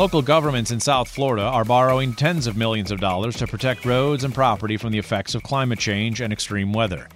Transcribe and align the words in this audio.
Local 0.00 0.22
governments 0.22 0.70
in 0.70 0.80
South 0.80 1.08
Florida 1.10 1.42
are 1.42 1.62
borrowing 1.62 2.14
tens 2.14 2.46
of 2.46 2.56
millions 2.56 2.90
of 2.90 3.00
dollars 3.00 3.36
to 3.36 3.46
protect 3.46 3.84
roads 3.84 4.24
and 4.24 4.32
property 4.32 4.78
from 4.78 4.92
the 4.92 4.98
effects 4.98 5.34
of 5.34 5.42
climate 5.42 5.78
change 5.78 6.22
and 6.22 6.32
extreme 6.32 6.72
weather. 6.72 7.06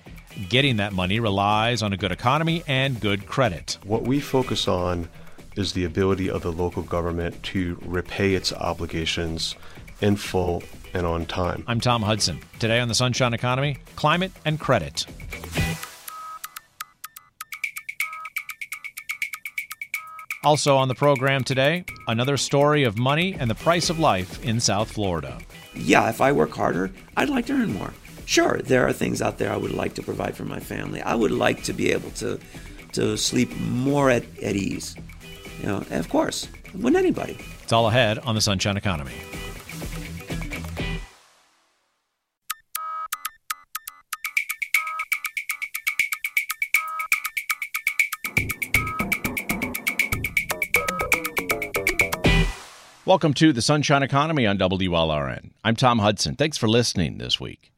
Getting 0.50 0.77
that 0.77 0.92
money 0.92 1.18
relies 1.18 1.82
on 1.82 1.95
a 1.95 1.96
good 1.96 2.12
economy 2.12 2.62
and 2.68 3.00
good 3.00 3.27
credit. 3.27 3.78
What 3.84 4.02
we 4.02 4.20
focus 4.20 4.68
on 4.68 5.09
is 5.56 5.73
the 5.73 5.84
ability 5.84 6.28
of 6.28 6.42
the 6.42 6.52
local 6.52 6.82
government 6.82 7.42
to 7.45 7.78
repay 7.86 8.34
its 8.34 8.52
obligations 8.52 9.55
in 10.02 10.16
full 10.16 10.62
and 10.92 11.06
on 11.06 11.24
time. 11.24 11.64
I'm 11.66 11.80
Tom 11.80 12.02
Hudson. 12.02 12.38
Today 12.59 12.80
on 12.80 12.88
the 12.88 12.95
Sunshine 12.95 13.32
Economy, 13.32 13.78
climate 13.96 14.32
and 14.45 14.60
credit. 14.60 15.06
Also 20.45 20.77
on 20.77 20.89
the 20.89 20.95
program 20.95 21.43
today, 21.43 21.84
another 22.07 22.37
story 22.37 22.84
of 22.84 22.98
money 22.98 23.34
and 23.39 23.51
the 23.51 23.55
price 23.55 23.89
of 23.89 23.98
life 23.98 24.45
in 24.45 24.61
South 24.61 24.93
Florida. 24.93 25.39
Yeah, 25.75 26.09
if 26.11 26.20
I 26.20 26.33
work 26.33 26.51
harder, 26.51 26.91
I'd 27.17 27.30
like 27.30 27.47
to 27.47 27.55
earn 27.55 27.73
more. 27.73 27.95
Sure, 28.27 28.61
there 28.62 28.87
are 28.87 28.93
things 28.93 29.23
out 29.23 29.39
there 29.39 29.51
I 29.51 29.57
would 29.57 29.73
like 29.73 29.95
to 29.95 30.03
provide 30.03 30.37
for 30.37 30.45
my 30.45 30.61
family. 30.61 31.01
I 31.01 31.15
would 31.15 31.30
like 31.30 31.62
to 31.65 31.73
be 31.73 31.93
able 31.93 32.11
to 32.12 32.39
to 32.93 33.17
sleep 33.17 33.51
more 33.59 34.09
at, 34.09 34.23
at 34.41 34.55
ease. 34.55 34.95
You 35.61 35.67
know, 35.67 35.84
of 35.91 36.09
course, 36.09 36.47
wouldn't 36.75 36.97
anybody? 36.97 37.37
It's 37.62 37.73
all 37.73 37.89
ahead 37.89 38.19
on 38.20 38.34
the 38.34 38.41
Sunshine 38.41 38.77
Economy. 38.77 39.15
Welcome 53.06 53.34
to 53.34 53.52
the 53.52 53.60
Sunshine 53.60 54.02
Economy 54.02 54.47
on 54.47 54.56
WLRN. 54.56 55.50
I'm 55.62 55.77
Tom 55.77 55.98
Hudson. 55.98 56.36
Thanks 56.36 56.56
for 56.56 56.69
listening 56.69 57.19
this 57.19 57.38
week. 57.38 57.70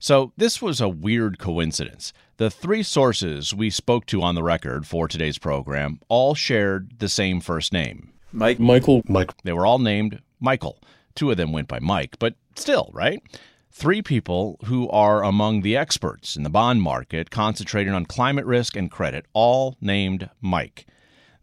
So, 0.00 0.32
this 0.36 0.60
was 0.60 0.80
a 0.80 0.88
weird 0.88 1.38
coincidence. 1.38 2.12
The 2.38 2.50
three 2.50 2.82
sources 2.82 3.54
we 3.54 3.70
spoke 3.70 4.06
to 4.06 4.22
on 4.22 4.34
the 4.34 4.42
record 4.42 4.84
for 4.84 5.06
today's 5.06 5.38
program 5.38 6.00
all 6.08 6.34
shared 6.34 6.98
the 6.98 7.08
same 7.08 7.40
first 7.40 7.72
name 7.72 8.12
Mike. 8.32 8.58
Michael. 8.58 9.02
Mike, 9.06 9.30
They 9.44 9.52
were 9.52 9.66
all 9.66 9.78
named 9.78 10.20
Michael. 10.40 10.80
Two 11.14 11.30
of 11.30 11.36
them 11.36 11.52
went 11.52 11.68
by 11.68 11.78
Mike, 11.78 12.16
but 12.18 12.34
still, 12.56 12.90
right? 12.92 13.22
Three 13.70 14.02
people 14.02 14.58
who 14.64 14.88
are 14.90 15.22
among 15.22 15.62
the 15.62 15.76
experts 15.76 16.34
in 16.34 16.42
the 16.42 16.50
bond 16.50 16.82
market 16.82 17.30
concentrating 17.30 17.94
on 17.94 18.04
climate 18.04 18.46
risk 18.46 18.74
and 18.74 18.90
credit, 18.90 19.26
all 19.32 19.76
named 19.80 20.28
Mike. 20.40 20.86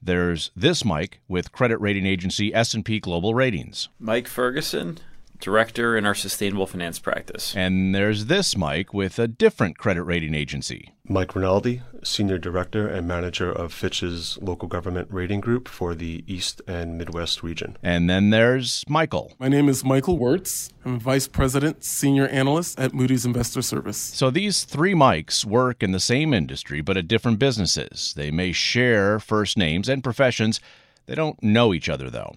There's 0.01 0.51
this 0.55 0.85
Mike 0.85 1.19
with 1.27 1.51
credit 1.51 1.79
rating 1.81 2.05
agency 2.05 2.53
S&P 2.53 2.99
Global 2.99 3.33
Ratings. 3.33 3.89
Mike 3.99 4.27
Ferguson, 4.27 4.99
director 5.39 5.97
in 5.97 6.05
our 6.05 6.15
sustainable 6.15 6.67
finance 6.67 6.99
practice. 6.99 7.55
And 7.55 7.95
there's 7.95 8.25
this 8.25 8.57
Mike 8.57 8.93
with 8.93 9.17
a 9.19 9.27
different 9.27 9.77
credit 9.77 10.03
rating 10.03 10.35
agency. 10.35 10.93
Mike 11.07 11.35
Rinaldi, 11.35 11.81
Senior 12.03 12.37
Director 12.37 12.87
and 12.87 13.07
Manager 13.07 13.51
of 13.51 13.73
Fitch's 13.73 14.37
Local 14.41 14.67
Government 14.67 15.07
Rating 15.11 15.39
Group 15.39 15.67
for 15.67 15.95
the 15.95 16.23
East 16.27 16.61
and 16.67 16.97
Midwest 16.97 17.41
region. 17.41 17.77
And 17.81 18.09
then 18.09 18.29
there's 18.29 18.83
Michael. 18.87 19.33
My 19.39 19.47
name 19.47 19.69
is 19.69 19.83
Michael 19.83 20.17
Wirtz. 20.17 20.69
I'm 20.85 20.99
Vice 20.99 21.27
President, 21.27 21.83
Senior 21.83 22.27
Analyst 22.27 22.79
at 22.79 22.93
Moody's 22.93 23.25
Investor 23.25 23.61
Service. 23.61 23.97
So 23.97 24.29
these 24.29 24.63
three 24.63 24.93
Mikes 24.93 25.45
work 25.45 25.81
in 25.81 25.91
the 25.91 25.99
same 25.99 26.33
industry 26.33 26.81
but 26.81 26.97
at 26.97 27.07
different 27.07 27.39
businesses. 27.39 28.13
They 28.15 28.29
may 28.31 28.51
share 28.51 29.19
first 29.19 29.57
names 29.57 29.89
and 29.89 30.03
professions. 30.03 30.59
They 31.07 31.15
don't 31.15 31.41
know 31.41 31.73
each 31.73 31.89
other, 31.89 32.09
though. 32.09 32.35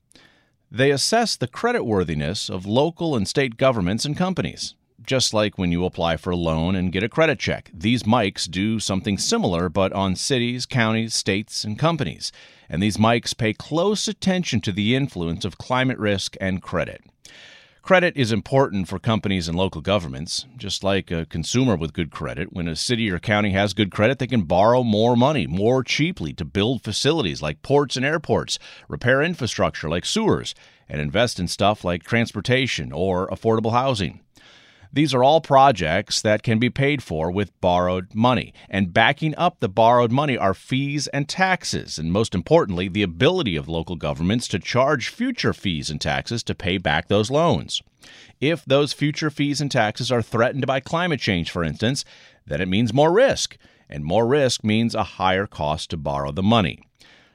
They 0.75 0.91
assess 0.91 1.37
the 1.37 1.49
creditworthiness 1.49 2.49
of 2.49 2.65
local 2.65 3.15
and 3.15 3.29
state 3.29 3.59
governments 3.59 4.07
and 4.07 4.17
companies. 4.17 4.75
Just 5.05 5.35
like 5.35 5.59
when 5.59 5.71
you 5.71 5.85
apply 5.85 6.17
for 6.17 6.31
a 6.31 6.37
loan 6.37 6.75
and 6.75 6.91
get 6.91 7.03
a 7.03 7.11
credit 7.11 7.39
check, 7.39 7.71
these 7.75 8.07
Mikes 8.07 8.47
do 8.47 8.81
something 8.81 9.19
similar 9.19 9.69
but 9.69 9.93
on 9.93 10.17
cities, 10.17 10.65
counties, 10.65 11.13
states, 11.15 11.63
and 11.63 11.79
companies. 11.79 12.33
And 12.71 12.83
these 12.83 12.99
Mikes 12.99 13.35
pay 13.35 13.53
close 13.53 14.09
attention 14.09 14.63
to 14.63 14.73
the 14.73 14.97
influence 14.97 15.45
of 15.45 15.59
climate 15.59 15.99
risk 15.99 16.37
and 16.41 16.63
credit. 16.63 17.03
Credit 17.83 18.17
is 18.17 18.31
important 18.31 18.87
for 18.87 19.01
companies 19.01 19.49
and 19.49 19.59
local 19.59 19.81
governments. 19.81 20.47
Just 20.57 20.85
like 20.85 21.11
a 21.11 21.27
consumer 21.27 21.75
with 21.75 21.93
good 21.93 22.13
credit, 22.13 22.53
when 22.53 22.69
a 22.69 22.77
city 22.77 23.11
or 23.11 23.19
county 23.19 23.51
has 23.51 23.75
good 23.75 23.91
credit, 23.91 24.21
they 24.21 24.29
can 24.29 24.43
borrow 24.43 24.85
more 24.85 25.17
money 25.17 25.49
more 25.49 25.83
cheaply 25.83 26.33
to 26.35 26.45
build 26.45 26.85
facilities 26.85 27.43
like 27.43 27.61
ports 27.63 27.97
and 27.97 28.07
airports, 28.07 28.61
repair 28.87 29.21
infrastructure 29.21 29.89
like 29.89 30.05
sewers, 30.05 30.55
and 30.89 31.01
invest 31.01 31.41
in 31.41 31.49
stuff 31.49 31.85
like 31.85 32.05
transportation 32.05 32.93
or 32.93 33.27
affordable 33.31 33.73
housing. 33.73 34.21
These 34.95 35.15
are 35.15 35.25
all 35.25 35.41
projects 35.41 36.21
that 36.21 36.43
can 36.43 36.59
be 36.59 36.69
paid 36.69 37.03
for 37.03 37.31
with 37.31 37.59
borrowed 37.63 38.15
money. 38.15 38.53
And 38.69 38.93
backing 38.93 39.35
up 39.37 39.61
the 39.61 39.69
borrowed 39.69 40.13
money 40.13 40.37
are 40.37 40.53
fees 40.53 41.07
and 41.09 41.27
taxes, 41.27 41.99
and 41.99 42.13
most 42.13 42.35
importantly, 42.35 42.89
the 42.89 43.03
ability 43.03 43.57
of 43.57 43.69
local 43.69 43.97
governments 43.97 44.47
to 44.49 44.59
charge 44.59 45.09
future 45.09 45.55
fees 45.55 45.89
and 45.89 45.99
taxes 45.99 46.43
to 46.43 46.55
pay 46.55 46.77
back 46.77 47.09
those 47.09 47.31
loans. 47.31 47.81
If 48.39 48.67
those 48.67 48.93
future 48.93 49.31
fees 49.31 49.63
and 49.63 49.71
taxes 49.71 50.13
are 50.13 50.21
threatened 50.21 50.67
by 50.67 50.81
climate 50.81 51.21
change, 51.21 51.51
for 51.51 51.65
instance, 51.65 52.05
then 52.47 52.61
it 52.61 52.69
means 52.69 52.93
more 52.93 53.13
risk, 53.13 53.57
and 53.89 54.05
more 54.05 54.27
risk 54.27 54.63
means 54.63 54.95
a 54.95 55.05
higher 55.05 55.47
cost 55.47 55.89
to 55.91 55.97
borrow 55.97 56.33
the 56.33 56.43
money. 56.43 56.81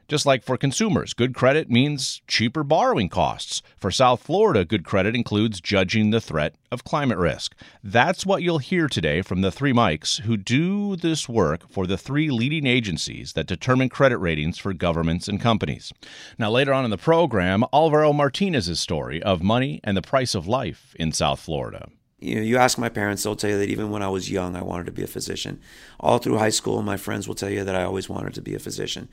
Just 0.08 0.26
like 0.26 0.42
for 0.42 0.56
consumers, 0.56 1.14
good 1.14 1.36
credit 1.36 1.70
means 1.70 2.22
cheaper 2.28 2.64
borrowing 2.64 3.10
costs. 3.10 3.62
For 3.76 3.92
South 3.92 4.22
Florida, 4.22 4.64
good 4.64 4.86
credit 4.86 5.16
includes 5.16 5.60
judging 5.60 6.12
the 6.12 6.22
threat 6.22 6.56
of 6.72 6.86
climate 6.86 7.18
risk. 7.18 7.54
That's 7.84 8.26
what 8.26 8.42
you'll 8.42 8.60
hear 8.60 8.88
today 8.88 9.22
from 9.22 9.42
the 9.42 9.52
three 9.52 9.74
Mikes 9.74 10.20
who 10.20 10.38
do 10.38 10.96
this 10.96 11.28
work 11.28 11.70
for 11.70 11.86
the 11.86 11.98
three 11.98 12.32
leading 12.32 12.66
agencies 12.66 13.34
that 13.34 13.48
determine 13.48 13.90
credit 13.90 14.18
ratings 14.20 14.58
for 14.58 14.72
governments 14.72 15.28
and 15.28 15.42
companies. 15.42 15.92
Now, 16.40 16.52
later 16.52 16.72
on 16.72 16.86
in 16.86 16.92
the 16.92 16.98
program, 16.98 17.66
Alvaro 17.74 18.14
Martinez's 18.14 18.80
story 18.80 19.22
of 19.22 19.44
money 19.44 19.82
and 19.84 19.98
the 19.98 20.02
price 20.02 20.36
of 20.36 20.48
life 20.48 20.96
in 20.98 21.12
South 21.12 21.42
Florida. 21.42 21.90
You 22.20 22.36
know, 22.36 22.42
you 22.44 22.56
ask 22.56 22.78
my 22.78 22.90
parents, 22.90 23.24
they'll 23.24 23.36
tell 23.36 23.50
you 23.50 23.60
that 23.60 23.70
even 23.70 23.92
when 23.92 24.02
I 24.02 24.08
was 24.08 24.32
young, 24.32 24.56
I 24.56 24.62
wanted 24.62 24.86
to 24.86 24.94
be 24.94 25.04
a 25.04 25.08
physician. 25.08 25.60
All 26.00 26.18
through 26.18 26.38
high 26.38 26.50
school, 26.50 26.82
my 26.82 26.96
friends 26.96 27.28
will 27.28 27.36
tell 27.36 27.50
you 27.50 27.66
that 27.66 27.76
I 27.76 27.84
always 27.84 28.08
wanted 28.08 28.34
to 28.36 28.42
be 28.42 28.56
a 28.56 28.60
physician. 28.60 29.10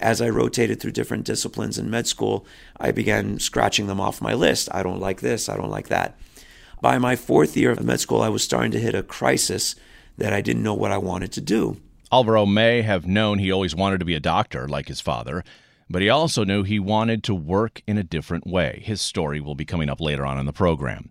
As 0.00 0.22
I 0.22 0.30
rotated 0.30 0.80
through 0.80 0.92
different 0.92 1.24
disciplines 1.24 1.78
in 1.78 1.90
med 1.90 2.06
school, 2.06 2.46
I 2.78 2.90
began 2.90 3.38
scratching 3.38 3.86
them 3.86 4.00
off 4.00 4.22
my 4.22 4.32
list. 4.32 4.68
I 4.72 4.82
don't 4.82 4.98
like 4.98 5.20
this, 5.20 5.48
I 5.48 5.56
don't 5.56 5.70
like 5.70 5.88
that. 5.88 6.18
By 6.80 6.98
my 6.98 7.16
fourth 7.16 7.56
year 7.56 7.70
of 7.70 7.84
med 7.84 8.00
school, 8.00 8.22
I 8.22 8.30
was 8.30 8.42
starting 8.42 8.70
to 8.72 8.80
hit 8.80 8.94
a 8.94 9.02
crisis 9.02 9.76
that 10.16 10.32
I 10.32 10.40
didn't 10.40 10.62
know 10.62 10.74
what 10.74 10.90
I 10.90 10.98
wanted 10.98 11.32
to 11.32 11.40
do. 11.40 11.80
Alvaro 12.10 12.46
may 12.46 12.82
have 12.82 13.06
known 13.06 13.38
he 13.38 13.52
always 13.52 13.74
wanted 13.74 13.98
to 13.98 14.04
be 14.06 14.14
a 14.14 14.20
doctor, 14.20 14.66
like 14.66 14.88
his 14.88 15.00
father, 15.00 15.44
but 15.88 16.02
he 16.02 16.08
also 16.08 16.44
knew 16.44 16.62
he 16.62 16.78
wanted 16.78 17.22
to 17.24 17.34
work 17.34 17.82
in 17.86 17.98
a 17.98 18.02
different 18.02 18.46
way. 18.46 18.82
His 18.84 19.00
story 19.00 19.40
will 19.40 19.54
be 19.54 19.64
coming 19.64 19.90
up 19.90 20.00
later 20.00 20.24
on 20.24 20.38
in 20.38 20.46
the 20.46 20.52
program. 20.52 21.10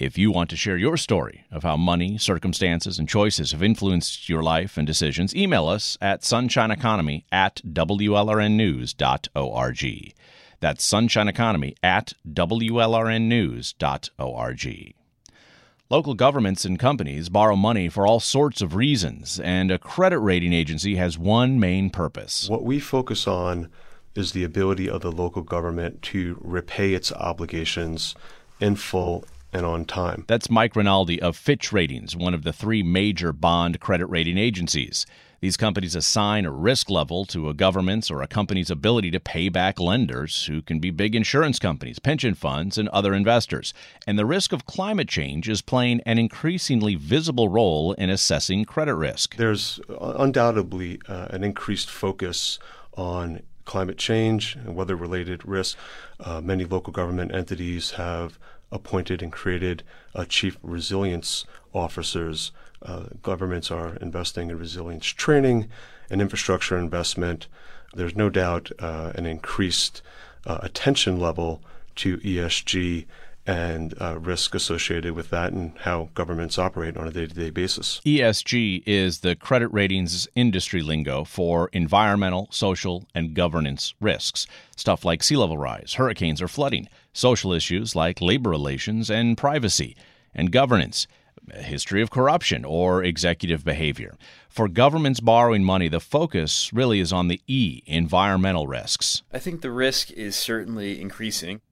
If 0.00 0.16
you 0.16 0.30
want 0.30 0.48
to 0.50 0.56
share 0.56 0.76
your 0.76 0.96
story 0.96 1.44
of 1.50 1.64
how 1.64 1.76
money, 1.76 2.18
circumstances, 2.18 3.00
and 3.00 3.08
choices 3.08 3.50
have 3.50 3.64
influenced 3.64 4.28
your 4.28 4.44
life 4.44 4.78
and 4.78 4.86
decisions, 4.86 5.34
email 5.34 5.66
us 5.66 5.98
at 6.00 6.20
sunshineeconomy 6.20 7.24
at 7.32 7.60
WLRNnews.org. 7.66 10.14
That's 10.60 10.88
sunshineeconomy 10.88 11.74
at 11.82 12.12
WLRNnews.org. 12.32 14.94
Local 15.90 16.14
governments 16.14 16.64
and 16.64 16.78
companies 16.78 17.28
borrow 17.28 17.56
money 17.56 17.88
for 17.88 18.06
all 18.06 18.20
sorts 18.20 18.62
of 18.62 18.76
reasons, 18.76 19.40
and 19.40 19.72
a 19.72 19.80
credit 19.80 20.20
rating 20.20 20.52
agency 20.52 20.94
has 20.94 21.18
one 21.18 21.58
main 21.58 21.90
purpose. 21.90 22.48
What 22.48 22.62
we 22.62 22.78
focus 22.78 23.26
on 23.26 23.68
is 24.14 24.30
the 24.30 24.44
ability 24.44 24.88
of 24.88 25.00
the 25.00 25.10
local 25.10 25.42
government 25.42 26.02
to 26.02 26.38
repay 26.40 26.94
its 26.94 27.10
obligations 27.10 28.14
in 28.60 28.76
full 28.76 29.24
and 29.52 29.64
on 29.64 29.84
time. 29.84 30.24
That's 30.28 30.50
Mike 30.50 30.76
Rinaldi 30.76 31.20
of 31.20 31.36
Fitch 31.36 31.72
Ratings, 31.72 32.16
one 32.16 32.34
of 32.34 32.42
the 32.44 32.52
three 32.52 32.82
major 32.82 33.32
bond 33.32 33.80
credit 33.80 34.06
rating 34.06 34.38
agencies. 34.38 35.06
These 35.40 35.56
companies 35.56 35.94
assign 35.94 36.44
a 36.46 36.50
risk 36.50 36.90
level 36.90 37.24
to 37.26 37.48
a 37.48 37.54
government's 37.54 38.10
or 38.10 38.22
a 38.22 38.26
company's 38.26 38.70
ability 38.70 39.12
to 39.12 39.20
pay 39.20 39.48
back 39.48 39.78
lenders, 39.78 40.46
who 40.46 40.62
can 40.62 40.80
be 40.80 40.90
big 40.90 41.14
insurance 41.14 41.60
companies, 41.60 42.00
pension 42.00 42.34
funds, 42.34 42.76
and 42.76 42.88
other 42.88 43.14
investors. 43.14 43.72
And 44.04 44.18
the 44.18 44.26
risk 44.26 44.52
of 44.52 44.66
climate 44.66 45.08
change 45.08 45.48
is 45.48 45.62
playing 45.62 46.00
an 46.04 46.18
increasingly 46.18 46.96
visible 46.96 47.48
role 47.48 47.92
in 47.92 48.10
assessing 48.10 48.64
credit 48.64 48.96
risk. 48.96 49.36
There's 49.36 49.78
undoubtedly 50.00 51.00
uh, 51.08 51.28
an 51.30 51.44
increased 51.44 51.88
focus 51.88 52.58
on 52.96 53.42
climate 53.64 53.98
change 53.98 54.56
and 54.56 54.74
weather 54.74 54.96
related 54.96 55.46
risks. 55.46 55.80
Uh, 56.18 56.40
many 56.40 56.64
local 56.64 56.92
government 56.92 57.32
entities 57.32 57.92
have 57.92 58.40
appointed 58.70 59.22
and 59.22 59.32
created 59.32 59.82
uh, 60.14 60.24
chief 60.24 60.58
resilience 60.62 61.44
officers. 61.74 62.52
Uh, 62.82 63.04
governments 63.22 63.70
are 63.70 63.96
investing 63.96 64.50
in 64.50 64.58
resilience 64.58 65.06
training 65.06 65.68
and 66.10 66.20
infrastructure 66.20 66.78
investment. 66.78 67.46
There's 67.94 68.16
no 68.16 68.28
doubt 68.28 68.70
uh, 68.78 69.12
an 69.14 69.26
increased 69.26 70.02
uh, 70.46 70.58
attention 70.62 71.18
level 71.18 71.62
to 71.96 72.18
ESG 72.18 73.06
and 73.48 73.94
uh, 73.98 74.18
risk 74.20 74.54
associated 74.54 75.14
with 75.14 75.30
that 75.30 75.52
and 75.52 75.72
how 75.78 76.10
governments 76.12 76.58
operate 76.58 76.98
on 76.98 77.08
a 77.08 77.10
day 77.10 77.26
to 77.26 77.34
day 77.34 77.48
basis. 77.48 78.00
ESG 78.04 78.82
is 78.84 79.20
the 79.20 79.34
credit 79.34 79.68
ratings 79.68 80.28
industry 80.34 80.82
lingo 80.82 81.24
for 81.24 81.70
environmental, 81.72 82.46
social, 82.50 83.08
and 83.14 83.34
governance 83.34 83.94
risks. 84.00 84.46
Stuff 84.76 85.02
like 85.02 85.22
sea 85.22 85.36
level 85.36 85.56
rise, 85.56 85.94
hurricanes, 85.94 86.42
or 86.42 86.48
flooding. 86.48 86.88
Social 87.14 87.54
issues 87.54 87.96
like 87.96 88.20
labor 88.20 88.50
relations 88.50 89.08
and 89.08 89.38
privacy. 89.38 89.96
And 90.34 90.52
governance, 90.52 91.06
a 91.50 91.62
history 91.62 92.02
of 92.02 92.10
corruption 92.10 92.66
or 92.66 93.02
executive 93.02 93.64
behavior. 93.64 94.16
For 94.50 94.68
governments 94.68 95.20
borrowing 95.20 95.64
money, 95.64 95.88
the 95.88 96.00
focus 96.00 96.70
really 96.74 97.00
is 97.00 97.14
on 97.14 97.28
the 97.28 97.40
E, 97.46 97.82
environmental 97.86 98.66
risks. 98.66 99.22
I 99.32 99.38
think 99.38 99.62
the 99.62 99.70
risk 99.70 100.10
is 100.10 100.36
certainly 100.36 101.00
increasing. 101.00 101.62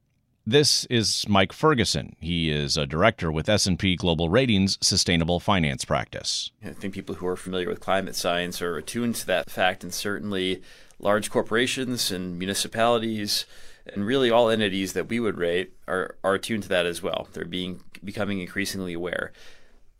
This 0.48 0.84
is 0.84 1.24
Mike 1.28 1.52
Ferguson. 1.52 2.14
He 2.20 2.52
is 2.52 2.76
a 2.76 2.86
director 2.86 3.32
with 3.32 3.48
S&P 3.48 3.96
Global 3.96 4.28
Ratings 4.28 4.78
Sustainable 4.80 5.40
Finance 5.40 5.84
Practice. 5.84 6.52
I 6.64 6.68
think 6.68 6.94
people 6.94 7.16
who 7.16 7.26
are 7.26 7.34
familiar 7.34 7.68
with 7.68 7.80
climate 7.80 8.14
science 8.14 8.62
are 8.62 8.76
attuned 8.76 9.16
to 9.16 9.26
that 9.26 9.50
fact, 9.50 9.82
and 9.82 9.92
certainly 9.92 10.62
large 11.00 11.30
corporations 11.30 12.12
and 12.12 12.38
municipalities 12.38 13.44
and 13.92 14.06
really 14.06 14.30
all 14.30 14.48
entities 14.48 14.92
that 14.92 15.08
we 15.08 15.18
would 15.18 15.36
rate 15.36 15.72
are, 15.88 16.14
are 16.22 16.34
attuned 16.34 16.62
to 16.62 16.68
that 16.68 16.86
as 16.86 17.02
well. 17.02 17.26
They're 17.32 17.44
being 17.44 17.82
becoming 18.04 18.40
increasingly 18.40 18.92
aware. 18.92 19.32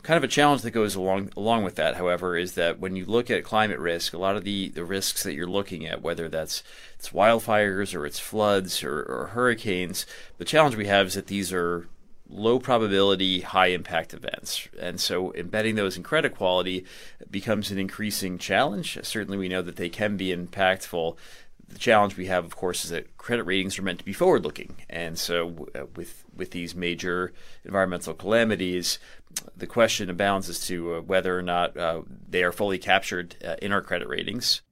Kind 0.02 0.18
of 0.18 0.24
a 0.24 0.28
challenge 0.28 0.62
that 0.62 0.70
goes 0.70 0.94
along 0.94 1.30
along 1.36 1.64
with 1.64 1.74
that, 1.76 1.96
however, 1.96 2.36
is 2.36 2.52
that 2.52 2.78
when 2.78 2.94
you 2.94 3.04
look 3.04 3.28
at 3.28 3.42
climate 3.42 3.80
risk, 3.80 4.12
a 4.12 4.18
lot 4.18 4.36
of 4.36 4.44
the, 4.44 4.68
the 4.68 4.84
risks 4.84 5.24
that 5.24 5.34
you're 5.34 5.48
looking 5.48 5.84
at, 5.84 6.00
whether 6.00 6.28
that's 6.28 6.62
it's 6.96 7.10
wildfires 7.10 7.92
or 7.92 8.06
it's 8.06 8.20
floods 8.20 8.84
or, 8.84 9.02
or 9.02 9.30
hurricanes, 9.32 10.06
the 10.38 10.44
challenge 10.44 10.76
we 10.76 10.86
have 10.86 11.08
is 11.08 11.14
that 11.14 11.26
these 11.26 11.52
are 11.52 11.88
low 12.28 12.58
probability, 12.58 13.40
high 13.40 13.68
impact 13.68 14.14
events. 14.14 14.68
And 14.80 15.00
so 15.00 15.32
embedding 15.34 15.74
those 15.74 15.96
in 15.96 16.02
credit 16.02 16.34
quality 16.34 16.84
becomes 17.30 17.70
an 17.70 17.78
increasing 17.78 18.38
challenge. 18.38 18.98
Certainly, 19.02 19.38
we 19.38 19.48
know 19.48 19.62
that 19.62 19.76
they 19.76 19.88
can 19.88 20.16
be 20.16 20.34
impactful. 20.34 21.16
The 21.68 21.78
challenge 21.78 22.16
we 22.16 22.26
have, 22.26 22.44
of 22.44 22.54
course, 22.54 22.84
is 22.84 22.90
that 22.90 23.16
credit 23.16 23.42
ratings 23.42 23.78
are 23.78 23.82
meant 23.82 23.98
to 23.98 24.04
be 24.04 24.12
forward 24.12 24.44
looking. 24.44 24.76
And 24.88 25.18
so, 25.18 25.68
uh, 25.74 25.86
with, 25.96 26.24
with 26.34 26.52
these 26.52 26.74
major 26.76 27.32
environmental 27.64 28.14
calamities, 28.14 28.98
the 29.56 29.66
question 29.66 30.10
abounds 30.10 30.48
as 30.48 30.66
to 30.66 30.94
uh, 30.94 31.00
whether 31.00 31.38
or 31.38 31.42
not 31.42 31.76
uh, 31.76 32.02
they 32.28 32.42
are 32.42 32.52
fully 32.52 32.78
captured 32.78 33.36
uh, 33.44 33.56
in 33.62 33.72
our 33.72 33.80
credit 33.80 34.08
ratings. 34.08 34.62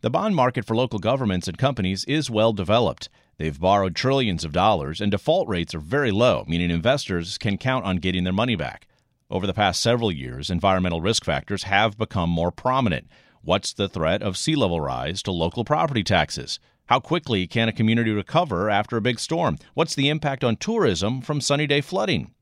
The 0.00 0.10
bond 0.10 0.36
market 0.36 0.64
for 0.64 0.76
local 0.76 0.98
governments 0.98 1.48
and 1.48 1.56
companies 1.56 2.04
is 2.04 2.28
well 2.28 2.52
developed. 2.52 3.08
They've 3.38 3.58
borrowed 3.58 3.96
trillions 3.96 4.44
of 4.44 4.52
dollars, 4.52 5.00
and 5.00 5.10
default 5.10 5.48
rates 5.48 5.74
are 5.74 5.80
very 5.80 6.10
low, 6.10 6.44
meaning 6.46 6.70
investors 6.70 7.38
can 7.38 7.58
count 7.58 7.84
on 7.84 7.96
getting 7.96 8.24
their 8.24 8.32
money 8.32 8.54
back. 8.54 8.86
Over 9.30 9.46
the 9.46 9.54
past 9.54 9.80
several 9.80 10.12
years, 10.12 10.50
environmental 10.50 11.00
risk 11.00 11.24
factors 11.24 11.64
have 11.64 11.96
become 11.96 12.28
more 12.28 12.52
prominent. 12.52 13.08
What's 13.40 13.72
the 13.72 13.88
threat 13.88 14.22
of 14.22 14.36
sea 14.36 14.54
level 14.54 14.80
rise 14.80 15.22
to 15.22 15.32
local 15.32 15.64
property 15.64 16.04
taxes? 16.04 16.60
How 16.86 17.00
quickly 17.00 17.46
can 17.46 17.68
a 17.68 17.72
community 17.72 18.10
recover 18.10 18.68
after 18.68 18.98
a 18.98 19.00
big 19.00 19.18
storm? 19.18 19.56
What's 19.72 19.94
the 19.94 20.10
impact 20.10 20.44
on 20.44 20.56
tourism 20.56 21.22
from 21.22 21.40
sunny 21.40 21.66
day 21.66 21.80
flooding? 21.80 22.33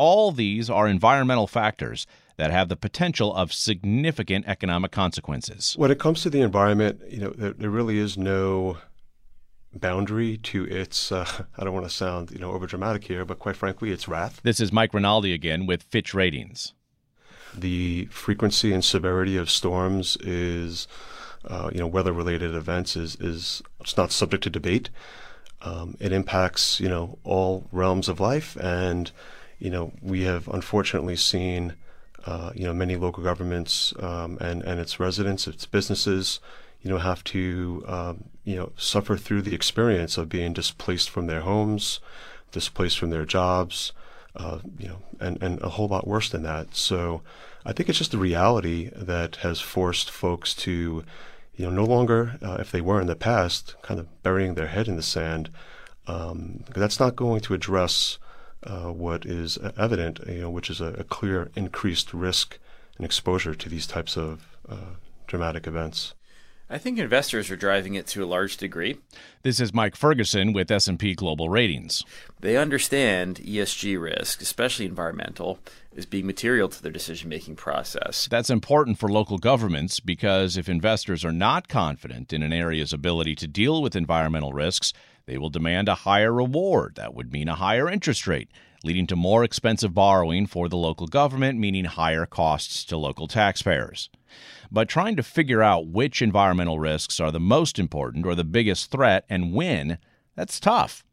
All 0.00 0.32
these 0.32 0.70
are 0.70 0.88
environmental 0.88 1.46
factors 1.46 2.06
that 2.38 2.50
have 2.50 2.70
the 2.70 2.76
potential 2.76 3.34
of 3.34 3.52
significant 3.52 4.46
economic 4.48 4.92
consequences. 4.92 5.74
When 5.76 5.90
it 5.90 5.98
comes 5.98 6.22
to 6.22 6.30
the 6.30 6.40
environment, 6.40 7.02
you 7.06 7.18
know, 7.18 7.30
there, 7.36 7.52
there 7.52 7.68
really 7.68 7.98
is 7.98 8.16
no 8.16 8.78
boundary 9.74 10.38
to 10.38 10.64
its 10.64 11.12
uh, 11.12 11.26
I 11.58 11.64
don't 11.64 11.74
want 11.74 11.84
to 11.84 11.94
sound, 11.94 12.30
you 12.30 12.38
know, 12.38 12.58
overdramatic 12.58 13.04
here, 13.04 13.26
but 13.26 13.38
quite 13.38 13.56
frankly, 13.56 13.90
its 13.90 14.08
wrath. 14.08 14.40
This 14.42 14.58
is 14.58 14.72
Mike 14.72 14.94
Rinaldi 14.94 15.34
again 15.34 15.66
with 15.66 15.82
Fitch 15.82 16.14
Ratings. 16.14 16.72
The 17.54 18.06
frequency 18.06 18.72
and 18.72 18.82
severity 18.82 19.36
of 19.36 19.50
storms 19.50 20.16
is 20.22 20.88
uh, 21.44 21.68
you 21.74 21.78
know, 21.78 21.86
weather-related 21.86 22.54
events 22.54 22.96
is 22.96 23.16
is 23.16 23.62
it's 23.80 23.98
not 23.98 24.12
subject 24.12 24.44
to 24.44 24.50
debate. 24.50 24.88
Um, 25.60 25.94
it 26.00 26.10
impacts 26.10 26.80
you 26.80 26.88
know 26.88 27.18
all 27.22 27.68
realms 27.70 28.08
of 28.08 28.18
life, 28.18 28.56
and 28.56 29.12
you 29.60 29.70
know, 29.70 29.92
we 30.02 30.22
have 30.22 30.48
unfortunately 30.48 31.16
seen, 31.16 31.74
uh, 32.26 32.50
you 32.54 32.64
know, 32.64 32.72
many 32.72 32.96
local 32.96 33.22
governments 33.22 33.94
um, 34.00 34.38
and 34.40 34.62
and 34.62 34.80
its 34.80 34.98
residents, 34.98 35.46
its 35.46 35.66
businesses, 35.66 36.40
you 36.82 36.90
know, 36.90 36.98
have 36.98 37.22
to 37.24 37.84
um, 37.86 38.24
you 38.44 38.56
know 38.56 38.72
suffer 38.76 39.16
through 39.16 39.42
the 39.42 39.54
experience 39.54 40.18
of 40.18 40.28
being 40.28 40.52
displaced 40.52 41.10
from 41.10 41.26
their 41.26 41.42
homes, 41.42 42.00
displaced 42.50 42.98
from 42.98 43.10
their 43.10 43.26
jobs, 43.26 43.92
uh, 44.34 44.58
you 44.78 44.88
know, 44.88 45.02
and 45.20 45.40
and 45.42 45.60
a 45.60 45.68
whole 45.68 45.88
lot 45.88 46.08
worse 46.08 46.30
than 46.30 46.42
that. 46.42 46.74
So, 46.74 47.20
I 47.66 47.72
think 47.72 47.88
it's 47.88 47.98
just 47.98 48.12
the 48.12 48.18
reality 48.18 48.90
that 48.96 49.36
has 49.36 49.60
forced 49.60 50.10
folks 50.10 50.54
to, 50.54 51.04
you 51.54 51.66
know, 51.66 51.70
no 51.70 51.84
longer, 51.84 52.38
uh, 52.42 52.56
if 52.60 52.72
they 52.72 52.80
were 52.80 53.00
in 53.00 53.08
the 53.08 53.16
past, 53.16 53.76
kind 53.82 54.00
of 54.00 54.22
burying 54.22 54.54
their 54.54 54.68
head 54.68 54.88
in 54.88 54.96
the 54.96 55.02
sand. 55.02 55.50
Um, 56.06 56.64
that's 56.74 56.98
not 56.98 57.14
going 57.14 57.40
to 57.42 57.54
address 57.54 58.18
uh, 58.64 58.92
what 58.92 59.24
is 59.24 59.58
evident, 59.76 60.20
you 60.26 60.42
know, 60.42 60.50
which 60.50 60.70
is 60.70 60.80
a, 60.80 60.92
a, 60.94 61.04
clear 61.04 61.50
increased 61.56 62.12
risk 62.12 62.58
and 62.96 63.04
exposure 63.04 63.54
to 63.54 63.68
these 63.68 63.86
types 63.86 64.16
of 64.16 64.56
uh, 64.68 64.96
dramatic 65.26 65.66
events. 65.66 66.14
I 66.72 66.78
think 66.78 67.00
investors 67.00 67.50
are 67.50 67.56
driving 67.56 67.94
it 67.94 68.06
to 68.08 68.22
a 68.22 68.26
large 68.26 68.56
degree. 68.56 68.98
This 69.42 69.58
is 69.58 69.74
Mike 69.74 69.96
Ferguson 69.96 70.52
with 70.52 70.70
S&P 70.70 71.14
Global 71.14 71.48
Ratings. 71.48 72.04
They 72.38 72.56
understand 72.56 73.36
ESG 73.36 74.00
risk, 74.00 74.40
especially 74.40 74.86
environmental, 74.86 75.58
is 75.92 76.06
being 76.06 76.26
material 76.26 76.68
to 76.68 76.80
their 76.80 76.92
decision-making 76.92 77.56
process. 77.56 78.28
That's 78.30 78.50
important 78.50 78.98
for 78.98 79.08
local 79.08 79.38
governments 79.38 79.98
because 79.98 80.56
if 80.56 80.68
investors 80.68 81.24
are 81.24 81.32
not 81.32 81.66
confident 81.66 82.32
in 82.32 82.44
an 82.44 82.52
area's 82.52 82.92
ability 82.92 83.34
to 83.36 83.48
deal 83.48 83.82
with 83.82 83.96
environmental 83.96 84.52
risks, 84.52 84.92
they 85.26 85.38
will 85.38 85.50
demand 85.50 85.88
a 85.88 85.94
higher 85.94 86.32
reward. 86.32 86.94
That 86.96 87.14
would 87.14 87.32
mean 87.32 87.48
a 87.48 87.54
higher 87.54 87.88
interest 87.88 88.26
rate, 88.26 88.48
leading 88.84 89.06
to 89.08 89.16
more 89.16 89.44
expensive 89.44 89.94
borrowing 89.94 90.46
for 90.46 90.68
the 90.68 90.76
local 90.76 91.06
government, 91.06 91.58
meaning 91.58 91.84
higher 91.84 92.26
costs 92.26 92.84
to 92.86 92.96
local 92.96 93.28
taxpayers. 93.28 94.10
But 94.70 94.88
trying 94.88 95.16
to 95.16 95.22
figure 95.22 95.62
out 95.62 95.88
which 95.88 96.22
environmental 96.22 96.78
risks 96.78 97.20
are 97.20 97.30
the 97.30 97.40
most 97.40 97.78
important 97.78 98.26
or 98.26 98.34
the 98.34 98.44
biggest 98.44 98.90
threat 98.90 99.24
and 99.28 99.52
when, 99.52 99.98
that's 100.36 100.60
tough. 100.60 101.04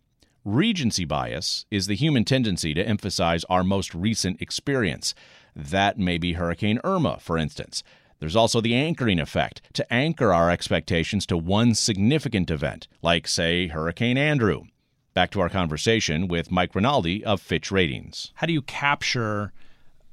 Recency 0.45 1.03
bias 1.03 1.65
is 1.69 1.87
the 1.87 1.95
human 1.95 2.23
tendency 2.23 2.73
to 2.73 2.87
emphasize 2.87 3.43
our 3.49 3.63
most 3.63 3.93
recent 3.93 4.41
experience. 4.41 5.13
That 5.53 5.97
may 5.97 6.17
be 6.17 6.33
Hurricane 6.33 6.79
Irma, 6.83 7.17
for 7.19 7.37
instance. 7.37 7.83
There's 8.19 8.35
also 8.35 8.61
the 8.61 8.73
anchoring 8.73 9.19
effect 9.19 9.61
to 9.73 9.93
anchor 9.93 10.33
our 10.33 10.49
expectations 10.49 11.25
to 11.27 11.37
one 11.37 11.75
significant 11.75 12.49
event, 12.49 12.87
like, 13.01 13.27
say, 13.27 13.67
Hurricane 13.67 14.17
Andrew. 14.17 14.63
Back 15.13 15.31
to 15.31 15.39
our 15.39 15.49
conversation 15.49 16.27
with 16.27 16.51
Mike 16.51 16.75
Rinaldi 16.75 17.23
of 17.23 17.41
Fitch 17.41 17.71
Ratings. 17.71 18.31
How 18.35 18.47
do 18.47 18.53
you 18.53 18.61
capture 18.61 19.51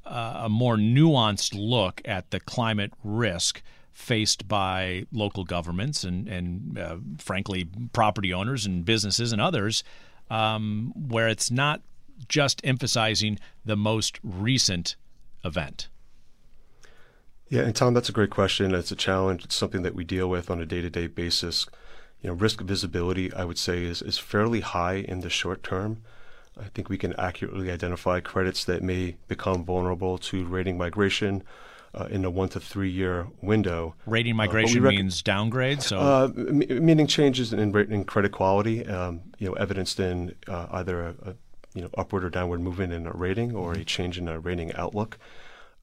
uh, 0.07 0.43
a 0.45 0.49
more 0.49 0.77
nuanced 0.77 1.55
look 1.55 2.03
at 2.05 2.31
the 2.31 2.41
climate 2.41 2.93
risk 3.03 3.63
faced 3.93 4.49
by 4.49 5.07
local 5.13 5.45
governments 5.45 6.05
and, 6.05 6.29
and 6.29 6.79
uh, 6.79 6.97
frankly, 7.19 7.69
property 7.93 8.35
owners 8.35 8.67
and 8.67 8.85
businesses 8.85 9.33
and 9.33 9.41
others, 9.41 9.85
um, 10.31 10.93
where 10.97 11.29
it's 11.29 11.51
not 11.51 11.81
just 12.29 12.61
emphasizing 12.65 13.39
the 13.65 13.77
most 13.77 14.19
recent 14.23 14.97
event? 15.45 15.89
Yeah, 17.55 17.63
and 17.63 17.77
Tom, 17.77 17.95
that's 17.95 18.09
a 18.09 18.13
great 18.13 18.31
question. 18.31 18.75
It's 18.75 18.91
a 18.91 18.97
challenge. 18.97 19.45
It's 19.45 19.55
something 19.55 19.83
that 19.83 19.95
we 19.95 20.03
deal 20.03 20.29
with 20.29 20.51
on 20.51 20.61
a 20.61 20.67
day-to-day 20.67 21.07
basis. 21.07 21.69
You 22.21 22.31
know, 22.31 22.35
risk 22.35 22.61
visibility, 22.61 23.33
I 23.33 23.45
would 23.45 23.59
say, 23.59 23.85
is 23.85 24.03
is 24.03 24.19
fairly 24.19 24.59
high 24.59 24.95
in 24.95 25.21
the 25.21 25.31
short 25.31 25.63
term. 25.63 26.03
I 26.59 26.65
think 26.65 26.89
we 26.89 26.99
can 26.99 27.15
accurately 27.15 27.71
identify 27.71 28.19
credits 28.19 28.65
that 28.65 28.83
may 28.83 29.19
become 29.29 29.65
vulnerable 29.65 30.19
to 30.19 30.45
rating 30.45 30.77
migration 30.77 31.45
uh, 31.95 32.09
in 32.11 32.25
a 32.25 32.31
one 32.31 32.49
to 32.49 32.59
three 32.59 32.91
year 32.91 33.29
window. 33.41 33.95
Rating 34.05 34.33
uh, 34.33 34.37
migration 34.37 34.81
uh, 34.81 34.87
rec- 34.87 34.97
means 34.97 35.23
downgrade, 35.23 35.81
so 35.81 36.01
uh, 36.01 36.33
m- 36.37 36.85
meaning 36.85 37.07
changes 37.07 37.53
in, 37.53 37.77
in 37.77 38.05
credit 38.05 38.33
quality, 38.33 38.85
um, 38.85 39.21
you 39.39 39.47
know, 39.47 39.55
evidenced 39.55 40.01
in 40.01 40.35
uh, 40.49 40.67
either 40.73 41.03
a, 41.03 41.15
a, 41.31 41.35
you 41.73 41.83
know 41.83 41.91
upward 41.97 42.25
or 42.25 42.31
downward 42.31 42.63
movement 42.63 42.93
in 42.93 43.07
a 43.07 43.13
rating 43.13 43.55
or 43.55 43.75
mm-hmm. 43.75 43.83
a 43.83 43.85
change 43.85 44.19
in 44.19 44.27
a 44.27 44.41
rating 44.41 44.73
outlook 44.75 45.19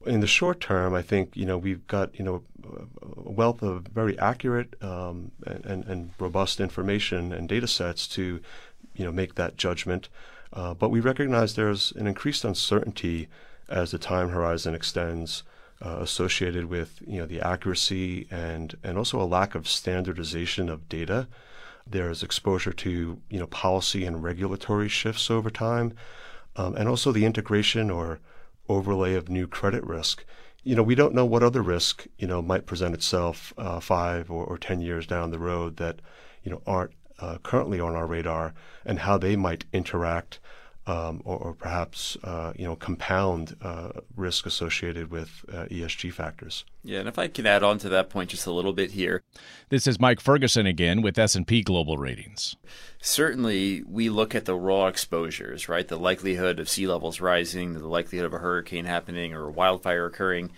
in 0.06 0.20
the 0.20 0.26
short 0.26 0.60
term, 0.60 0.94
I 0.94 1.02
think 1.02 1.36
you 1.36 1.46
know 1.46 1.58
we've 1.58 1.86
got 1.86 2.18
you 2.18 2.24
know 2.24 2.42
a 2.64 3.30
wealth 3.30 3.62
of 3.62 3.86
very 3.88 4.18
accurate 4.18 4.74
um, 4.82 5.32
and, 5.46 5.84
and 5.84 6.10
robust 6.18 6.60
information 6.60 7.32
and 7.32 7.48
data 7.48 7.66
sets 7.66 8.06
to 8.08 8.40
you 8.94 9.04
know 9.04 9.12
make 9.12 9.34
that 9.36 9.56
judgment. 9.56 10.08
Uh, 10.52 10.74
but 10.74 10.90
we 10.90 11.00
recognize 11.00 11.54
there's 11.54 11.92
an 11.92 12.06
increased 12.06 12.44
uncertainty 12.44 13.28
as 13.68 13.90
the 13.90 13.98
time 13.98 14.28
horizon 14.28 14.74
extends, 14.74 15.42
uh, 15.80 15.96
associated 16.00 16.66
with 16.66 17.00
you 17.06 17.18
know 17.18 17.26
the 17.26 17.40
accuracy 17.40 18.26
and 18.30 18.76
and 18.82 18.98
also 18.98 19.20
a 19.20 19.24
lack 19.24 19.54
of 19.54 19.68
standardization 19.68 20.68
of 20.68 20.88
data. 20.88 21.26
There's 21.86 22.22
exposure 22.22 22.72
to 22.72 23.20
you 23.28 23.38
know 23.38 23.46
policy 23.46 24.04
and 24.04 24.22
regulatory 24.22 24.88
shifts 24.88 25.30
over 25.30 25.50
time, 25.50 25.94
um, 26.56 26.76
and 26.76 26.88
also 26.88 27.12
the 27.12 27.24
integration 27.24 27.90
or 27.90 28.20
overlay 28.68 29.14
of 29.14 29.28
new 29.28 29.46
credit 29.46 29.84
risk. 29.84 30.24
You 30.62 30.76
know, 30.76 30.82
we 30.82 30.94
don't 30.94 31.14
know 31.14 31.26
what 31.26 31.42
other 31.42 31.62
risk 31.62 32.06
you 32.18 32.26
know 32.26 32.40
might 32.40 32.66
present 32.66 32.94
itself 32.94 33.52
uh, 33.58 33.80
five 33.80 34.30
or, 34.30 34.44
or 34.44 34.58
ten 34.58 34.80
years 34.80 35.06
down 35.06 35.30
the 35.30 35.38
road 35.38 35.76
that 35.78 36.00
you 36.42 36.50
know 36.50 36.62
aren't 36.66 36.92
uh, 37.18 37.38
currently 37.42 37.80
on 37.80 37.94
our 37.94 38.06
radar, 38.06 38.54
and 38.84 39.00
how 39.00 39.18
they 39.18 39.36
might 39.36 39.64
interact 39.72 40.40
um, 40.86 41.22
or, 41.24 41.36
or, 41.38 41.54
perhaps 41.54 42.16
uh, 42.24 42.52
you 42.56 42.64
know 42.64 42.74
compound 42.74 43.56
uh, 43.62 43.90
risk 44.16 44.46
associated 44.46 45.10
with 45.10 45.44
uh, 45.52 45.66
ESG 45.66 46.12
factors. 46.12 46.64
Yeah, 46.82 47.00
and 47.00 47.08
if 47.08 47.18
I 47.18 47.28
can 47.28 47.46
add 47.46 47.62
on 47.62 47.78
to 47.78 47.88
that 47.90 48.10
point 48.10 48.30
just 48.30 48.46
a 48.46 48.52
little 48.52 48.72
bit 48.72 48.90
here. 48.90 49.22
This 49.68 49.86
is 49.86 50.00
Mike 50.00 50.20
Ferguson 50.20 50.66
again 50.66 51.00
with 51.00 51.18
S&P 51.18 51.62
Global 51.62 51.96
Ratings. 51.96 52.56
Certainly, 53.00 53.84
we 53.86 54.10
look 54.10 54.34
at 54.34 54.44
the 54.44 54.56
raw 54.56 54.86
exposures, 54.86 55.68
right? 55.68 55.86
The 55.86 55.98
likelihood 55.98 56.58
of 56.58 56.68
sea 56.68 56.88
levels 56.88 57.20
rising, 57.20 57.74
the 57.74 57.86
likelihood 57.86 58.26
of 58.26 58.34
a 58.34 58.38
hurricane 58.38 58.84
happening 58.84 59.32
or 59.34 59.44
a 59.44 59.52
wildfire 59.52 60.06
occurring. 60.06 60.50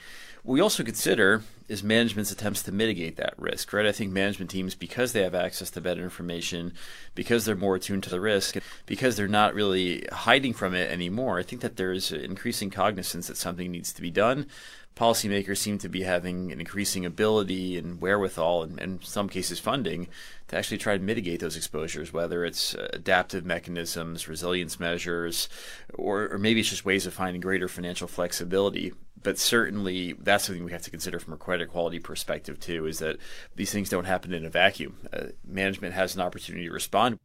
We 0.42 0.60
also 0.60 0.82
consider 0.82 1.42
is 1.66 1.82
management's 1.82 2.30
attempts 2.30 2.62
to 2.62 2.72
mitigate 2.72 3.16
that 3.16 3.34
risk, 3.38 3.72
right? 3.72 3.86
I 3.86 3.92
think 3.92 4.12
management 4.12 4.50
teams, 4.50 4.74
because 4.74 5.12
they 5.12 5.22
have 5.22 5.34
access 5.34 5.70
to 5.70 5.80
better 5.80 6.02
information, 6.02 6.74
because 7.14 7.44
they're 7.44 7.56
more 7.56 7.76
attuned 7.76 8.02
to 8.04 8.10
the 8.10 8.20
risk, 8.20 8.56
because 8.86 9.16
they're 9.16 9.28
not 9.28 9.54
really 9.54 10.06
hiding 10.12 10.52
from 10.52 10.74
it 10.74 10.90
anymore, 10.90 11.38
I 11.38 11.42
think 11.42 11.62
that 11.62 11.76
there's 11.76 12.12
increasing 12.12 12.70
cognizance 12.70 13.28
that 13.28 13.36
something 13.36 13.70
needs 13.70 13.92
to 13.94 14.02
be 14.02 14.10
done. 14.10 14.46
Policymakers 14.96 15.56
seem 15.58 15.78
to 15.78 15.88
be 15.88 16.02
having 16.02 16.52
an 16.52 16.60
increasing 16.60 17.04
ability 17.04 17.76
and 17.76 18.00
wherewithal, 18.00 18.62
and, 18.62 18.78
in 18.78 19.02
some 19.02 19.28
cases 19.28 19.58
funding, 19.58 20.06
to 20.48 20.56
actually 20.56 20.78
try 20.78 20.96
to 20.96 21.02
mitigate 21.02 21.40
those 21.40 21.56
exposures, 21.56 22.12
whether 22.12 22.44
it's 22.44 22.76
uh, 22.76 22.88
adaptive 22.92 23.44
mechanisms, 23.44 24.28
resilience 24.28 24.78
measures, 24.78 25.48
or, 25.94 26.32
or 26.32 26.38
maybe 26.38 26.60
it's 26.60 26.70
just 26.70 26.84
ways 26.84 27.06
of 27.06 27.14
finding 27.14 27.40
greater 27.40 27.66
financial 27.66 28.06
flexibility. 28.06 28.92
But 29.20 29.38
certainly 29.38 30.12
that's 30.12 30.44
something 30.44 30.64
we 30.64 30.72
have 30.72 30.82
to 30.82 30.90
consider 30.90 31.18
from 31.18 31.32
a 31.32 31.38
credit 31.38 31.70
quality 31.70 31.98
perspective 31.98 32.60
too 32.60 32.86
is 32.86 32.98
that 32.98 33.16
these 33.56 33.72
things 33.72 33.88
don't 33.88 34.04
happen 34.04 34.34
in 34.34 34.44
a 34.44 34.50
vacuum. 34.50 34.98
Uh, 35.12 35.28
management 35.46 35.94
has 35.94 36.14
an 36.14 36.20
opportunity 36.20 36.66
to 36.66 36.72
respond. 36.72 37.18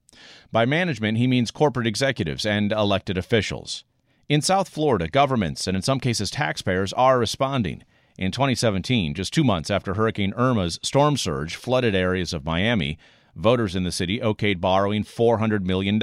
By 0.50 0.66
management 0.66 1.18
he 1.18 1.28
means 1.28 1.52
corporate 1.52 1.88
executives 1.88 2.46
and 2.46 2.72
elected 2.72 3.18
officials 3.18 3.84
in 4.30 4.42
south 4.42 4.70
florida 4.70 5.10
governments 5.10 5.68
and 5.68 5.76
in 5.76 5.82
some 5.82 6.00
cases 6.00 6.32
taxpayers 6.32 6.94
are 6.94 7.20
responding 7.20 7.84
in 8.18 8.32
2017 8.32 9.14
just 9.14 9.34
2 9.34 9.44
months 9.44 9.70
after 9.70 9.96
hurricane 9.96 10.34
irma's 10.38 10.80
storm 10.82 11.18
surge 11.18 11.56
flooded 11.56 11.96
areas 11.96 12.32
of 12.32 12.46
miami 12.46 12.98
Voters 13.36 13.74
in 13.74 13.84
the 13.84 13.92
city 13.92 14.20
okayed 14.20 14.60
borrowing 14.60 15.04
$400 15.04 15.62
million, 15.62 15.98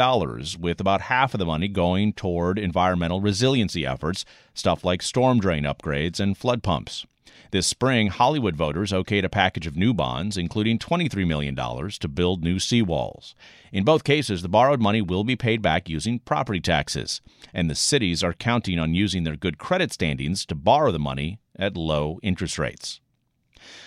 with 0.59 0.81
about 0.81 1.03
half 1.03 1.35
of 1.35 1.39
the 1.39 1.45
money 1.45 1.69
going 1.69 2.15
toward 2.15 2.59
environmental 2.59 3.21
resiliency 3.21 3.85
efforts, 3.85 4.25
stuff 4.55 4.85
like 4.85 5.03
storm 5.03 5.39
drain 5.39 5.65
upgrades 5.65 6.19
and 6.19 6.39
flood 6.39 6.63
pumps. 6.63 7.05
This 7.51 7.67
spring, 7.67 8.09
Hollywood 8.09 8.57
voters 8.57 8.93
okayed 8.93 9.25
a 9.25 9.29
package 9.29 9.67
of 9.67 9.77
new 9.77 9.95
bonds, 9.95 10.37
including 10.37 10.79
$23 10.79 11.27
million 11.27 11.55
to 11.57 12.09
build 12.09 12.43
new 12.43 12.57
seawalls. 12.57 13.35
In 13.73 13.85
both 13.85 14.05
cases, 14.05 14.43
the 14.43 14.49
borrowed 14.49 14.81
money 14.81 15.01
will 15.01 15.25
be 15.25 15.37
paid 15.37 15.63
back 15.63 15.89
using 15.89 16.19
property 16.19 16.61
taxes, 16.61 17.21
and 17.55 17.71
the 17.71 17.75
cities 17.75 18.23
are 18.23 18.33
counting 18.33 18.79
on 18.79 18.95
using 18.95 19.25
their 19.25 19.37
good 19.37 19.59
credit 19.59 19.93
standings 19.93 20.45
to 20.47 20.55
borrow 20.55 20.93
the 20.93 20.99
money 20.99 21.39
at 21.59 21.77
low 21.77 22.19
interest 22.23 22.59
rates. 22.59 23.01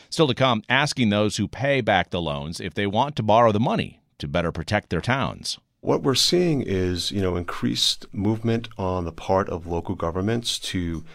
Still 0.10 0.28
to 0.28 0.34
come, 0.34 0.64
asking 0.70 1.10
those 1.10 1.38
who 1.38 1.48
pay 1.48 1.82
back 1.82 2.10
the 2.10 2.22
loans 2.22 2.60
if 2.60 2.74
they 2.74 2.88
want 2.88 3.16
to 3.16 3.24
borrow 3.24 3.52
the 3.52 3.60
money 3.60 4.02
to 4.18 4.28
better 4.28 4.52
protect 4.52 4.90
their 4.90 5.02
towns. 5.02 5.60
What 5.82 6.04
we're 6.04 6.16
seeing 6.16 6.62
is, 6.62 7.12
you 7.12 7.22
know, 7.22 7.38
increased 7.38 8.06
movement 8.12 8.68
on 8.78 9.06
the 9.06 9.12
part 9.12 9.48
of 9.50 9.66
local 9.66 9.96
governments 9.96 10.60
to 10.60 11.06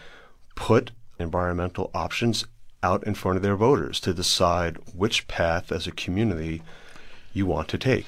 put 0.55 0.91
environmental 1.19 1.91
options 1.93 2.45
out 2.83 3.03
in 3.05 3.15
front 3.15 3.37
of 3.37 3.43
their 3.43 3.55
voters 3.55 3.99
to 3.99 4.13
decide 4.13 4.77
which 4.93 5.27
path 5.27 5.71
as 5.71 5.87
a 5.87 5.91
community 5.91 6.61
you 7.33 7.45
want 7.45 7.67
to 7.69 7.77
take. 7.77 8.05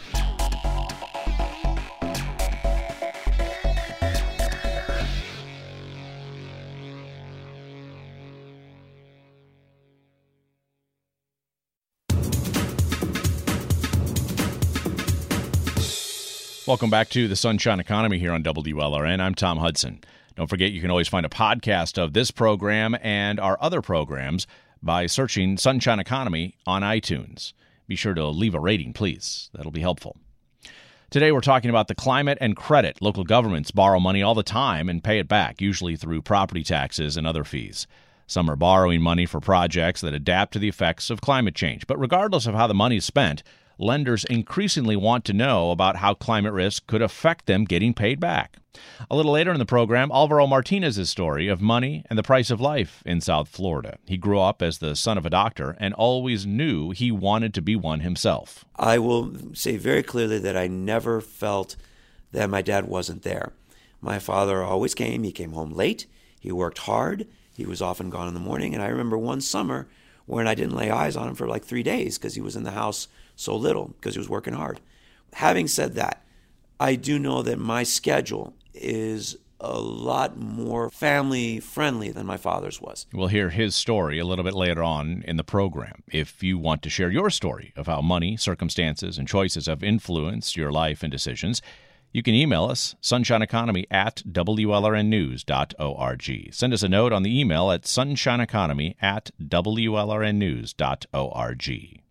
Welcome 16.68 16.90
back 16.90 17.08
to 17.12 17.30
the 17.30 17.38
Sunshine 17.38 17.80
Economy 17.80 18.20
here 18.20 18.34
on 18.34 18.44
WLRN. 18.44 19.22
I'm 19.22 19.34
Tom 19.34 19.60
Hudson. 19.60 20.04
Don't 20.38 20.48
forget, 20.48 20.72
you 20.72 20.82
can 20.82 20.92
always 20.92 21.08
find 21.08 21.26
a 21.26 21.30
podcast 21.30 21.98
of 21.98 22.14
this 22.14 22.30
program 22.30 22.96
and 23.02 23.40
our 23.40 23.58
other 23.60 23.82
programs 23.82 24.46
by 24.84 25.08
searching 25.08 25.58
Sunshine 25.58 26.00
Economy 26.00 26.56
on 26.68 26.84
iTunes. 26.84 27.54
Be 27.88 27.96
sure 27.96 28.14
to 28.14 28.28
leave 28.28 28.54
a 28.54 28.60
rating, 28.60 28.94
please. 28.94 29.50
That'll 29.56 29.72
be 29.72 29.82
helpful. 29.82 30.16
Today, 31.10 31.32
we're 31.32 31.42
talking 31.42 31.72
about 31.72 31.88
the 31.88 31.96
climate 31.96 32.38
and 32.40 32.56
credit. 32.56 33.02
Local 33.02 33.24
governments 33.24 33.72
borrow 33.72 34.00
money 34.00 34.22
all 34.22 34.36
the 34.36 34.44
time 34.44 34.90
and 34.90 35.04
pay 35.04 35.18
it 35.18 35.28
back, 35.28 35.60
usually 35.60 35.96
through 35.96 36.22
property 36.22 36.64
taxes 36.64 37.18
and 37.18 37.26
other 37.26 37.44
fees. 37.44 37.88
Some 38.28 38.48
are 38.48 38.56
borrowing 38.56 39.02
money 39.02 39.26
for 39.26 39.40
projects 39.40 40.02
that 40.02 40.14
adapt 40.14 40.54
to 40.54 40.60
the 40.60 40.70
effects 40.70 41.10
of 41.10 41.20
climate 41.20 41.56
change. 41.56 41.88
But 41.88 42.00
regardless 42.00 42.46
of 42.46 42.54
how 42.54 42.68
the 42.68 42.76
money 42.76 42.98
is 42.98 43.06
spent, 43.06 43.42
lenders 43.78 44.26
increasingly 44.26 44.96
want 44.96 45.26
to 45.26 45.34
know 45.34 45.72
about 45.72 45.98
how 45.98 46.14
climate 46.14 46.54
risk 46.54 46.88
could 46.88 47.02
affect 47.02 47.46
them 47.46 47.66
getting 47.66 47.94
paid 47.94 48.20
back. 48.20 48.58
A 49.10 49.16
little 49.16 49.32
later 49.32 49.52
in 49.52 49.60
the 49.60 49.66
program, 49.66 50.12
Alvaro 50.12 50.48
Martinez's 50.48 51.10
story 51.10 51.48
of 51.48 51.62
money 51.62 52.04
and 52.10 52.18
the 52.18 52.24
price 52.24 52.52
of 52.52 52.62
life 52.62 53.02
in 53.06 53.22
South 53.22 53.48
Florida. 53.48 53.98
He 54.06 54.18
grew 54.18 54.40
up 54.40 54.62
as 54.62 54.78
the 54.78 54.96
son 54.96 55.18
of 55.18 55.26
a 55.26 55.32
doctor 55.32 55.76
and 55.80 55.94
always 55.94 56.46
knew 56.46 56.92
he 56.92 57.12
wanted 57.12 57.54
to 57.56 57.62
be 57.62 57.76
one 57.76 58.02
himself. 58.02 58.66
I 58.76 59.00
will 59.00 59.34
say 59.54 59.78
very 59.78 60.04
clearly 60.04 60.40
that 60.40 60.58
I 60.58 60.68
never 60.68 61.22
felt 61.22 61.76
that 62.32 62.50
my 62.50 62.62
dad 62.62 62.88
wasn't 62.88 63.24
there. 63.24 63.54
My 64.02 64.20
father 64.20 64.62
always 64.62 64.94
came. 64.94 65.24
He 65.24 65.32
came 65.32 65.54
home 65.54 65.72
late. 65.72 66.06
He 66.40 66.52
worked 66.52 66.80
hard. 66.80 67.28
He 67.54 67.66
was 67.66 67.82
often 67.82 68.10
gone 68.10 68.28
in 68.28 68.36
the 68.36 68.40
morning. 68.40 68.74
And 68.74 68.84
I 68.84 68.88
remember 68.88 69.18
one 69.18 69.42
summer 69.42 69.88
when 70.28 70.48
I 70.48 70.54
didn't 70.54 70.76
lay 70.76 70.92
eyes 70.92 71.16
on 71.16 71.30
him 71.30 71.36
for 71.36 71.48
like 71.48 71.66
three 71.66 71.84
days 71.84 72.18
because 72.18 72.36
he 72.36 72.42
was 72.42 72.56
in 72.56 72.64
the 72.64 72.72
house 72.72 73.08
so 73.38 73.56
little 73.56 73.88
because 73.88 74.16
he 74.16 74.20
was 74.20 74.28
working 74.28 74.54
hard. 74.54 74.82
Having 75.34 75.70
said 75.70 75.94
that, 75.94 76.26
I 76.80 76.96
do 76.96 77.18
know 77.18 77.42
that 77.44 77.58
my 77.58 77.84
schedule 77.84 78.54
is 78.74 79.38
a 79.60 79.80
lot 79.80 80.38
more 80.38 80.90
family 80.90 81.60
friendly 81.60 82.12
than 82.12 82.28
my 82.28 82.38
father's 82.38 82.82
was. 82.82 83.06
We'll 83.14 83.28
hear 83.28 83.50
his 83.50 83.76
story 83.76 84.20
a 84.20 84.26
little 84.26 84.44
bit 84.44 84.54
later 84.54 84.84
on 84.84 85.24
in 85.28 85.38
the 85.38 85.44
program. 85.44 86.04
If 86.12 86.44
you 86.44 86.60
want 86.60 86.84
to 86.84 86.90
share 86.90 87.10
your 87.10 87.32
story 87.32 87.74
of 87.76 87.88
how 87.88 88.02
money, 88.02 88.38
circumstances, 88.38 89.18
and 89.18 89.28
choices 89.28 89.66
have 89.66 89.84
influenced 89.84 90.56
your 90.56 90.72
life 90.72 91.02
and 91.02 91.12
decisions, 91.12 91.64
you 92.14 92.22
can 92.24 92.36
email 92.36 92.64
us, 92.66 92.96
sunshineeconomy 93.02 93.86
at 93.92 94.24
WLRNnews.org. 94.30 96.54
Send 96.54 96.74
us 96.74 96.84
a 96.84 96.90
note 96.90 97.14
on 97.14 97.24
the 97.24 97.40
email 97.40 97.72
at 97.72 97.84
sunshineeconomy 97.84 98.96
at 99.02 99.32
WLRNnews.org. 99.42 102.07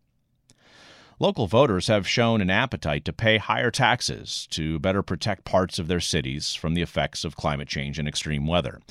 Local 1.18 1.46
voters 1.46 1.86
have 1.86 2.06
shown 2.06 2.42
an 2.42 2.50
appetite 2.50 3.06
to 3.06 3.12
pay 3.12 3.38
higher 3.38 3.70
taxes 3.70 4.46
to 4.50 4.78
better 4.78 5.02
protect 5.02 5.46
parts 5.46 5.78
of 5.78 5.88
their 5.88 5.98
cities 5.98 6.54
from 6.54 6.74
the 6.74 6.82
effects 6.82 7.24
of 7.24 7.36
climate 7.36 7.68
change 7.68 7.98
and 7.98 8.06
extreme 8.06 8.46
weather. 8.46 8.82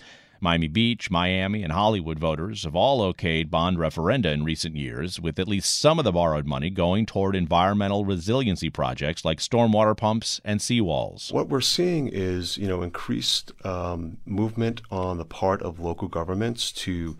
Miami 0.41 0.67
Beach, 0.67 1.11
Miami, 1.11 1.61
and 1.61 1.71
Hollywood 1.71 2.17
voters 2.17 2.63
have 2.63 2.75
all 2.75 3.13
okayed 3.13 3.51
bond 3.51 3.77
referenda 3.77 4.33
in 4.33 4.43
recent 4.43 4.75
years, 4.75 5.19
with 5.19 5.37
at 5.37 5.47
least 5.47 5.79
some 5.79 5.99
of 5.99 6.03
the 6.03 6.11
borrowed 6.11 6.47
money 6.47 6.71
going 6.71 7.05
toward 7.05 7.35
environmental 7.35 8.05
resiliency 8.05 8.71
projects 8.71 9.23
like 9.23 9.37
stormwater 9.37 9.95
pumps 9.95 10.41
and 10.43 10.61
seawalls. 10.61 11.31
What 11.31 11.49
we're 11.49 11.61
seeing 11.61 12.07
is, 12.07 12.57
you 12.57 12.67
know, 12.67 12.81
increased 12.81 13.51
um, 13.63 14.17
movement 14.25 14.81
on 14.89 15.19
the 15.19 15.25
part 15.25 15.61
of 15.61 15.79
local 15.79 16.07
governments 16.07 16.71
to 16.71 17.17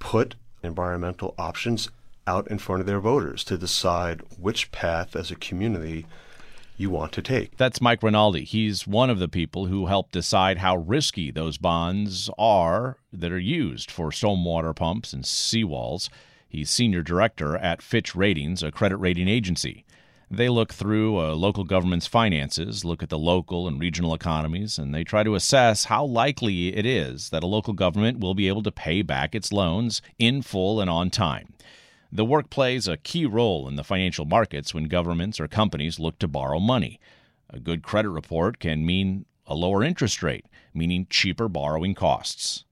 put 0.00 0.34
environmental 0.64 1.36
options 1.38 1.88
out 2.26 2.48
in 2.48 2.58
front 2.58 2.80
of 2.80 2.86
their 2.86 3.00
voters 3.00 3.44
to 3.44 3.58
decide 3.58 4.22
which 4.38 4.70
path 4.72 5.16
as 5.16 5.30
a 5.30 5.36
community 5.36 6.06
you 6.76 6.90
want 6.90 7.12
to 7.12 7.22
take. 7.22 7.56
That's 7.56 7.80
Mike 7.80 8.02
Rinaldi. 8.02 8.44
He's 8.44 8.86
one 8.86 9.10
of 9.10 9.18
the 9.18 9.28
people 9.28 9.66
who 9.66 9.86
helped 9.86 10.12
decide 10.12 10.58
how 10.58 10.76
risky 10.76 11.30
those 11.30 11.58
bonds 11.58 12.30
are 12.38 12.96
that 13.12 13.32
are 13.32 13.38
used 13.38 13.90
for 13.90 14.10
stormwater 14.10 14.74
pumps 14.74 15.12
and 15.12 15.24
seawalls. 15.24 16.08
He's 16.48 16.70
senior 16.70 17.02
director 17.02 17.56
at 17.56 17.82
Fitch 17.82 18.14
Ratings, 18.14 18.62
a 18.62 18.72
credit 18.72 18.96
rating 18.96 19.28
agency. 19.28 19.84
They 20.30 20.48
look 20.48 20.72
through 20.72 21.20
a 21.20 21.34
local 21.34 21.64
government's 21.64 22.06
finances, 22.06 22.86
look 22.86 23.02
at 23.02 23.10
the 23.10 23.18
local 23.18 23.68
and 23.68 23.78
regional 23.78 24.14
economies, 24.14 24.78
and 24.78 24.94
they 24.94 25.04
try 25.04 25.22
to 25.24 25.34
assess 25.34 25.84
how 25.84 26.06
likely 26.06 26.74
it 26.74 26.86
is 26.86 27.28
that 27.30 27.42
a 27.42 27.46
local 27.46 27.74
government 27.74 28.20
will 28.20 28.34
be 28.34 28.48
able 28.48 28.62
to 28.62 28.72
pay 28.72 29.02
back 29.02 29.34
its 29.34 29.52
loans 29.52 30.00
in 30.18 30.40
full 30.40 30.80
and 30.80 30.88
on 30.88 31.10
time. 31.10 31.52
The 32.14 32.26
work 32.26 32.50
plays 32.50 32.86
a 32.86 32.98
key 32.98 33.24
role 33.24 33.66
in 33.66 33.76
the 33.76 33.84
financial 33.84 34.26
markets 34.26 34.74
when 34.74 34.84
governments 34.84 35.40
or 35.40 35.48
companies 35.48 35.98
look 35.98 36.18
to 36.18 36.28
borrow 36.28 36.60
money. 36.60 37.00
A 37.48 37.58
good 37.58 37.82
credit 37.82 38.10
report 38.10 38.58
can 38.58 38.84
mean 38.84 39.24
a 39.46 39.54
lower 39.54 39.82
interest 39.82 40.22
rate, 40.22 40.44
meaning 40.74 41.06
cheaper 41.08 41.48
borrowing 41.48 41.94
costs. 41.94 42.64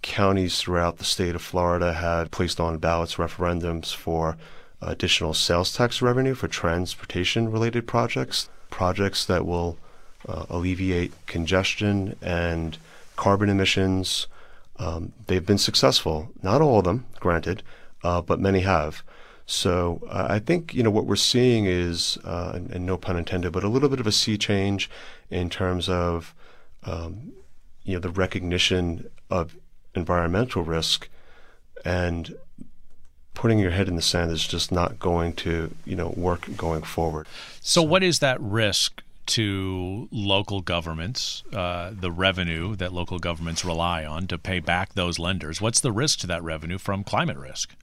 Counties 0.00 0.58
throughout 0.58 0.96
the 0.96 1.04
state 1.04 1.34
of 1.34 1.42
Florida 1.42 1.92
had 1.92 2.30
placed 2.30 2.58
on 2.58 2.78
ballots 2.78 3.16
referendums 3.16 3.94
for 3.94 4.38
additional 4.80 5.34
sales 5.34 5.74
tax 5.74 6.00
revenue 6.00 6.34
for 6.34 6.48
transportation 6.48 7.52
related 7.52 7.86
projects, 7.86 8.48
projects 8.70 9.26
that 9.26 9.44
will 9.44 9.76
uh, 10.26 10.46
alleviate 10.48 11.12
congestion 11.26 12.16
and 12.22 12.78
carbon 13.16 13.50
emissions. 13.50 14.28
Um, 14.78 15.12
they've 15.26 15.44
been 15.44 15.58
successful. 15.58 16.30
Not 16.42 16.62
all 16.62 16.78
of 16.78 16.84
them, 16.84 17.04
granted, 17.20 17.62
uh, 18.02 18.20
but 18.20 18.40
many 18.40 18.60
have. 18.60 19.02
So 19.46 20.02
uh, 20.10 20.26
I 20.28 20.40
think 20.40 20.74
you 20.74 20.82
know 20.82 20.90
what 20.90 21.06
we're 21.06 21.16
seeing 21.16 21.64
is, 21.64 22.18
uh, 22.22 22.52
and, 22.54 22.84
no 22.84 22.98
pun 22.98 23.16
intended, 23.16 23.50
but 23.50 23.64
a 23.64 23.68
little 23.68 23.88
bit 23.88 23.98
of 23.98 24.06
a 24.06 24.12
sea 24.12 24.36
change 24.36 24.90
in 25.30 25.48
terms 25.48 25.88
of 25.88 26.34
um, 26.84 27.32
you 27.82 27.94
know 27.94 27.98
the 27.98 28.10
recognition 28.10 29.08
of 29.30 29.56
environmental 29.94 30.62
risk, 30.62 31.08
and 31.82 32.36
putting 33.32 33.58
your 33.58 33.70
head 33.70 33.88
in 33.88 33.96
the 33.96 34.02
sand 34.02 34.30
is 34.30 34.46
just 34.46 34.70
not 34.70 34.98
going 34.98 35.32
to 35.32 35.74
you 35.86 35.96
know 35.96 36.12
work 36.14 36.54
going 36.54 36.82
forward. 36.82 37.26
So, 37.62 37.80
so 37.80 37.82
what 37.82 38.02
is 38.02 38.18
that 38.18 38.38
risk 38.42 39.02
to 39.28 40.08
local 40.10 40.60
governments, 40.60 41.42
uh, 41.54 41.92
the 41.98 42.12
revenue 42.12 42.76
that 42.76 42.92
local 42.92 43.18
governments 43.18 43.64
rely 43.64 44.04
on 44.04 44.26
to 44.26 44.36
pay 44.36 44.60
back 44.60 44.92
those 44.92 45.18
lenders? 45.18 45.60
What's 45.60 45.80
the 45.80 45.92
risk 45.92 46.18
to 46.20 46.26
that 46.26 46.42
revenue 46.42 46.76
from 46.76 47.02
climate 47.02 47.38
risk? 47.38 47.74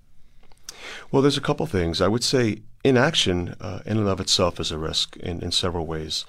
Well, 1.12 1.22
there's 1.22 1.38
a 1.38 1.42
couple 1.42 1.66
things. 1.66 2.02
I 2.02 2.08
would 2.08 2.24
say 2.24 2.60
inaction 2.84 3.56
uh, 3.60 3.80
in 3.86 3.98
and 3.98 4.08
of 4.08 4.20
itself 4.20 4.60
is 4.60 4.72
a 4.72 4.78
risk 4.78 5.18
in, 5.18 5.42
in 5.42 5.52
several 5.52 5.86
ways. 5.86 6.26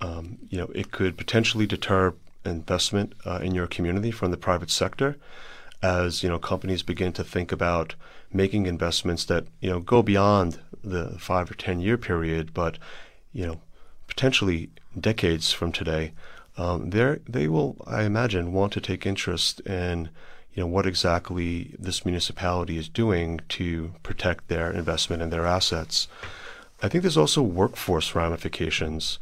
Um, 0.00 0.38
you 0.48 0.58
know, 0.58 0.68
it 0.74 0.92
could 0.92 1.16
potentially 1.16 1.66
deter 1.66 2.14
investment 2.44 3.14
uh, 3.24 3.40
in 3.42 3.54
your 3.54 3.66
community 3.66 4.10
from 4.10 4.30
the 4.30 4.36
private 4.36 4.70
sector 4.70 5.16
as, 5.82 6.22
you 6.22 6.28
know, 6.28 6.38
companies 6.38 6.82
begin 6.82 7.12
to 7.12 7.24
think 7.24 7.52
about 7.52 7.94
making 8.32 8.66
investments 8.66 9.24
that, 9.26 9.46
you 9.60 9.70
know, 9.70 9.80
go 9.80 10.02
beyond 10.02 10.60
the 10.82 11.16
five 11.18 11.50
or 11.50 11.54
10 11.54 11.80
year 11.80 11.98
period, 11.98 12.54
but, 12.54 12.78
you 13.32 13.46
know, 13.46 13.60
potentially 14.06 14.70
decades 14.98 15.52
from 15.52 15.72
today, 15.72 16.12
um, 16.56 16.90
they 16.90 17.48
will, 17.48 17.76
I 17.86 18.04
imagine, 18.04 18.52
want 18.52 18.72
to 18.74 18.80
take 18.80 19.04
interest 19.04 19.60
in 19.60 20.08
you 20.56 20.62
know 20.62 20.66
what 20.66 20.86
exactly 20.86 21.76
this 21.78 22.06
municipality 22.06 22.78
is 22.78 22.88
doing 22.88 23.40
to 23.50 23.92
protect 24.02 24.48
their 24.48 24.72
investment 24.72 25.22
and 25.22 25.30
their 25.30 25.44
assets. 25.44 26.08
I 26.82 26.88
think 26.88 27.02
there's 27.02 27.18
also 27.18 27.42
workforce 27.42 28.14
ramifications. 28.14 29.18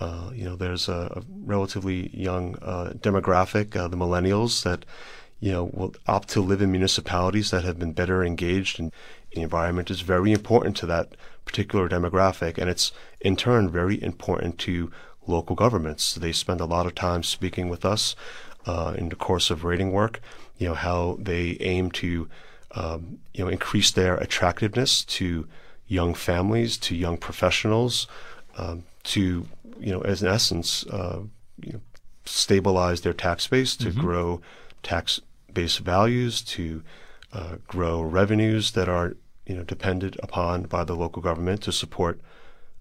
Uh, 0.00 0.30
you 0.34 0.44
know, 0.44 0.56
there's 0.56 0.88
a, 0.88 1.12
a 1.16 1.22
relatively 1.44 2.10
young 2.12 2.56
uh, 2.60 2.94
demographic, 2.96 3.76
uh, 3.76 3.86
the 3.86 3.96
millennials, 3.96 4.64
that 4.64 4.84
you 5.38 5.52
know 5.52 5.70
will 5.72 5.94
opt 6.08 6.28
to 6.30 6.40
live 6.40 6.60
in 6.60 6.72
municipalities 6.72 7.52
that 7.52 7.62
have 7.62 7.78
been 7.78 7.92
better 7.92 8.24
engaged 8.24 8.80
in 8.80 8.90
the 9.30 9.40
environment 9.40 9.90
is 9.90 10.00
very 10.00 10.32
important 10.32 10.76
to 10.78 10.86
that 10.86 11.14
particular 11.44 11.88
demographic, 11.88 12.58
and 12.58 12.68
it's 12.68 12.90
in 13.20 13.36
turn 13.36 13.70
very 13.70 14.02
important 14.02 14.58
to 14.58 14.90
local 15.28 15.54
governments. 15.54 16.14
They 16.16 16.32
spend 16.32 16.60
a 16.60 16.64
lot 16.64 16.86
of 16.86 16.96
time 16.96 17.22
speaking 17.22 17.68
with 17.68 17.84
us 17.84 18.16
uh, 18.66 18.94
in 18.96 19.08
the 19.08 19.16
course 19.16 19.50
of 19.50 19.64
rating 19.64 19.92
work. 19.92 20.20
You 20.58 20.68
know 20.68 20.74
how 20.74 21.18
they 21.20 21.56
aim 21.60 21.90
to 21.92 22.28
um, 22.72 23.18
you 23.34 23.44
know 23.44 23.50
increase 23.50 23.90
their 23.90 24.16
attractiveness 24.16 25.04
to 25.04 25.46
young 25.86 26.14
families, 26.14 26.76
to 26.78 26.96
young 26.96 27.16
professionals, 27.16 28.06
um, 28.56 28.84
to 29.04 29.46
you 29.78 29.92
know 29.92 30.00
as 30.02 30.22
in 30.22 30.28
essence 30.28 30.86
uh, 30.86 31.20
you 31.60 31.72
know, 31.72 31.80
stabilize 32.24 33.00
their 33.00 33.12
tax 33.12 33.46
base, 33.46 33.76
to 33.76 33.88
mm-hmm. 33.88 34.00
grow 34.00 34.40
tax 34.82 35.20
base 35.52 35.78
values, 35.78 36.42
to 36.42 36.82
uh, 37.32 37.56
grow 37.66 38.00
revenues 38.00 38.72
that 38.72 38.88
are 38.88 39.16
you 39.46 39.56
know 39.56 39.64
depended 39.64 40.18
upon 40.22 40.62
by 40.64 40.84
the 40.84 40.94
local 40.94 41.22
government 41.22 41.62
to 41.62 41.72
support 41.72 42.20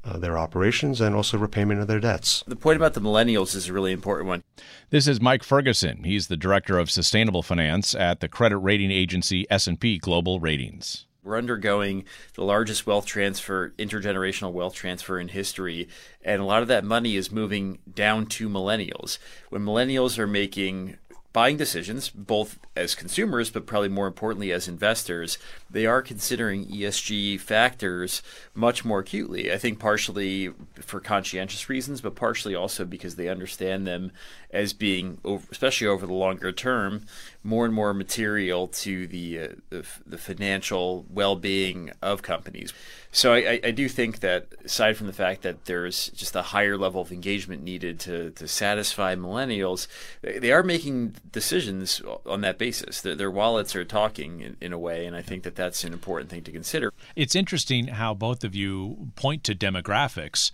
uh, 0.04 0.18
their 0.18 0.38
operations 0.38 1.00
and 1.02 1.16
also 1.16 1.38
repayment 1.38 1.80
of 1.80 1.88
their 1.88 2.00
debts. 2.00 2.44
The 2.48 2.56
point 2.56 2.78
about 2.78 2.94
the 2.94 3.02
millennials 3.02 3.56
is 3.56 3.70
a 3.70 3.74
really 3.74 3.92
important 3.92 4.28
one. 4.28 4.44
This 4.90 5.08
is 5.08 5.22
Mike 5.22 5.44
Ferguson. 5.44 6.04
He's 6.04 6.28
the 6.28 6.38
director 6.38 6.80
of 6.80 6.90
sustainable 6.90 7.44
finance 7.44 7.94
at 7.94 8.20
the 8.20 8.28
credit 8.28 8.58
rating 8.58 8.92
agency 8.92 9.46
S&P 9.50 9.98
Global 9.98 10.40
Ratings. 10.40 11.06
We're 11.24 11.38
undergoing 11.38 12.06
the 12.34 12.44
largest 12.44 12.88
wealth 12.88 13.06
transfer, 13.06 13.76
intergenerational 13.78 14.52
wealth 14.54 14.74
transfer 14.74 15.20
in 15.20 15.28
history, 15.28 15.88
and 16.24 16.42
a 16.42 16.46
lot 16.46 16.64
of 16.64 16.68
that 16.70 16.84
money 16.84 17.16
is 17.16 17.32
moving 17.32 17.78
down 17.94 18.26
to 18.28 18.50
millennials. 18.50 19.20
When 19.50 19.62
millennials 19.62 20.18
are 20.18 20.26
making 20.26 20.98
buying 21.34 21.58
decisions, 21.58 22.10
both 22.10 22.60
as 22.76 22.96
consumers, 22.96 23.50
but 23.50 23.66
probably 23.66 23.90
more 23.90 24.08
importantly 24.08 24.52
as 24.52 24.68
investors, 24.68 25.38
they 25.70 25.86
are 25.86 26.02
considering 26.02 26.66
ESG 26.66 27.40
factors 27.40 28.22
much 28.54 28.84
more 28.84 29.00
acutely. 29.00 29.52
I 29.52 29.58
think 29.58 29.80
partially 29.80 30.50
for 30.80 31.00
conscientious 31.00 31.70
reasons, 31.70 32.02
but 32.02 32.16
partially 32.16 32.56
also 32.56 32.86
because 32.86 33.16
they 33.16 33.30
understand 33.30 33.88
them 33.88 34.12
as 34.52 34.74
being, 34.74 35.20
especially 35.52 35.88
over 35.88 36.06
the 36.06 36.14
longer 36.14 36.52
term, 36.52 37.06
more 37.44 37.66
and 37.66 37.74
more 37.74 37.94
material 37.94 38.68
to 38.68 39.08
the 39.08 39.40
uh, 39.40 39.48
the, 39.70 39.86
the, 40.06 40.18
financial 40.18 41.06
well-being 41.10 41.92
of 42.02 42.22
companies. 42.22 42.72
So 43.12 43.34
I, 43.34 43.60
I, 43.64 43.72
do 43.72 43.90
think 43.90 44.20
that 44.20 44.48
aside 44.64 44.96
from 44.96 45.08
the 45.08 45.14
fact 45.14 45.42
that 45.42 45.66
there's 45.66 46.10
just 46.10 46.36
a 46.36 46.42
higher 46.42 46.78
level 46.78 47.02
of 47.02 47.12
engagement 47.12 47.64
needed 47.64 48.00
to, 48.02 48.30
to 48.32 48.48
satisfy 48.48 49.16
millennials, 49.16 49.88
they 50.22 50.52
are 50.52 50.64
making 50.64 51.16
decisions 51.32 52.02
on 52.26 52.42
that 52.42 52.58
basis. 52.58 53.02
Their, 53.02 53.16
their 53.16 53.32
wallets 53.32 53.76
are 53.76 53.86
talking 53.86 54.42
in, 54.42 54.58
in 54.62 54.72
a 54.72 54.78
way, 54.78 55.06
and 55.06 55.16
I 55.16 55.22
think 55.24 55.44
that 55.44 55.56
that's 55.56 55.84
an 55.84 55.94
important 55.94 56.30
thing 56.30 56.44
to 56.44 56.52
consider. 56.52 56.94
It's 57.16 57.36
interesting 57.36 57.88
how 57.88 58.14
both 58.14 58.44
of 58.44 58.56
you 58.56 59.12
point 59.16 59.44
to 59.46 59.56
demographics 59.56 60.52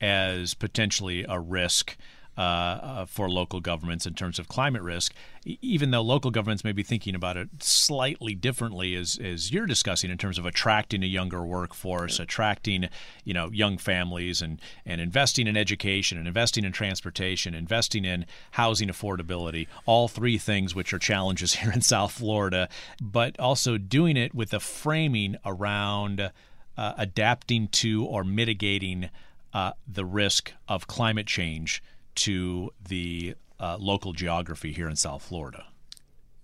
as 0.00 0.54
potentially 0.54 1.26
a 1.28 1.40
risk 1.40 1.96
uh, 2.38 2.40
uh, 2.40 3.04
for 3.04 3.28
local 3.28 3.60
governments 3.60 4.06
in 4.06 4.14
terms 4.14 4.38
of 4.38 4.46
climate 4.46 4.80
risk, 4.80 5.12
even 5.44 5.90
though 5.90 6.00
local 6.00 6.30
governments 6.30 6.62
may 6.62 6.70
be 6.70 6.84
thinking 6.84 7.16
about 7.16 7.36
it 7.36 7.48
slightly 7.58 8.32
differently 8.32 8.94
as, 8.94 9.18
as 9.18 9.50
you're 9.50 9.66
discussing 9.66 10.08
in 10.08 10.16
terms 10.16 10.38
of 10.38 10.46
attracting 10.46 11.02
a 11.02 11.06
younger 11.06 11.44
workforce, 11.44 12.20
attracting 12.20 12.88
you 13.24 13.34
know 13.34 13.50
young 13.50 13.76
families, 13.76 14.40
and 14.40 14.60
and 14.86 15.00
investing 15.00 15.48
in 15.48 15.56
education, 15.56 16.16
and 16.16 16.28
investing 16.28 16.64
in 16.64 16.70
transportation, 16.70 17.56
investing 17.56 18.04
in 18.04 18.24
housing 18.52 18.86
affordability, 18.86 19.66
all 19.84 20.06
three 20.06 20.38
things 20.38 20.76
which 20.76 20.92
are 20.92 20.98
challenges 21.00 21.54
here 21.54 21.72
in 21.72 21.80
South 21.80 22.12
Florida, 22.12 22.68
but 23.02 23.36
also 23.40 23.76
doing 23.78 24.16
it 24.16 24.32
with 24.32 24.54
a 24.54 24.60
framing 24.60 25.34
around 25.44 26.30
uh, 26.76 26.92
adapting 26.96 27.66
to 27.66 28.04
or 28.04 28.22
mitigating 28.22 29.10
uh, 29.52 29.72
the 29.88 30.04
risk 30.04 30.52
of 30.68 30.86
climate 30.86 31.26
change 31.26 31.82
to 32.18 32.70
the 32.86 33.34
uh, 33.60 33.76
local 33.78 34.12
geography 34.12 34.72
here 34.72 34.88
in 34.88 34.96
South 34.96 35.22
Florida. 35.22 35.66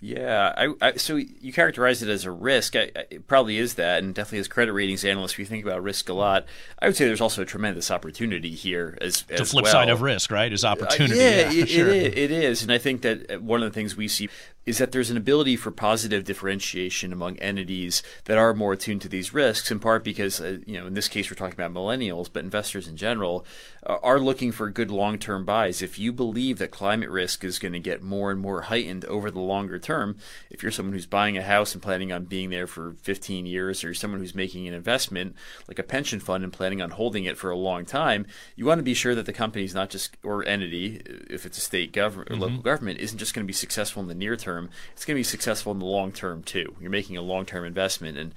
Yeah, 0.01 0.53
I, 0.55 0.75
I, 0.83 0.97
so 0.97 1.17
you 1.17 1.51
characterize 1.51 2.03
it 2.03 2.11
as 2.11 2.27
a 2.27 2.31
risk. 2.31 2.77
I, 2.77 2.91
it 3.11 3.27
probably 3.27 3.57
is 3.57 3.75
that, 3.75 4.03
and 4.03 4.15
definitely 4.15 4.41
as 4.41 4.49
credit 4.49 4.75
ratings 4.75 5.03
analysts, 5.03 5.39
we 5.39 5.47
think 5.47 5.65
about 5.65 5.83
risk 5.83 6.11
a 6.11 6.13
lot. 6.13 6.45
I 6.79 6.87
would 6.87 6.95
say 6.95 7.07
there's 7.07 7.23
also 7.23 7.41
a 7.41 7.47
tremendous 7.47 7.91
opportunity 7.91 8.51
here 8.51 8.99
as, 9.01 9.25
as 9.31 9.39
the 9.39 9.45
flip 9.47 9.63
well. 9.63 9.73
side 9.73 9.89
of 9.89 10.03
risk, 10.03 10.31
right? 10.31 10.53
Is 10.53 10.63
opportunity. 10.63 11.19
Uh, 11.19 11.25
yeah, 11.25 11.51
yeah 11.51 11.63
it, 11.63 11.69
sure. 11.71 11.89
it, 11.89 12.19
it 12.19 12.31
is, 12.31 12.63
and 12.63 12.71
I 12.71 12.77
think 12.77 13.01
that 13.01 13.31
uh, 13.31 13.41
one 13.41 13.63
of 13.63 13.73
the 13.73 13.75
things 13.75 13.97
we 13.97 14.09
see 14.09 14.29
is 14.67 14.79
that 14.79 14.93
there's 14.93 15.11
an 15.11 15.17
ability 15.17 15.57
for 15.57 15.71
positive 15.71 16.25
differentiation 16.25 17.13
among 17.13 17.37
entities 17.39 18.03
that 18.25 18.39
are 18.39 18.55
more 18.55 18.73
attuned 18.73 19.03
to 19.03 19.09
these 19.09 19.35
risks, 19.35 19.71
in 19.71 19.79
part 19.79 20.03
because, 20.03 20.41
uh, 20.41 20.59
you 20.67 20.79
know, 20.79 20.87
in 20.87 20.95
this 20.95 21.09
case, 21.09 21.31
we're 21.31 21.37
talking 21.37 21.55
about 21.55 21.73
millennials, 21.73 22.29
but 22.33 22.45
investors 22.45 22.89
in 22.89 22.97
general 22.97 23.45
uh, 23.87 23.97
are 24.03 24.19
looking 24.19 24.53
for 24.53 24.71
good 24.71 24.91
long 24.91 25.19
term 25.19 25.45
buys. 25.45 25.83
If 25.83 25.99
you 25.99 26.13
believe 26.13 26.59
that 26.59 26.71
climate 26.71 27.11
risk 27.11 27.45
is 27.45 27.59
going 27.59 27.75
to 27.75 27.81
get 27.81 28.03
more 28.03 28.31
and 28.31 28.41
more 28.41 28.63
heightened 28.63 29.05
over 29.05 29.31
the 29.31 29.41
longer 29.41 29.79
term, 29.79 30.17
if 30.51 30.63
you're 30.63 30.73
someone 30.73 30.95
who's 30.95 31.07
buying 31.07 31.37
a 31.37 31.43
house 31.43 31.75
and 31.75 31.83
planning 31.83 32.13
on 32.13 32.25
being 32.25 32.51
there 32.51 32.67
for 32.67 32.95
15 33.03 33.47
years, 33.47 33.85
or 33.85 33.93
someone 33.93 34.21
who's 34.21 34.35
making 34.35 34.67
an 34.67 34.75
investment 34.75 35.35
like 35.69 35.79
a 35.79 35.83
pension 35.83 36.21
fund 36.21 36.43
and 36.43 36.53
planning 36.53 36.81
on 36.81 36.91
holding 36.91 37.25
it 37.25 37.37
for 37.37 37.51
a 37.51 37.57
long 37.57 37.85
time, 37.85 38.27
you 38.57 38.65
want 38.65 38.79
to 38.79 38.83
be 38.83 38.95
sure 38.95 39.15
that 39.15 39.27
the 39.27 39.33
company 39.33 39.65
is 39.65 39.75
not 39.75 39.91
just, 39.91 40.17
or 40.23 40.47
entity, 40.47 41.03
if 41.29 41.45
it's 41.45 41.59
a 41.59 41.61
state 41.61 41.93
government 41.93 42.31
or 42.31 42.35
mm-hmm. 42.35 42.43
local 42.43 42.63
government, 42.63 42.99
isn't 42.99 43.19
just 43.19 43.35
going 43.35 43.45
to 43.45 43.47
be 43.47 43.53
successful 43.53 44.01
in 44.01 44.09
the 44.09 44.15
near 44.15 44.37
term 44.37 44.54
term, 44.55 44.71
it's 44.93 45.05
going 45.05 45.17
to 45.17 45.19
be 45.19 45.25
successful 45.25 45.73
in 45.73 45.79
the 45.79 45.85
long 45.85 46.13
term 46.13 46.43
too. 46.43 46.75
You're 46.81 46.91
making 46.91 47.17
a 47.17 47.23
long 47.23 47.47
term 47.47 47.65
investment, 47.65 48.19
and 48.19 48.35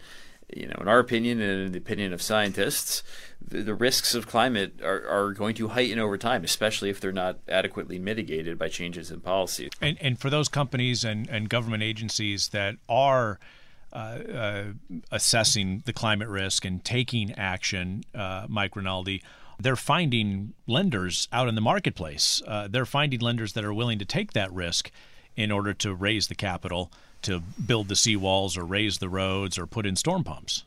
you 0.56 0.68
know, 0.68 0.78
in 0.80 0.88
our 0.88 1.00
opinion 1.00 1.42
and 1.42 1.66
in 1.66 1.72
the 1.74 1.78
opinion 1.78 2.14
of 2.14 2.22
scientists, 2.22 3.04
the, 3.46 3.64
the, 3.64 3.74
risks 3.74 4.16
of 4.16 4.28
climate 4.28 4.80
are, 4.82 5.06
are 5.08 5.34
going 5.34 5.54
to 5.56 5.70
heighten 5.70 6.00
over 6.00 6.18
time, 6.18 6.46
especially 6.46 6.90
if 6.90 7.02
they're 7.02 7.12
not 7.12 7.40
adequately 7.50 8.00
mitigated 8.00 8.58
by 8.58 8.70
changes 8.70 9.12
in 9.12 9.20
policy. 9.20 9.70
And, 9.82 9.98
and 10.00 10.18
for 10.18 10.30
those 10.30 10.48
companies 10.48 11.04
and, 11.04 11.28
and 11.30 11.50
government 11.50 11.84
agencies 11.84 12.50
that 12.50 12.78
are 12.88 13.40
uh, 13.92 13.96
uh, 13.96 14.64
assessing 15.12 15.84
the 15.86 15.92
climate 15.92 16.30
risk 16.30 16.64
and 16.64 16.84
taking 16.84 17.34
action, 17.34 18.04
uh, 18.16 18.46
Mike 18.48 18.76
Rinaldi, 18.76 19.22
they're 19.60 19.76
finding 19.76 20.54
lenders 20.66 21.28
out 21.34 21.50
in 21.50 21.56
the 21.56 21.62
marketplace. 21.62 22.42
Uh, 22.48 22.70
they're 22.70 22.86
finding 22.86 23.20
lenders 23.20 23.54
that 23.54 23.66
are 23.66 23.74
willing 23.74 24.00
to 24.00 24.06
take 24.06 24.32
that 24.34 24.54
risk 24.54 24.92
in 25.38 25.52
order 25.52 25.74
to 25.76 25.94
raise 25.94 26.28
the 26.28 26.36
capital 26.36 26.92
to 27.22 27.40
build 27.40 27.88
the 27.88 27.96
seawalls 27.96 28.58
or 28.58 28.66
raise 28.66 28.98
the 28.98 29.10
roads 29.10 29.58
or 29.58 29.66
put 29.66 29.86
in 29.86 29.96
storm 29.96 30.24
pumps. 30.24 30.66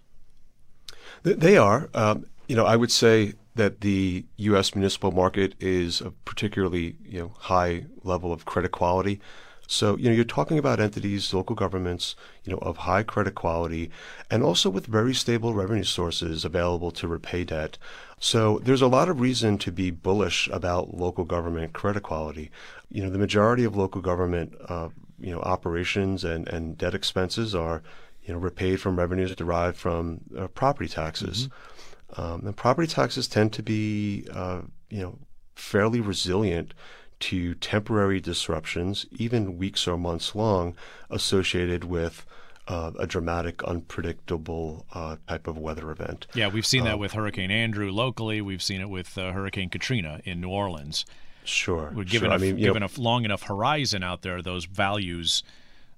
They 1.23 1.59
are. 1.59 1.91
Um, 1.93 2.27
you 2.49 2.57
know, 2.57 2.65
I 2.65 2.77
would 2.77 2.91
say 2.91 3.35
that 3.57 3.83
the 3.83 4.25
U.S. 4.37 4.75
municipal 4.75 5.11
market 5.13 5.55
is 5.61 6.01
a 6.01 6.13
particularly 6.25 6.97
you 7.05 7.21
know 7.21 7.33
high 7.39 7.85
level 8.03 8.33
of 8.33 8.45
credit 8.47 8.71
quality. 8.71 9.21
So, 9.67 9.97
you 9.99 10.09
know, 10.09 10.17
you're 10.17 10.25
talking 10.25 10.59
about 10.59 10.81
entities, 10.81 11.33
local 11.33 11.55
governments, 11.55 12.17
you 12.43 12.51
know, 12.51 12.59
of 12.59 12.79
high 12.79 13.05
credit 13.05 13.37
quality 13.37 13.89
and 14.29 14.43
also 14.43 14.69
with 14.69 14.87
very 14.87 15.15
stable 15.15 15.55
revenue 15.55 15.85
sources 15.85 16.45
available 16.45 16.91
to 16.91 17.07
repay 17.07 17.45
debt. 17.45 17.79
So 18.23 18.61
there's 18.63 18.83
a 18.83 18.87
lot 18.87 19.09
of 19.09 19.19
reason 19.19 19.57
to 19.59 19.73
be 19.73 19.91
bullish 19.91 20.47
about 20.53 20.95
local 20.95 21.25
government 21.25 21.73
credit 21.73 22.03
quality. 22.03 22.51
You 22.91 23.03
know, 23.03 23.11
the 23.11 23.19
majority 23.19 23.65
of 23.65 23.75
local 23.75 24.03
government, 24.03 24.55
uh, 24.69 24.91
you 25.19 25.33
know, 25.33 25.41
operations 25.41 26.23
and, 26.23 26.47
and 26.47 26.77
debt 26.77 26.95
expenses 26.95 27.55
are, 27.55 27.83
you 28.23 28.35
know, 28.35 28.39
repaid 28.39 28.79
from 28.79 28.99
revenues 28.99 29.35
derived 29.35 29.79
from 29.79 30.21
uh, 30.39 30.49
property 30.49 30.89
taxes. 30.89 31.49
Mm-hmm. 31.49 32.21
Um, 32.21 32.47
and 32.47 32.57
property 32.57 32.87
taxes 32.87 33.27
tend 33.27 33.55
to 33.55 33.63
be, 33.63 34.27
uh, 34.33 34.63
you 34.91 35.01
know, 35.01 35.19
fairly 35.55 36.01
resilient 36.01 36.75
to 37.21 37.55
temporary 37.55 38.21
disruptions, 38.21 39.07
even 39.13 39.57
weeks 39.57 39.89
or 39.89 39.97
months 39.97 40.35
long, 40.35 40.77
associated 41.09 41.85
with 41.85 42.27
uh, 42.71 42.93
a 43.01 43.07
dramatic, 43.07 43.65
unpredictable 43.65 44.87
uh, 44.95 45.17
type 45.27 45.49
of 45.49 45.59
weather 45.59 45.91
event. 45.91 46.29
Yeah, 46.35 46.47
we've 46.49 46.67
seen 46.67 46.85
that 46.85 46.95
um, 46.95 47.01
with 47.01 47.13
Hurricane 47.13 47.51
Andrew 47.51 47.91
locally. 47.91 48.41
We've 48.41 48.63
seen 48.63 48.81
it 48.81 48.89
with 48.89 49.19
uh, 49.19 49.33
Hurricane 49.33 49.71
Katrina 49.71 50.21
in 50.25 50.41
New 50.41 50.51
Orleans. 50.51 51.05
Sure. 51.43 51.93
We're 51.93 52.05
given, 52.05 52.29
sure. 52.29 52.31
A, 52.31 52.35
I 52.35 52.39
mean, 52.39 52.57
given 52.57 52.83
know, 52.83 52.89
a 52.97 53.01
long 53.01 53.25
enough 53.25 53.43
horizon 53.43 54.05
out 54.05 54.23
there, 54.23 54.41
those 54.41 54.67
values 54.67 55.43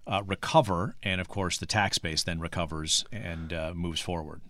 uh, 0.07 0.23
recover, 0.25 0.97
and 1.03 1.21
of 1.21 1.29
course, 1.29 1.59
the 1.59 1.67
tax 1.67 1.99
base 1.99 2.23
then 2.23 2.41
recovers 2.41 3.05
and 3.13 3.53
uh, 3.53 3.73
moves 3.75 4.01
forward 4.01 4.41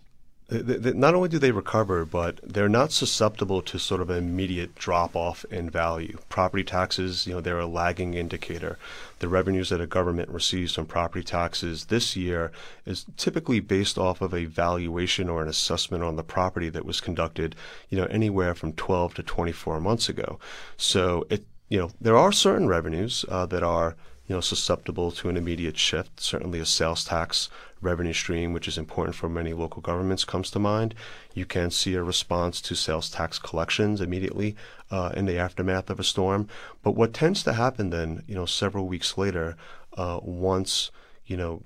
not 0.49 1.15
only 1.15 1.29
do 1.29 1.39
they 1.39 1.51
recover, 1.51 2.05
but 2.05 2.39
they're 2.43 2.69
not 2.69 2.91
susceptible 2.91 3.61
to 3.61 3.79
sort 3.79 4.01
of 4.01 4.09
an 4.09 4.17
immediate 4.17 4.75
drop 4.75 5.15
off 5.15 5.45
in 5.45 5.69
value. 5.69 6.17
Property 6.29 6.63
taxes, 6.63 7.25
you 7.25 7.33
know, 7.33 7.41
they're 7.41 7.59
a 7.59 7.65
lagging 7.65 8.13
indicator. 8.13 8.77
The 9.19 9.29
revenues 9.29 9.69
that 9.69 9.81
a 9.81 9.87
government 9.87 10.29
receives 10.29 10.75
from 10.75 10.85
property 10.85 11.23
taxes 11.23 11.85
this 11.85 12.15
year 12.15 12.51
is 12.85 13.05
typically 13.15 13.61
based 13.61 13.97
off 13.97 14.21
of 14.21 14.33
a 14.33 14.45
valuation 14.45 15.29
or 15.29 15.41
an 15.41 15.47
assessment 15.47 16.03
on 16.03 16.17
the 16.17 16.23
property 16.23 16.69
that 16.69 16.85
was 16.85 16.99
conducted, 16.99 17.55
you 17.89 17.97
know, 17.97 18.05
anywhere 18.05 18.53
from 18.53 18.73
12 18.73 19.15
to 19.15 19.23
24 19.23 19.79
months 19.79 20.09
ago. 20.09 20.39
So 20.75 21.25
it, 21.29 21.45
you 21.69 21.79
know, 21.79 21.91
there 22.01 22.17
are 22.17 22.31
certain 22.31 22.67
revenues 22.67 23.23
uh, 23.29 23.45
that 23.47 23.63
are 23.63 23.95
you 24.27 24.35
know, 24.35 24.41
susceptible 24.41 25.11
to 25.11 25.29
an 25.29 25.37
immediate 25.37 25.77
shift. 25.77 26.19
Certainly, 26.19 26.59
a 26.59 26.65
sales 26.65 27.03
tax 27.03 27.49
revenue 27.81 28.13
stream, 28.13 28.53
which 28.53 28.67
is 28.67 28.77
important 28.77 29.15
for 29.15 29.27
many 29.27 29.53
local 29.53 29.81
governments, 29.81 30.23
comes 30.23 30.49
to 30.51 30.59
mind. 30.59 30.95
You 31.33 31.45
can 31.45 31.71
see 31.71 31.95
a 31.95 32.03
response 32.03 32.61
to 32.61 32.75
sales 32.75 33.09
tax 33.09 33.37
collections 33.37 33.99
immediately 33.99 34.55
uh, 34.89 35.11
in 35.15 35.25
the 35.25 35.37
aftermath 35.37 35.89
of 35.89 35.99
a 35.99 36.03
storm. 36.03 36.47
But 36.81 36.95
what 36.95 37.13
tends 37.13 37.43
to 37.43 37.53
happen 37.53 37.89
then, 37.89 38.23
you 38.27 38.35
know, 38.35 38.45
several 38.45 38.87
weeks 38.87 39.17
later, 39.17 39.57
uh, 39.97 40.19
once 40.21 40.91
you 41.25 41.37
know 41.37 41.61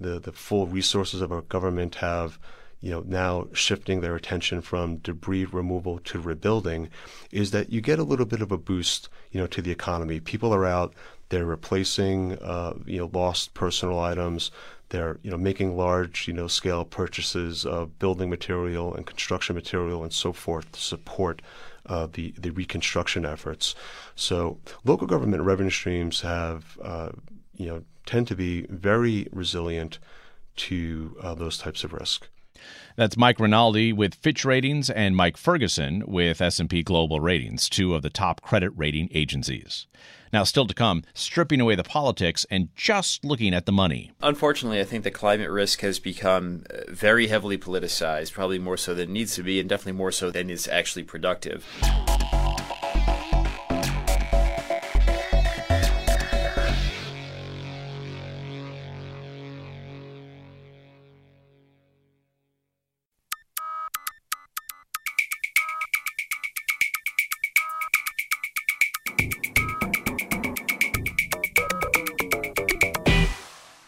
the 0.00 0.18
the 0.18 0.32
full 0.32 0.66
resources 0.66 1.20
of 1.20 1.32
our 1.32 1.42
government 1.42 1.96
have 1.96 2.38
you 2.80 2.90
know 2.90 3.02
now 3.06 3.46
shifting 3.52 4.00
their 4.00 4.14
attention 4.14 4.60
from 4.60 4.98
debris 4.98 5.44
removal 5.44 5.98
to 5.98 6.20
rebuilding 6.20 6.88
is 7.30 7.50
that 7.50 7.70
you 7.70 7.80
get 7.80 7.98
a 7.98 8.04
little 8.04 8.26
bit 8.26 8.42
of 8.42 8.52
a 8.52 8.58
boost 8.58 9.08
you 9.30 9.40
know 9.40 9.46
to 9.46 9.62
the 9.62 9.70
economy 9.70 10.20
people 10.20 10.54
are 10.54 10.66
out 10.66 10.94
they're 11.34 11.44
replacing 11.44 12.38
uh, 12.38 12.74
you 12.86 12.98
know 12.98 13.10
lost 13.12 13.54
personal 13.54 13.98
items. 13.98 14.52
They're 14.90 15.18
you 15.24 15.32
know 15.32 15.36
making 15.36 15.76
large 15.76 16.28
you 16.28 16.32
know 16.32 16.46
scale 16.46 16.84
purchases 16.84 17.66
of 17.66 17.98
building 17.98 18.30
material 18.30 18.94
and 18.94 19.04
construction 19.04 19.56
material 19.56 20.04
and 20.04 20.12
so 20.12 20.32
forth 20.32 20.70
to 20.70 20.80
support 20.80 21.42
uh, 21.86 22.06
the 22.12 22.34
the 22.38 22.50
reconstruction 22.50 23.26
efforts. 23.26 23.74
So 24.14 24.58
local 24.84 25.08
government 25.08 25.42
revenue 25.42 25.70
streams 25.70 26.20
have 26.20 26.78
uh, 26.80 27.10
you 27.56 27.66
know 27.66 27.82
tend 28.06 28.28
to 28.28 28.36
be 28.36 28.66
very 28.70 29.26
resilient 29.32 29.98
to 30.68 31.16
uh, 31.20 31.34
those 31.34 31.58
types 31.58 31.82
of 31.82 31.92
risk. 31.92 32.28
That's 32.96 33.16
Mike 33.16 33.40
Rinaldi 33.40 33.92
with 33.92 34.14
Fitch 34.14 34.44
Ratings 34.44 34.88
and 34.88 35.16
Mike 35.16 35.36
Ferguson 35.36 36.04
with 36.06 36.40
S&P 36.40 36.84
Global 36.84 37.18
Ratings, 37.18 37.68
two 37.68 37.92
of 37.92 38.02
the 38.02 38.10
top 38.10 38.40
credit 38.40 38.70
rating 38.76 39.08
agencies. 39.12 39.88
Now, 40.32 40.44
still 40.44 40.68
to 40.68 40.74
come, 40.74 41.02
stripping 41.12 41.60
away 41.60 41.74
the 41.74 41.82
politics 41.82 42.46
and 42.52 42.68
just 42.76 43.24
looking 43.24 43.52
at 43.52 43.66
the 43.66 43.72
money. 43.72 44.12
Unfortunately, 44.22 44.80
I 44.80 44.84
think 44.84 45.02
the 45.02 45.10
climate 45.10 45.50
risk 45.50 45.80
has 45.80 45.98
become 45.98 46.66
uh, 46.70 46.82
very 46.88 47.26
heavily 47.26 47.58
politicized, 47.58 48.32
probably 48.32 48.60
more 48.60 48.76
so 48.76 48.94
than 48.94 49.10
it 49.10 49.12
needs 49.12 49.34
to 49.34 49.42
be, 49.42 49.58
and 49.58 49.68
definitely 49.68 49.98
more 49.98 50.12
so 50.12 50.30
than 50.30 50.48
is 50.48 50.68
actually 50.68 51.02
productive. 51.02 51.66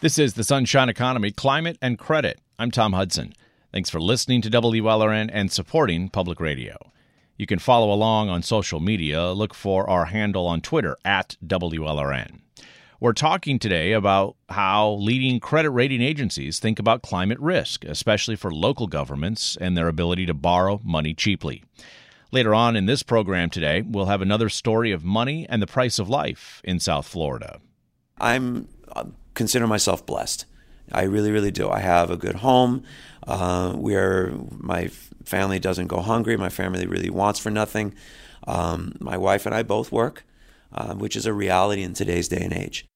This 0.07 0.21
is 0.21 0.35
the 0.35 0.45
Sunshine 0.45 0.89
Economy 0.89 1.33
Climate 1.33 1.79
and 1.83 1.99
Credit. 1.99 2.41
I'm 2.61 2.71
Tom 2.71 2.93
Hudson. 2.93 3.33
Thanks 3.73 3.91
for 3.91 4.01
listening 4.01 4.41
to 4.43 4.49
WLRN 4.49 5.31
and 5.33 5.51
supporting 5.51 6.11
public 6.11 6.39
radio. 6.39 6.77
You 7.37 7.45
can 7.45 7.59
follow 7.59 7.93
along 7.93 8.29
on 8.29 8.45
social 8.45 8.79
media. 8.79 9.33
Look 9.33 9.53
for 9.53 9.91
our 9.91 10.05
handle 10.05 10.47
on 10.47 10.61
Twitter 10.61 10.97
at 11.05 11.37
WLRN. 11.45 12.39
We're 13.01 13.15
talking 13.15 13.59
today 13.59 13.91
about 13.91 14.37
how 14.49 14.93
leading 14.93 15.41
credit 15.41 15.71
rating 15.71 16.03
agencies 16.03 16.61
think 16.61 16.79
about 16.79 17.03
climate 17.03 17.41
risk, 17.41 17.85
especially 17.85 18.37
for 18.37 18.53
local 18.53 18.87
governments 18.87 19.59
and 19.61 19.77
their 19.77 19.89
ability 19.89 20.25
to 20.27 20.35
borrow 20.35 20.81
money 20.85 21.15
cheaply. 21.15 21.65
Later 22.31 22.55
on 22.55 22.77
in 22.77 22.87
this 22.87 23.03
program 23.03 23.51
today, 23.51 23.83
we'll 23.83 24.07
have 24.07 24.23
another 24.23 24.51
story 24.51 24.93
of 24.93 25.03
money 25.03 25.49
and 25.49 25.61
the 25.61 25.67
price 25.67 25.99
of 25.99 26.09
life 26.09 26.61
in 26.63 26.79
South 26.79 27.09
Florida. 27.09 27.59
I'm 28.21 28.69
consider 29.37 29.69
myself 29.69 30.05
blessed. 30.05 30.47
I 30.91 31.03
really, 31.03 31.31
really 31.31 31.53
do. 31.53 31.69
I 31.69 31.81
have 31.81 32.11
a 32.11 32.17
good 32.17 32.37
home 32.37 32.83
uh, 33.27 33.73
where 33.73 34.33
my 34.51 34.89
family 35.25 35.59
doesn't 35.61 35.87
go 35.87 36.01
hungry. 36.01 36.37
My 36.37 36.49
family 36.49 36.87
really 36.87 37.11
wants 37.11 37.39
for 37.39 37.51
nothing. 37.51 37.95
Um, 38.47 38.97
my 39.01 39.17
wife 39.17 39.47
and 39.47 39.55
I 39.55 39.63
both 39.63 39.93
work, 39.93 40.25
uh, 40.73 40.95
which 40.95 41.17
is 41.17 41.27
a 41.27 41.33
reality 41.33 41.83
in 41.83 41.95
today's 41.95 42.29
day 42.29 42.41
and 42.41 42.53
age. 42.53 42.87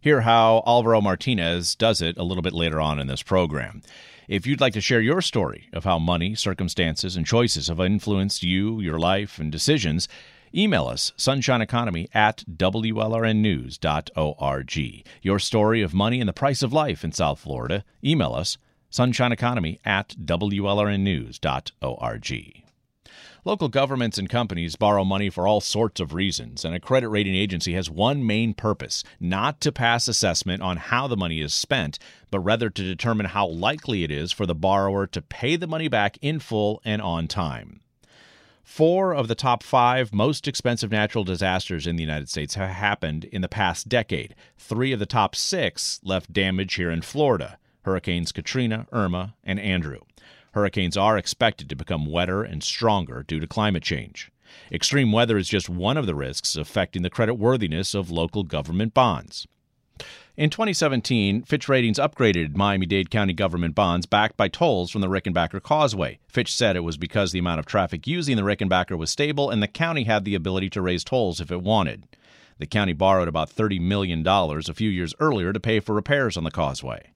Hear 0.00 0.22
how 0.22 0.62
Alvaro 0.66 1.00
Martinez 1.00 1.74
does 1.74 2.00
it 2.00 2.16
a 2.16 2.22
little 2.22 2.42
bit 2.42 2.52
later 2.52 2.80
on 2.80 2.98
in 2.98 3.06
this 3.06 3.22
program. 3.22 3.82
If 4.28 4.46
you'd 4.46 4.60
like 4.60 4.74
to 4.74 4.80
share 4.80 5.00
your 5.00 5.20
story 5.20 5.68
of 5.72 5.84
how 5.84 5.98
money, 5.98 6.34
circumstances, 6.34 7.16
and 7.16 7.26
choices 7.26 7.68
have 7.68 7.80
influenced 7.80 8.42
you, 8.42 8.80
your 8.80 8.98
life, 8.98 9.38
and 9.38 9.50
decisions, 9.50 10.06
Email 10.54 10.86
us, 10.86 11.12
sunshineeconomy 11.16 12.08
at 12.14 12.44
WLRNnews.org. 12.50 15.04
Your 15.22 15.38
story 15.38 15.82
of 15.82 15.94
money 15.94 16.20
and 16.20 16.28
the 16.28 16.32
price 16.32 16.62
of 16.62 16.72
life 16.72 17.04
in 17.04 17.12
South 17.12 17.40
Florida. 17.40 17.84
Email 18.02 18.34
us, 18.34 18.56
sunshineeconomy 18.90 19.78
at 19.84 20.16
WLRNnews.org. 20.24 22.64
Local 23.44 23.68
governments 23.68 24.18
and 24.18 24.28
companies 24.28 24.76
borrow 24.76 25.04
money 25.04 25.30
for 25.30 25.46
all 25.46 25.60
sorts 25.60 26.00
of 26.00 26.12
reasons, 26.12 26.64
and 26.64 26.74
a 26.74 26.80
credit 26.80 27.08
rating 27.08 27.34
agency 27.34 27.72
has 27.74 27.88
one 27.88 28.26
main 28.26 28.52
purpose 28.52 29.04
not 29.20 29.60
to 29.60 29.72
pass 29.72 30.08
assessment 30.08 30.60
on 30.60 30.76
how 30.76 31.06
the 31.06 31.16
money 31.16 31.40
is 31.40 31.54
spent, 31.54 31.98
but 32.30 32.40
rather 32.40 32.68
to 32.68 32.82
determine 32.82 33.26
how 33.26 33.46
likely 33.46 34.02
it 34.02 34.10
is 34.10 34.32
for 34.32 34.44
the 34.44 34.54
borrower 34.54 35.06
to 35.06 35.22
pay 35.22 35.56
the 35.56 35.66
money 35.66 35.88
back 35.88 36.18
in 36.20 36.40
full 36.40 36.82
and 36.84 37.00
on 37.00 37.28
time. 37.28 37.80
Four 38.68 39.14
of 39.14 39.28
the 39.28 39.34
top 39.34 39.62
five 39.62 40.12
most 40.12 40.46
expensive 40.46 40.92
natural 40.92 41.24
disasters 41.24 41.86
in 41.86 41.96
the 41.96 42.02
United 42.02 42.28
States 42.28 42.54
have 42.54 42.68
happened 42.68 43.24
in 43.24 43.40
the 43.40 43.48
past 43.48 43.88
decade. 43.88 44.36
Three 44.58 44.92
of 44.92 45.00
the 45.00 45.06
top 45.06 45.34
six 45.34 45.98
left 46.04 46.34
damage 46.34 46.74
here 46.74 46.90
in 46.90 47.00
Florida 47.00 47.58
Hurricanes 47.86 48.30
Katrina, 48.30 48.86
Irma, 48.92 49.34
and 49.42 49.58
Andrew. 49.58 50.00
Hurricanes 50.52 50.98
are 50.98 51.16
expected 51.16 51.70
to 51.70 51.76
become 51.76 52.04
wetter 52.04 52.44
and 52.44 52.62
stronger 52.62 53.24
due 53.26 53.40
to 53.40 53.46
climate 53.48 53.82
change. 53.82 54.30
Extreme 54.70 55.12
weather 55.12 55.38
is 55.38 55.48
just 55.48 55.70
one 55.70 55.96
of 55.96 56.06
the 56.06 56.14
risks 56.14 56.54
affecting 56.54 57.00
the 57.02 57.10
creditworthiness 57.10 57.94
of 57.94 58.10
local 58.10 58.44
government 58.44 58.92
bonds. 58.92 59.48
In 60.36 60.50
2017, 60.50 61.42
Fitch 61.42 61.68
Ratings 61.68 61.98
upgraded 61.98 62.56
Miami 62.56 62.86
Dade 62.86 63.10
County 63.10 63.32
government 63.32 63.74
bonds 63.74 64.06
backed 64.06 64.36
by 64.36 64.48
tolls 64.48 64.90
from 64.90 65.00
the 65.00 65.08
Rickenbacker 65.08 65.60
Causeway. 65.60 66.20
Fitch 66.28 66.54
said 66.54 66.76
it 66.76 66.84
was 66.84 66.96
because 66.96 67.32
the 67.32 67.40
amount 67.40 67.58
of 67.58 67.66
traffic 67.66 68.06
using 68.06 68.36
the 68.36 68.42
Rickenbacker 68.42 68.96
was 68.96 69.10
stable 69.10 69.50
and 69.50 69.62
the 69.62 69.66
county 69.66 70.04
had 70.04 70.24
the 70.24 70.34
ability 70.34 70.70
to 70.70 70.82
raise 70.82 71.02
tolls 71.02 71.40
if 71.40 71.50
it 71.50 71.62
wanted. 71.62 72.04
The 72.58 72.66
county 72.66 72.92
borrowed 72.92 73.28
about 73.28 73.50
$30 73.50 73.80
million 73.80 74.26
a 74.26 74.74
few 74.74 74.90
years 74.90 75.14
earlier 75.18 75.52
to 75.52 75.60
pay 75.60 75.80
for 75.80 75.94
repairs 75.94 76.36
on 76.36 76.44
the 76.44 76.50
causeway. 76.50 77.12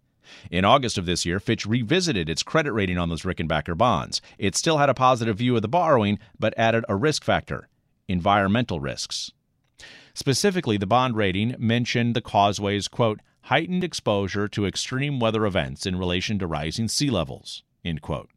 In 0.50 0.64
August 0.64 0.98
of 0.98 1.06
this 1.06 1.26
year, 1.26 1.38
Fitch 1.40 1.66
revisited 1.66 2.28
its 2.28 2.42
credit 2.42 2.72
rating 2.72 2.98
on 2.98 3.08
those 3.08 3.22
Rickenbacker 3.22 3.76
bonds. 3.76 4.20
It 4.38 4.56
still 4.56 4.78
had 4.78 4.88
a 4.88 4.94
positive 4.94 5.38
view 5.38 5.54
of 5.56 5.62
the 5.62 5.68
borrowing, 5.68 6.18
but 6.38 6.54
added 6.56 6.84
a 6.88 6.96
risk 6.96 7.22
factor 7.22 7.68
environmental 8.08 8.80
risks. 8.80 9.30
Specifically, 10.14 10.76
the 10.76 10.86
bond 10.86 11.16
rating 11.16 11.54
mentioned 11.58 12.14
the 12.14 12.20
causeway's, 12.20 12.88
quote, 12.88 13.20
heightened 13.42 13.82
exposure 13.82 14.46
to 14.48 14.66
extreme 14.66 15.18
weather 15.18 15.46
events 15.46 15.86
in 15.86 15.96
relation 15.96 16.38
to 16.38 16.46
rising 16.46 16.88
sea 16.88 17.10
levels, 17.10 17.62
end 17.84 18.02
quote. 18.02 18.30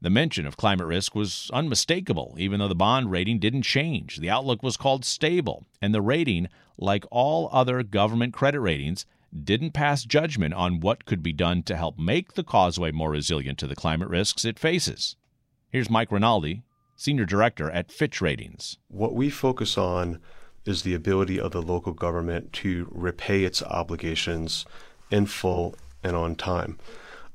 The 0.00 0.10
mention 0.10 0.46
of 0.46 0.56
climate 0.56 0.86
risk 0.86 1.14
was 1.14 1.50
unmistakable, 1.52 2.36
even 2.38 2.60
though 2.60 2.68
the 2.68 2.74
bond 2.74 3.10
rating 3.10 3.38
didn't 3.38 3.62
change. 3.62 4.18
The 4.18 4.30
outlook 4.30 4.62
was 4.62 4.76
called 4.76 5.04
stable, 5.04 5.66
and 5.82 5.92
the 5.92 6.02
rating, 6.02 6.48
like 6.76 7.04
all 7.10 7.48
other 7.52 7.82
government 7.82 8.32
credit 8.32 8.60
ratings, 8.60 9.06
didn't 9.44 9.72
pass 9.72 10.04
judgment 10.04 10.54
on 10.54 10.80
what 10.80 11.04
could 11.04 11.22
be 11.22 11.32
done 11.32 11.62
to 11.64 11.76
help 11.76 11.98
make 11.98 12.34
the 12.34 12.44
causeway 12.44 12.92
more 12.92 13.10
resilient 13.10 13.58
to 13.58 13.66
the 13.66 13.76
climate 13.76 14.08
risks 14.08 14.44
it 14.44 14.58
faces. 14.58 15.16
Here's 15.68 15.90
Mike 15.90 16.12
Rinaldi, 16.12 16.62
Senior 16.96 17.26
Director 17.26 17.70
at 17.70 17.92
Fitch 17.92 18.20
Ratings. 18.20 18.78
What 18.88 19.14
we 19.14 19.30
focus 19.30 19.76
on 19.76 20.20
is 20.68 20.82
the 20.82 20.94
ability 20.94 21.40
of 21.40 21.52
the 21.52 21.62
local 21.62 21.92
government 21.92 22.52
to 22.52 22.88
repay 22.90 23.44
its 23.44 23.62
obligations 23.62 24.66
in 25.10 25.26
full 25.26 25.74
and 26.02 26.14
on 26.14 26.34
time. 26.34 26.78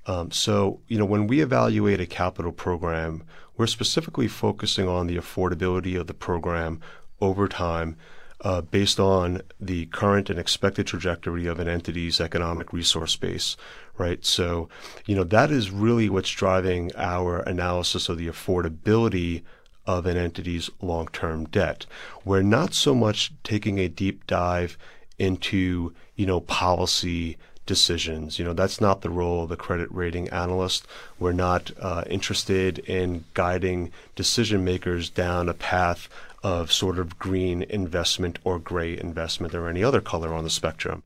Um, 0.05 0.31
so, 0.31 0.79
you 0.87 0.97
know, 0.97 1.05
when 1.05 1.27
we 1.27 1.41
evaluate 1.41 1.99
a 1.99 2.05
capital 2.05 2.51
program, 2.51 3.23
we're 3.57 3.67
specifically 3.67 4.27
focusing 4.27 4.87
on 4.87 5.07
the 5.07 5.17
affordability 5.17 5.99
of 5.99 6.07
the 6.07 6.13
program 6.13 6.81
over 7.21 7.47
time 7.47 7.95
uh, 8.41 8.61
based 8.61 8.99
on 8.99 9.41
the 9.59 9.85
current 9.87 10.29
and 10.29 10.37
expected 10.37 10.85
trajectory 10.85 11.47
of 11.47 11.59
an 11.59 11.67
entity's 11.67 12.19
economic 12.19 12.73
resource 12.73 13.15
base, 13.15 13.55
right? 13.97 14.25
So, 14.25 14.67
you 15.05 15.15
know, 15.15 15.23
that 15.23 15.49
is 15.49 15.71
really 15.71 16.09
what's 16.09 16.29
driving 16.29 16.91
our 16.97 17.39
analysis 17.39 18.09
of 18.09 18.17
the 18.17 18.27
affordability 18.27 19.43
of 19.85 20.05
an 20.05 20.17
entity's 20.17 20.69
long 20.81 21.07
term 21.07 21.45
debt. 21.45 21.85
We're 22.23 22.41
not 22.41 22.73
so 22.73 22.95
much 22.95 23.33
taking 23.43 23.79
a 23.79 23.87
deep 23.87 24.25
dive 24.27 24.77
into, 25.19 25.93
you 26.15 26.25
know, 26.25 26.41
policy 26.41 27.37
decisions. 27.65 28.39
You 28.39 28.45
know, 28.45 28.53
that's 28.53 28.81
not 28.81 29.01
the 29.01 29.09
role 29.09 29.43
of 29.43 29.49
the 29.49 29.55
credit 29.55 29.89
rating 29.91 30.29
analyst. 30.29 30.85
We're 31.19 31.31
not 31.31 31.71
uh, 31.79 32.03
interested 32.09 32.79
in 32.79 33.23
guiding 33.33 33.91
decision 34.15 34.63
makers 34.63 35.09
down 35.09 35.49
a 35.49 35.53
path 35.53 36.09
of 36.43 36.71
sort 36.71 36.99
of 36.99 37.17
green 37.17 37.63
investment 37.63 38.37
or 38.43 38.59
gray 38.59 38.97
investment 38.97 39.55
or 39.55 39.69
any 39.69 39.83
other 39.83 40.01
color 40.01 40.33
on 40.33 40.43
the 40.43 40.49
spectrum. 40.49 41.03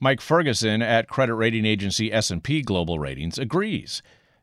Mike 0.00 0.20
Ferguson 0.20 0.82
at 0.82 1.08
credit 1.08 1.36
rating 1.36 1.64
agency 1.64 2.12
S&P 2.12 2.62
Global 2.62 2.98
Ratings 2.98 3.38
agrees. 3.38 4.02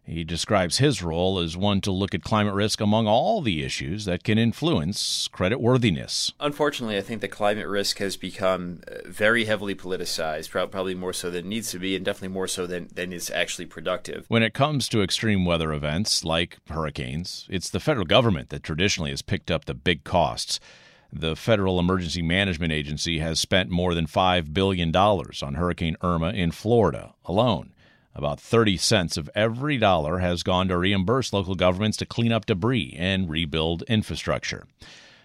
He 0.09 0.23
describes 0.23 0.79
his 0.79 1.03
role 1.03 1.37
as 1.37 1.55
one 1.55 1.81
to 1.81 1.91
look 1.91 2.15
at 2.15 2.23
climate 2.23 2.55
risk 2.55 2.81
among 2.81 3.05
all 3.05 3.41
the 3.41 3.63
issues 3.63 4.05
that 4.05 4.23
can 4.23 4.39
influence 4.39 5.27
credit 5.27 5.61
worthiness. 5.61 6.33
Unfortunately, 6.39 6.97
I 6.97 7.01
think 7.01 7.21
the 7.21 7.27
climate 7.27 7.67
risk 7.67 7.99
has 7.99 8.17
become 8.17 8.81
uh, 8.87 9.07
very 9.07 9.45
heavily 9.45 9.75
politicized, 9.75 10.49
probably 10.49 10.95
more 10.95 11.13
so 11.13 11.29
than 11.29 11.45
it 11.45 11.49
needs 11.49 11.69
to 11.71 11.79
be, 11.79 11.95
and 11.95 12.03
definitely 12.03 12.33
more 12.33 12.47
so 12.47 12.65
than, 12.65 12.89
than 12.91 13.13
is 13.13 13.29
actually 13.29 13.67
productive. 13.67 14.25
When 14.29 14.41
it 14.41 14.55
comes 14.55 14.89
to 14.89 15.03
extreme 15.03 15.45
weather 15.45 15.71
events 15.71 16.23
like 16.23 16.57
hurricanes, 16.69 17.45
it's 17.47 17.69
the 17.69 17.79
federal 17.79 18.07
government 18.07 18.49
that 18.49 18.63
traditionally 18.63 19.11
has 19.11 19.21
picked 19.21 19.51
up 19.51 19.65
the 19.65 19.75
big 19.75 20.03
costs. 20.03 20.59
The 21.13 21.35
Federal 21.35 21.79
Emergency 21.79 22.23
Management 22.23 22.73
Agency 22.73 23.19
has 23.19 23.39
spent 23.39 23.69
more 23.69 23.93
than 23.93 24.07
$5 24.07 24.53
billion 24.53 24.95
on 24.95 25.53
Hurricane 25.53 25.97
Irma 26.01 26.29
in 26.29 26.49
Florida 26.49 27.13
alone. 27.25 27.73
About 28.19 28.37
30 28.37 28.75
cents 28.75 29.15
of 29.15 29.29
every 29.33 29.77
dollar 29.77 30.17
has 30.17 30.43
gone 30.43 30.67
to 30.67 30.77
reimburse 30.77 31.31
local 31.31 31.55
governments 31.55 31.95
to 31.99 32.05
clean 32.05 32.33
up 32.33 32.45
debris 32.45 32.93
and 32.99 33.29
rebuild 33.29 33.83
infrastructure. 33.83 34.67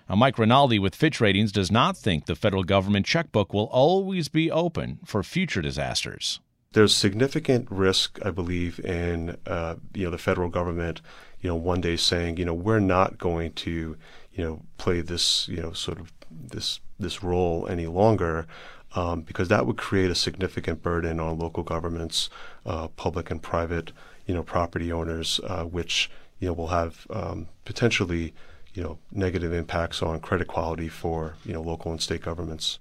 Now, 0.09 0.15
Mike 0.15 0.39
Rinaldi 0.39 0.79
with 0.79 0.95
Fitch 0.95 1.21
Ratings 1.21 1.51
does 1.51 1.73
not 1.73 1.97
think 1.97 2.27
the 2.27 2.37
federal 2.37 2.63
government 2.63 3.05
checkbook 3.05 3.53
will 3.53 3.65
always 3.65 4.29
be 4.29 4.49
open 4.49 5.01
for 5.05 5.25
future 5.25 5.61
disasters. 5.61 6.39
There's 6.71 6.95
significant 6.95 7.67
risk, 7.69 8.21
I 8.25 8.31
believe, 8.31 8.79
in 8.79 9.39
uh, 9.45 9.75
you 9.93 10.05
know 10.05 10.13
the 10.13 10.19
federal 10.19 10.49
government, 10.49 11.01
you 11.41 11.49
know, 11.49 11.57
one 11.57 11.81
day 11.81 11.97
saying, 11.97 12.37
you 12.37 12.45
know, 12.45 12.55
we're 12.55 12.79
not 12.79 13.19
going 13.19 13.55
to, 13.55 13.97
you 14.33 14.45
know, 14.45 14.63
play 14.79 15.01
this, 15.01 15.49
you 15.49 15.61
know, 15.61 15.73
sort 15.73 15.99
of 15.99 16.13
this 16.31 16.79
this 17.01 17.25
role 17.25 17.67
any 17.69 17.89
longer 17.89 18.47
um, 18.95 19.23
because 19.23 19.49
that 19.49 19.67
would 19.67 19.77
create 19.77 20.11
a 20.11 20.15
significant 20.15 20.83
burden 20.83 21.21
on 21.21 21.39
local 21.39 21.63
governments, 21.63 22.31
uh, 22.65 22.89
public 22.89 23.31
and 23.31 23.43
private, 23.43 23.93
you 24.27 24.35
know, 24.35 24.43
property 24.43 24.93
owners, 24.93 25.41
uh, 25.45 25.65
which 25.65 26.11
you 26.39 26.49
know 26.49 26.53
will 26.53 26.69
have 26.69 27.07
um, 27.11 27.49
potentially 27.65 28.35
you 28.75 28.83
know 28.83 28.99
negative 29.13 29.53
impacts 29.53 30.03
on 30.03 30.21
credit 30.21 30.47
quality 30.47 30.89
for 30.89 31.35
you 31.45 31.53
know 31.53 31.63
local 31.63 31.91
and 31.91 32.01
state 32.01 32.23
governments. 32.23 32.79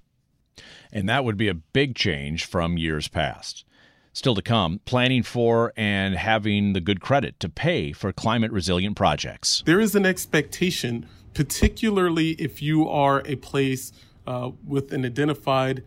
And 0.92 1.08
that 1.08 1.24
would 1.24 1.36
be 1.36 1.48
a 1.48 1.54
big 1.54 1.96
change 1.96 2.44
from 2.44 2.78
years 2.78 3.08
past. 3.08 3.64
Still 4.12 4.36
to 4.36 4.42
come, 4.42 4.80
planning 4.84 5.24
for 5.24 5.72
and 5.76 6.14
having 6.14 6.72
the 6.72 6.80
good 6.80 7.00
credit 7.00 7.40
to 7.40 7.48
pay 7.48 7.90
for 7.90 8.12
climate 8.12 8.52
resilient 8.52 8.96
projects. 8.96 9.64
There 9.66 9.80
is 9.80 9.96
an 9.96 10.06
expectation, 10.06 11.08
particularly 11.34 12.30
if 12.32 12.62
you 12.62 12.88
are 12.88 13.22
a 13.26 13.34
place 13.34 13.90
uh, 14.24 14.52
with 14.64 14.92
an 14.92 15.04
identified 15.04 15.82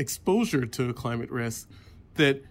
exposure 0.00 0.66
to 0.66 0.92
climate 0.94 1.30
risk, 1.30 1.68
that 2.14 2.42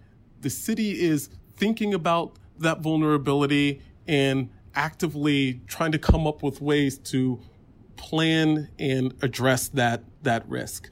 the 0.41 0.49
city 0.49 1.01
is 1.01 1.29
thinking 1.57 1.93
about 1.93 2.33
that 2.59 2.79
vulnerability 2.79 3.81
and 4.07 4.49
actively 4.75 5.59
trying 5.67 5.91
to 5.91 5.99
come 5.99 6.25
up 6.25 6.43
with 6.43 6.61
ways 6.61 6.97
to 6.97 7.39
plan 7.97 8.69
and 8.79 9.13
address 9.21 9.67
that 9.69 10.03
that 10.23 10.47
risk. 10.47 10.89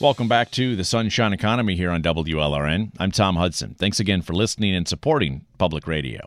Welcome 0.00 0.28
back 0.28 0.50
to 0.52 0.76
the 0.76 0.84
Sunshine 0.84 1.34
Economy 1.34 1.76
here 1.76 1.90
on 1.90 2.02
WLRN. 2.02 2.92
I'm 2.98 3.10
Tom 3.10 3.36
Hudson. 3.36 3.74
Thanks 3.74 4.00
again 4.00 4.22
for 4.22 4.32
listening 4.32 4.74
and 4.74 4.88
supporting 4.88 5.44
public 5.58 5.86
radio. 5.86 6.24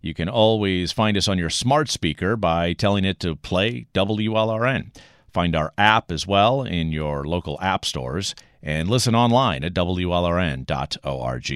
You 0.00 0.12
can 0.12 0.28
always 0.28 0.90
find 0.90 1.16
us 1.16 1.28
on 1.28 1.38
your 1.38 1.48
smart 1.48 1.88
speaker 1.88 2.34
by 2.34 2.72
telling 2.72 3.04
it 3.04 3.20
to 3.20 3.36
play 3.36 3.86
WLRN. 3.94 4.92
Find 5.32 5.54
our 5.54 5.72
app 5.78 6.10
as 6.10 6.26
well 6.26 6.64
in 6.64 6.90
your 6.90 7.24
local 7.24 7.60
app 7.62 7.84
stores 7.84 8.34
and 8.60 8.90
listen 8.90 9.14
online 9.14 9.62
at 9.62 9.72
WLRN.org. 9.72 11.46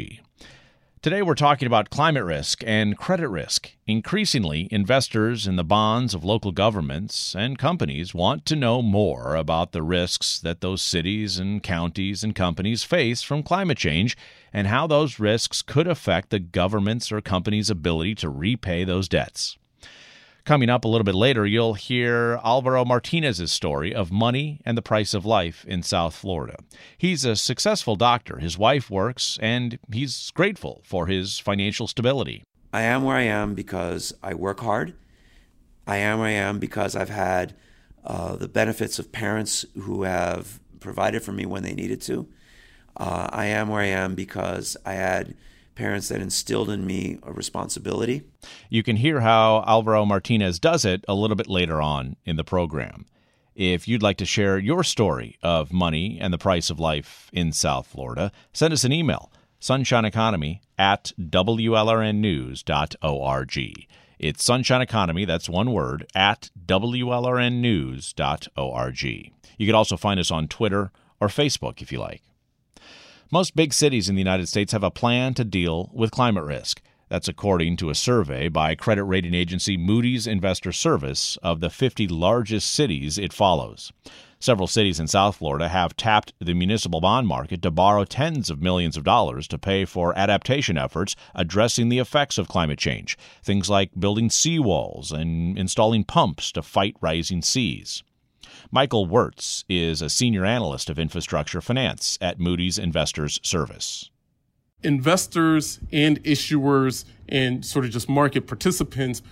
Today, 1.07 1.23
we're 1.23 1.37
talking 1.37 1.67
about 1.67 1.89
climate 1.89 2.25
risk 2.25 2.65
and 2.67 2.99
credit 2.99 3.29
risk. 3.29 3.71
Increasingly, 3.87 4.67
investors 4.73 5.47
in 5.47 5.55
the 5.55 5.63
bonds 5.63 6.15
of 6.15 6.25
local 6.25 6.51
governments 6.51 7.33
and 7.37 7.57
companies 7.57 8.13
want 8.13 8.45
to 8.47 8.57
know 8.57 8.83
more 8.83 9.37
about 9.37 9.71
the 9.71 9.85
risks 9.85 10.41
that 10.41 10.63
those 10.63 10.83
cities 10.83 11.39
and 11.39 11.63
counties 11.63 12.25
and 12.25 12.35
companies 12.35 12.83
face 12.83 13.23
from 13.23 13.45
climate 13.45 13.79
change 13.79 14.17
and 14.53 14.67
how 14.67 14.89
those 14.89 15.21
risks 15.21 15.63
could 15.63 15.87
affect 15.87 16.31
the 16.31 16.41
government's 16.41 17.13
or 17.13 17.21
company's 17.21 17.71
ability 17.71 18.17
to 18.17 18.29
repay 18.29 18.83
those 18.83 19.09
debts. 19.09 19.57
Coming 20.47 20.71
up 20.71 20.85
a 20.85 20.89
little 20.89 21.05
bit 21.05 21.17
later, 21.17 21.45
you'll 21.45 21.75
hear 21.75 22.39
Alvaro 22.45 22.85
Martinez's 22.85 23.51
story 23.51 23.93
of 23.93 24.13
money 24.13 24.61
and 24.65 24.79
the 24.79 24.83
price 24.83 25.13
of 25.13 25.27
life 25.27 25.65
in 25.67 25.83
South 25.83 26.15
Florida. 26.15 26.55
He's 26.97 27.25
a 27.25 27.35
successful 27.35 27.97
doctor. 27.97 28.39
His 28.39 28.57
wife 28.57 28.89
works, 28.89 29.41
and 29.43 29.77
he's 29.93 30.31
grateful 30.37 30.83
for 30.85 31.09
his 31.09 31.41
financial 31.41 31.89
stability. 31.89 32.45
I 32.73 32.83
am 32.83 33.03
where 33.03 33.17
I 33.17 33.23
am 33.23 33.55
because 33.55 34.15
I 34.23 34.35
work 34.35 34.61
hard. 34.61 34.95
I 35.85 35.97
am 35.97 36.21
where 36.21 36.29
I 36.29 36.35
am 36.35 36.61
because 36.61 36.95
I've 36.95 37.09
had 37.09 37.57
uh, 38.05 38.37
the 38.37 38.47
benefits 38.47 39.01
of 39.01 39.11
parents 39.11 39.65
who 39.75 40.05
have 40.05 40.61
provided 40.79 41.25
for 41.25 41.33
me 41.33 41.45
when 41.45 41.65
they 41.65 41.75
needed 41.75 42.01
to. 42.03 42.29
Uh, 42.97 43.27
I 43.33 43.47
am 43.47 43.67
where 43.67 43.83
I 43.83 43.87
am 43.87 44.15
because 44.15 44.77
I 44.87 44.93
had 44.93 45.35
parents 45.77 46.09
that 46.09 46.21
instilled 46.21 46.69
in 46.69 46.85
me 46.85 47.21
a 47.23 47.33
responsibility. 47.33 48.25
You 48.69 48.83
can 48.83 48.97
hear 48.97 49.21
how 49.21 49.63
Alvaro 49.67 50.05
Martinez 50.05 50.59
does 50.59 50.85
it 50.85 51.05
a 51.07 51.15
little 51.15 51.37
bit 51.37 51.49
later 51.49 51.81
on 51.81 52.17
in 52.25 52.35
the 52.37 52.43
program. 52.43 53.07
If 53.55 53.87
you'd 53.87 54.03
like 54.03 54.17
to 54.19 54.27
share 54.27 54.59
your 54.59 54.83
story 54.83 55.39
of 55.43 55.73
money 55.73 56.19
and 56.21 56.33
the 56.33 56.39
price 56.39 56.69
of 56.69 56.81
life 56.81 57.31
in 57.33 57.53
South 57.53 57.87
Florida, 57.87 58.33
send 58.53 58.75
us 58.75 58.83
an 58.85 58.93
email, 58.93 59.31
sunshineeconomy 59.61 60.59
at 60.77 61.13
WLRNnews.org. 61.19 63.87
It's 64.19 64.43
Sunshine 64.43 64.81
Economy, 64.81 65.27
that's 65.27 65.49
one 65.49 65.73
word, 65.73 66.07
at 66.15 66.51
WLRNnews.org. 66.67 69.05
You 69.59 69.67
can 69.67 69.75
also 69.75 69.97
find 69.97 70.21
us 70.21 70.31
on 70.31 70.49
Twitter 70.49 70.93
or 71.21 71.29
Facebook 71.29 71.81
if 71.81 71.91
you 71.93 71.99
like. 71.99 72.23
Most 73.33 73.57
big 73.57 73.75
cities 73.75 74.09
in 74.09 74.15
the 74.15 74.21
United 74.21 74.47
States 74.47 74.71
have 74.71 74.85
a 74.85 74.91
plan 74.91 75.35
to 75.35 75.45
deal 75.45 75.91
with 75.93 76.13
climate 76.13 76.45
risk. 76.45 76.81
That's 77.09 77.27
according 77.27 77.77
to 77.79 77.91
a 77.91 77.95
survey 77.95 78.49
by 78.49 78.77
credit 78.77 79.03
rating 79.03 79.35
agency 79.35 79.77
Moody's 79.77 80.29
Investors 80.29 80.77
Service 80.79 81.37
of 81.43 81.59
the 81.59 81.69
50 81.69 82.07
largest 82.07 82.71
cities 82.71 83.19
it 83.19 83.33
follows. 83.33 83.91
Several 84.39 84.69
cities 84.69 85.01
in 85.01 85.09
South 85.09 85.37
Florida 85.37 85.69
have 85.69 85.97
tapped 85.97 86.35
the 86.39 86.55
municipal 86.55 87.01
bond 87.01 87.27
market 87.27 87.63
to 87.63 87.73
borrow 87.73 88.05
tens 88.05 88.49
of 88.49 88.63
millions 88.63 88.97
of 88.97 89.03
dollars 89.03 89.49
to 89.49 89.59
pay 89.59 89.85
for 89.85 90.17
adaptation 90.17 90.79
efforts 90.79 91.17
addressing 91.35 91.89
the 91.89 91.99
effects 91.99 92.39
of 92.39 92.47
climate 92.47 92.79
change, 92.79 93.19
things 93.43 93.69
like 93.69 93.99
building 93.99 94.29
seawalls 94.29 95.11
and 95.11 95.59
installing 95.59 96.05
pumps 96.05 96.53
to 96.53 96.63
fight 96.63 96.95
rising 97.01 97.43
seas. 97.43 98.05
Michael 98.71 99.07
Wertz 99.07 99.65
is 99.69 100.03
a 100.03 100.11
senior 100.11 100.45
analyst 100.45 100.91
of 100.91 100.99
infrastructure 100.99 101.61
finance 101.61 102.19
at 102.21 102.41
Moody's 102.41 102.79
Investors 102.79 103.39
Service. 103.43 104.11
Investors 104.83 105.81
and 105.93 106.23
issuers 106.25 107.05
and 107.29 107.65
sort 107.65 107.85
of 107.85 107.91
just 107.91 108.09
market 108.09 108.47
participants 108.47 109.23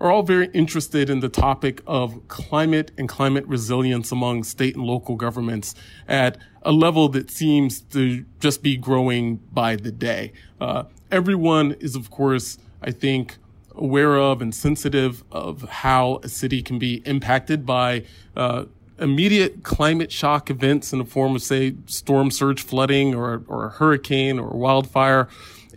are 0.00 0.10
all 0.10 0.22
very 0.22 0.48
interested 0.48 1.08
in 1.08 1.20
the 1.20 1.28
topic 1.28 1.82
of 1.86 2.26
climate 2.28 2.92
and 2.98 3.08
climate 3.08 3.46
resilience 3.46 4.12
among 4.12 4.44
state 4.44 4.76
and 4.76 4.84
local 4.84 5.16
governments 5.16 5.74
at 6.06 6.36
a 6.62 6.72
level 6.72 7.08
that 7.08 7.30
seems 7.30 7.80
to 7.80 8.24
just 8.40 8.62
be 8.62 8.76
growing 8.76 9.36
by 9.52 9.74
the 9.74 9.90
day. 9.90 10.32
Uh, 10.60 10.84
everyone 11.10 11.72
is, 11.80 11.96
of 11.96 12.10
course, 12.10 12.58
I 12.82 12.90
think, 12.90 13.38
aware 13.74 14.16
of 14.16 14.40
and 14.42 14.54
sensitive 14.54 15.22
of 15.30 15.62
how 15.62 16.20
a 16.22 16.28
city 16.28 16.62
can 16.62 16.78
be 16.78 17.02
impacted 17.06 17.64
by 17.64 18.04
uh, 18.36 18.64
immediate 18.98 19.62
climate 19.62 20.10
shock 20.10 20.50
events 20.50 20.92
in 20.92 20.98
the 20.98 21.04
form 21.04 21.34
of, 21.34 21.42
say, 21.42 21.74
storm 21.86 22.30
surge 22.30 22.62
flooding 22.62 23.14
or, 23.14 23.42
or 23.46 23.66
a 23.66 23.68
hurricane 23.70 24.38
or 24.38 24.48
wildfire. 24.50 25.28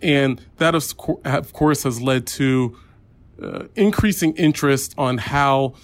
And 0.02 0.40
that, 0.56 0.74
of 0.74 1.52
course, 1.52 1.82
has 1.82 2.00
led 2.00 2.26
to 2.28 2.76
uh, 3.42 3.64
increasing 3.76 4.34
interest 4.36 4.94
on 4.96 5.18
how 5.18 5.74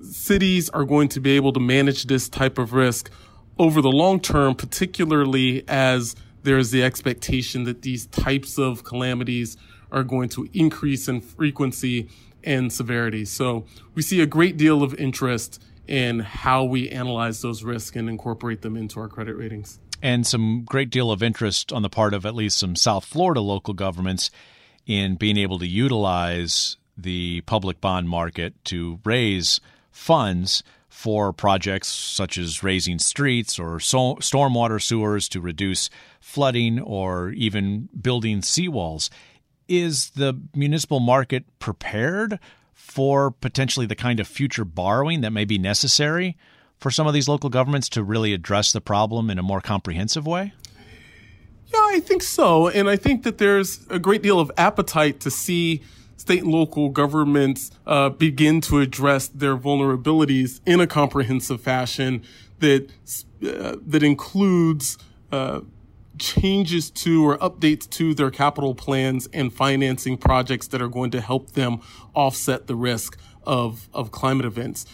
cities 0.00 0.68
are 0.70 0.84
going 0.84 1.08
to 1.08 1.20
be 1.20 1.32
able 1.36 1.52
to 1.52 1.60
manage 1.60 2.04
this 2.04 2.28
type 2.28 2.58
of 2.58 2.72
risk 2.72 3.10
over 3.58 3.80
the 3.80 3.90
long 3.90 4.20
term, 4.20 4.54
particularly 4.54 5.64
as 5.68 6.14
there's 6.42 6.70
the 6.70 6.82
expectation 6.82 7.64
that 7.64 7.82
these 7.82 8.06
types 8.06 8.58
of 8.58 8.84
calamities 8.84 9.56
are 9.90 10.02
going 10.02 10.28
to 10.28 10.48
increase 10.52 11.08
in 11.08 11.20
frequency 11.20 12.08
and 12.44 12.72
severity. 12.72 13.24
So 13.24 13.66
we 13.94 14.02
see 14.02 14.20
a 14.20 14.26
great 14.26 14.56
deal 14.56 14.82
of 14.82 14.94
interest 14.94 15.62
in 15.88 16.20
how 16.20 16.64
we 16.64 16.88
analyze 16.90 17.42
those 17.42 17.62
risks 17.62 17.96
and 17.96 18.08
incorporate 18.08 18.62
them 18.62 18.76
into 18.76 19.00
our 19.00 19.08
credit 19.08 19.36
ratings. 19.36 19.78
And 20.02 20.26
some 20.26 20.64
great 20.64 20.90
deal 20.90 21.10
of 21.10 21.22
interest 21.22 21.72
on 21.72 21.82
the 21.82 21.88
part 21.88 22.14
of 22.14 22.26
at 22.26 22.34
least 22.34 22.58
some 22.58 22.76
South 22.76 23.04
Florida 23.04 23.40
local 23.40 23.74
governments 23.74 24.30
in 24.86 25.16
being 25.16 25.36
able 25.36 25.58
to 25.58 25.66
utilize 25.66 26.76
the 26.96 27.40
public 27.42 27.80
bond 27.80 28.08
market 28.08 28.54
to 28.66 29.00
raise 29.04 29.60
funds 29.90 30.62
for 30.88 31.32
projects 31.32 31.88
such 31.88 32.38
as 32.38 32.62
raising 32.62 32.98
streets 32.98 33.58
or 33.58 33.78
so, 33.78 34.14
stormwater 34.16 34.80
sewers 34.80 35.28
to 35.28 35.40
reduce 35.40 35.90
flooding 36.20 36.80
or 36.80 37.30
even 37.30 37.88
building 38.00 38.40
seawalls. 38.40 39.10
Is 39.68 40.10
the 40.10 40.40
municipal 40.54 41.00
market 41.00 41.44
prepared 41.58 42.38
for 42.76 43.30
potentially 43.30 43.86
the 43.86 43.96
kind 43.96 44.20
of 44.20 44.28
future 44.28 44.64
borrowing 44.64 45.22
that 45.22 45.32
may 45.32 45.44
be 45.44 45.58
necessary 45.58 46.36
for 46.78 46.90
some 46.90 47.06
of 47.06 47.14
these 47.14 47.26
local 47.26 47.48
governments 47.50 47.88
to 47.88 48.04
really 48.04 48.34
address 48.34 48.70
the 48.70 48.82
problem 48.82 49.30
in 49.30 49.38
a 49.38 49.42
more 49.42 49.62
comprehensive 49.62 50.26
way? 50.26 50.52
Yeah, 51.66 51.80
I 51.80 52.00
think 52.00 52.22
so. 52.22 52.68
And 52.68 52.88
I 52.88 52.96
think 52.96 53.24
that 53.24 53.38
there's 53.38 53.84
a 53.88 53.98
great 53.98 54.22
deal 54.22 54.38
of 54.38 54.52
appetite 54.56 55.20
to 55.20 55.30
see 55.30 55.82
state 56.16 56.42
and 56.42 56.52
local 56.52 56.90
governments 56.90 57.70
uh, 57.86 58.10
begin 58.10 58.60
to 58.60 58.80
address 58.80 59.26
their 59.26 59.56
vulnerabilities 59.56 60.60
in 60.66 60.80
a 60.80 60.86
comprehensive 60.86 61.60
fashion 61.60 62.22
that 62.60 62.90
uh, 63.42 63.76
that 63.84 64.02
includes 64.02 64.98
uh, 65.32 65.60
changes 66.18 66.90
to 66.90 67.26
or 67.26 67.38
updates 67.38 67.88
to 67.90 68.14
their 68.14 68.30
capital 68.30 68.74
plans 68.74 69.28
and 69.32 69.52
financing 69.52 70.16
projects 70.16 70.66
that 70.68 70.80
are 70.80 70.88
going 70.88 71.10
to 71.10 71.20
help 71.20 71.52
them 71.52 71.80
offset 72.14 72.66
the 72.66 72.74
risk 72.74 73.18
of 73.44 73.88
of 73.92 74.10
climate 74.10 74.46
events. 74.46 74.86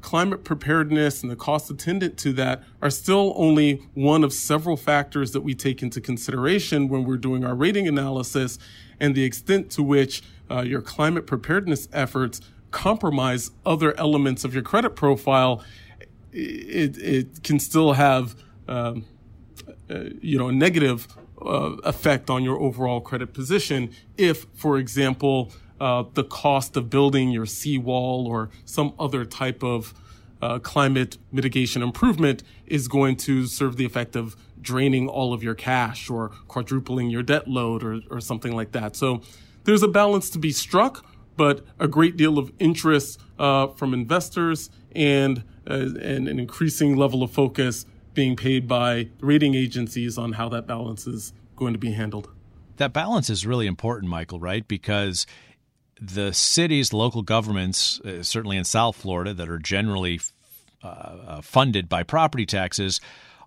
Climate 0.00 0.44
preparedness 0.44 1.22
and 1.22 1.32
the 1.32 1.36
cost 1.36 1.70
attendant 1.70 2.18
to 2.18 2.32
that 2.34 2.62
are 2.82 2.90
still 2.90 3.32
only 3.36 3.82
one 3.94 4.22
of 4.22 4.34
several 4.34 4.76
factors 4.76 5.32
that 5.32 5.40
we 5.40 5.54
take 5.54 5.82
into 5.82 6.00
consideration 6.00 6.88
when 6.88 7.04
we're 7.04 7.16
doing 7.16 7.44
our 7.44 7.54
rating 7.54 7.88
analysis 7.88 8.58
and 9.00 9.14
the 9.14 9.24
extent 9.24 9.70
to 9.70 9.82
which 9.82 10.22
uh, 10.50 10.60
your 10.60 10.82
climate 10.82 11.26
preparedness 11.26 11.88
efforts 11.92 12.42
compromise 12.70 13.52
other 13.64 13.98
elements 13.98 14.44
of 14.44 14.52
your 14.52 14.62
credit 14.62 14.90
profile, 14.90 15.62
it, 16.32 16.98
it 16.98 17.42
can 17.42 17.58
still 17.58 17.94
have 17.94 18.34
um, 18.68 19.06
you 20.20 20.38
know 20.38 20.48
a 20.48 20.52
negative 20.52 21.06
uh, 21.40 21.76
effect 21.84 22.30
on 22.30 22.42
your 22.42 22.58
overall 22.60 23.00
credit 23.00 23.34
position 23.34 23.90
if, 24.16 24.46
for 24.54 24.78
example, 24.78 25.52
uh, 25.80 26.04
the 26.14 26.24
cost 26.24 26.76
of 26.76 26.88
building 26.88 27.30
your 27.30 27.46
seawall 27.46 28.26
or 28.26 28.50
some 28.64 28.94
other 28.98 29.24
type 29.24 29.62
of 29.62 29.94
uh, 30.40 30.58
climate 30.58 31.18
mitigation 31.32 31.82
improvement 31.82 32.42
is 32.66 32.88
going 32.88 33.16
to 33.16 33.46
serve 33.46 33.76
the 33.76 33.84
effect 33.84 34.14
of 34.14 34.36
draining 34.60 35.08
all 35.08 35.32
of 35.32 35.42
your 35.42 35.54
cash 35.54 36.08
or 36.08 36.30
quadrupling 36.48 37.10
your 37.10 37.22
debt 37.22 37.48
load 37.48 37.82
or, 37.82 38.00
or 38.10 38.20
something 38.20 38.54
like 38.54 38.72
that. 38.72 38.96
So 38.96 39.20
there's 39.64 39.82
a 39.82 39.88
balance 39.88 40.30
to 40.30 40.38
be 40.38 40.52
struck, 40.52 41.04
but 41.36 41.64
a 41.78 41.88
great 41.88 42.16
deal 42.16 42.38
of 42.38 42.52
interest 42.58 43.20
uh, 43.38 43.68
from 43.68 43.92
investors 43.92 44.70
and, 44.94 45.44
uh, 45.68 45.74
and 45.74 46.28
an 46.28 46.38
increasing 46.38 46.96
level 46.96 47.22
of 47.22 47.30
focus 47.30 47.86
being 48.14 48.36
paid 48.36 48.66
by 48.66 49.08
rating 49.20 49.54
agencies 49.54 50.16
on 50.16 50.32
how 50.32 50.48
that 50.48 50.66
balance 50.66 51.06
is 51.06 51.32
going 51.56 51.72
to 51.72 51.78
be 51.78 51.92
handled. 51.92 52.30
That 52.76 52.92
balance 52.92 53.30
is 53.30 53.46
really 53.46 53.66
important, 53.66 54.10
Michael, 54.10 54.40
right? 54.40 54.66
Because 54.66 55.26
the 56.00 56.32
cities, 56.32 56.92
local 56.92 57.22
governments, 57.22 58.00
uh, 58.00 58.22
certainly 58.22 58.56
in 58.56 58.64
South 58.64 58.96
Florida, 58.96 59.32
that 59.34 59.48
are 59.48 59.58
generally 59.58 60.20
uh, 60.82 60.86
uh 60.86 61.40
funded 61.40 61.88
by 61.88 62.02
property 62.02 62.46
taxes, 62.46 63.00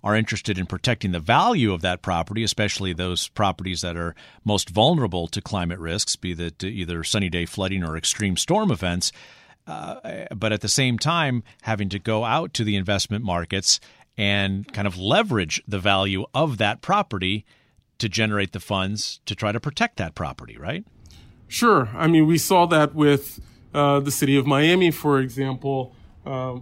are 0.03 0.15
interested 0.15 0.57
in 0.57 0.65
protecting 0.65 1.11
the 1.11 1.19
value 1.19 1.73
of 1.73 1.81
that 1.81 2.01
property, 2.01 2.43
especially 2.43 2.93
those 2.93 3.27
properties 3.29 3.81
that 3.81 3.97
are 3.97 4.15
most 4.45 4.69
vulnerable 4.69 5.27
to 5.27 5.41
climate 5.41 5.79
risks, 5.79 6.15
be 6.15 6.33
that 6.33 6.63
either 6.63 7.03
sunny 7.03 7.29
day 7.29 7.45
flooding 7.45 7.83
or 7.83 7.97
extreme 7.97 8.37
storm 8.37 8.71
events. 8.71 9.11
Uh, 9.65 10.25
but 10.33 10.53
at 10.53 10.61
the 10.61 10.69
same 10.69 10.97
time, 10.97 11.43
having 11.63 11.89
to 11.89 11.99
go 11.99 12.23
out 12.23 12.53
to 12.53 12.63
the 12.63 12.77
investment 12.77 13.23
markets 13.23 13.81
and 14.17 14.71
kind 14.73 14.87
of 14.87 14.97
leverage 14.97 15.61
the 15.67 15.79
value 15.79 16.25
of 16.33 16.57
that 16.57 16.81
property 16.81 17.45
to 17.99 18.09
generate 18.09 18.51
the 18.51 18.59
funds 18.59 19.19
to 19.25 19.35
try 19.35 19.51
to 19.51 19.59
protect 19.59 19.97
that 19.97 20.15
property, 20.15 20.57
right? 20.57 20.85
Sure. 21.47 21.89
I 21.93 22.07
mean, 22.07 22.27
we 22.27 22.37
saw 22.37 22.65
that 22.67 22.93
with 22.93 23.39
uh, 23.73 23.99
the 23.99 24.11
city 24.11 24.37
of 24.37 24.45
Miami, 24.45 24.91
for 24.91 25.19
example. 25.19 25.95
Uh, 26.25 26.59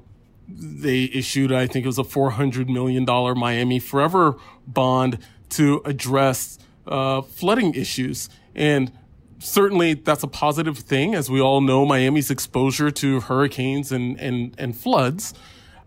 they 0.47 1.05
issued, 1.05 1.51
I 1.51 1.67
think 1.67 1.85
it 1.85 1.87
was 1.87 1.97
a 1.97 2.03
$400 2.03 2.69
million 2.69 3.05
Miami 3.37 3.79
Forever 3.79 4.35
bond 4.67 5.17
to 5.49 5.81
address 5.85 6.59
uh, 6.87 7.21
flooding 7.21 7.73
issues. 7.73 8.29
And 8.53 8.91
certainly 9.39 9.95
that's 9.95 10.23
a 10.23 10.27
positive 10.27 10.77
thing. 10.77 11.15
As 11.15 11.29
we 11.29 11.41
all 11.41 11.61
know, 11.61 11.85
Miami's 11.85 12.29
exposure 12.29 12.91
to 12.91 13.21
hurricanes 13.21 13.91
and, 13.91 14.19
and, 14.19 14.53
and 14.57 14.77
floods, 14.77 15.33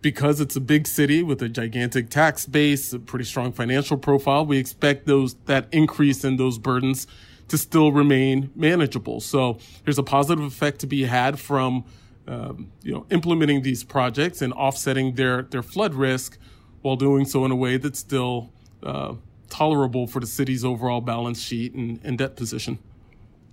because 0.01 0.41
it's 0.41 0.57
a 0.57 0.61
big 0.61 0.87
city 0.87 1.23
with 1.23 1.43
a 1.43 1.49
gigantic 1.49 2.11
tax 2.11 2.47
base, 2.47 2.93
a 2.93 2.99
pretty 2.99 3.25
strong 3.25 3.53
financial 3.53 3.97
profile, 3.97 4.47
we 4.47 4.59
expect 4.59 5.07
those, 5.07 5.35
that 5.47 5.67
increase 5.73 6.25
in 6.25 6.37
those 6.37 6.59
burdens 6.59 7.07
to 7.49 7.59
still 7.59 7.93
remain 7.93 8.51
manageable. 8.55 9.21
So 9.21 9.59
there's 9.85 9.99
a 9.99 10.03
positive 10.03 10.45
effect 10.45 10.81
to 10.81 10.87
be 10.87 11.05
had 11.05 11.39
from 11.39 11.85
um, 12.27 12.71
you 12.83 12.93
know, 12.93 13.07
implementing 13.11 13.63
these 13.63 13.83
projects 13.83 14.43
and 14.43 14.53
offsetting 14.53 15.15
their, 15.15 15.43
their 15.43 15.63
flood 15.63 15.95
risk 15.95 16.39
while 16.83 16.97
doing 16.97 17.25
so 17.25 17.45
in 17.45 17.51
a 17.51 17.57
way 17.57 17.79
that's 17.79 17.99
still 17.99 18.53
uh, 18.83 19.15
tolerable 19.49 20.07
for 20.07 20.21
the 20.21 20.27
city's 20.27 20.65
overall 20.65 21.01
balance 21.01 21.41
sheet 21.41 21.73
and, 21.73 22.01
and 22.05 22.19
debt 22.19 22.37
position. 22.37 22.79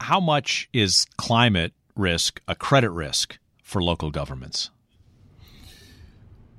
How 0.02 0.20
much 0.20 0.70
is 0.74 1.08
climate 1.18 1.74
risk 1.96 2.42
a 2.50 2.56
credit 2.56 2.92
risk 2.92 3.40
for 3.64 3.82
local 3.82 4.12
governments? 4.12 4.72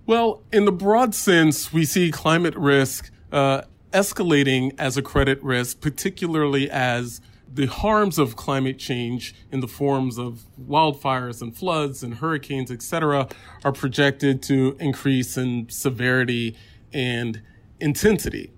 Well, 0.06 0.44
in 0.52 0.66
the 0.66 0.72
broad 0.72 1.16
sense, 1.16 1.72
we 1.72 1.84
see 1.84 2.12
climate 2.12 2.54
risk 2.54 3.10
uh, 3.32 3.62
escalating 3.92 4.72
as 4.78 4.96
a 4.96 5.02
credit 5.02 5.42
risk, 5.42 5.80
particularly 5.80 6.70
as 6.70 7.20
the 7.52 7.66
harms 7.66 8.16
of 8.16 8.36
climate 8.36 8.78
change 8.78 9.34
in 9.50 9.58
the 9.58 9.66
forms 9.66 10.16
of 10.16 10.44
wildfires 10.60 11.42
and 11.42 11.56
floods 11.56 12.04
and 12.04 12.14
hurricanes, 12.14 12.70
et 12.70 12.82
cetera, 12.82 13.26
are 13.64 13.72
projected 13.72 14.44
to 14.44 14.76
increase 14.78 15.36
in 15.36 15.68
severity 15.70 16.56
and 16.92 17.42
intensity. 17.80 18.52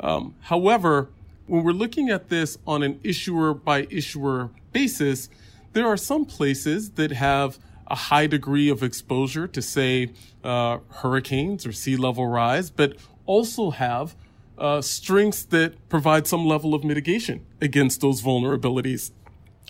Um, 0.00 0.34
however, 0.40 1.08
when 1.46 1.64
we're 1.64 1.72
looking 1.72 2.10
at 2.10 2.28
this 2.28 2.58
on 2.66 2.82
an 2.82 3.00
issuer 3.02 3.54
by 3.54 3.86
issuer 3.88 4.50
basis, 4.72 5.30
there 5.72 5.86
are 5.86 5.96
some 5.96 6.26
places 6.26 6.90
that 6.90 7.12
have 7.12 7.58
a 7.90 7.96
high 7.96 8.26
degree 8.26 8.70
of 8.70 8.82
exposure 8.82 9.46
to, 9.48 9.60
say, 9.60 10.10
uh, 10.44 10.78
hurricanes 10.90 11.66
or 11.66 11.72
sea 11.72 11.96
level 11.96 12.26
rise, 12.26 12.70
but 12.70 12.96
also 13.26 13.70
have 13.70 14.14
uh, 14.56 14.80
strengths 14.80 15.42
that 15.44 15.88
provide 15.88 16.26
some 16.26 16.46
level 16.46 16.74
of 16.74 16.84
mitigation 16.84 17.44
against 17.60 18.00
those 18.00 18.22
vulnerabilities. 18.22 19.10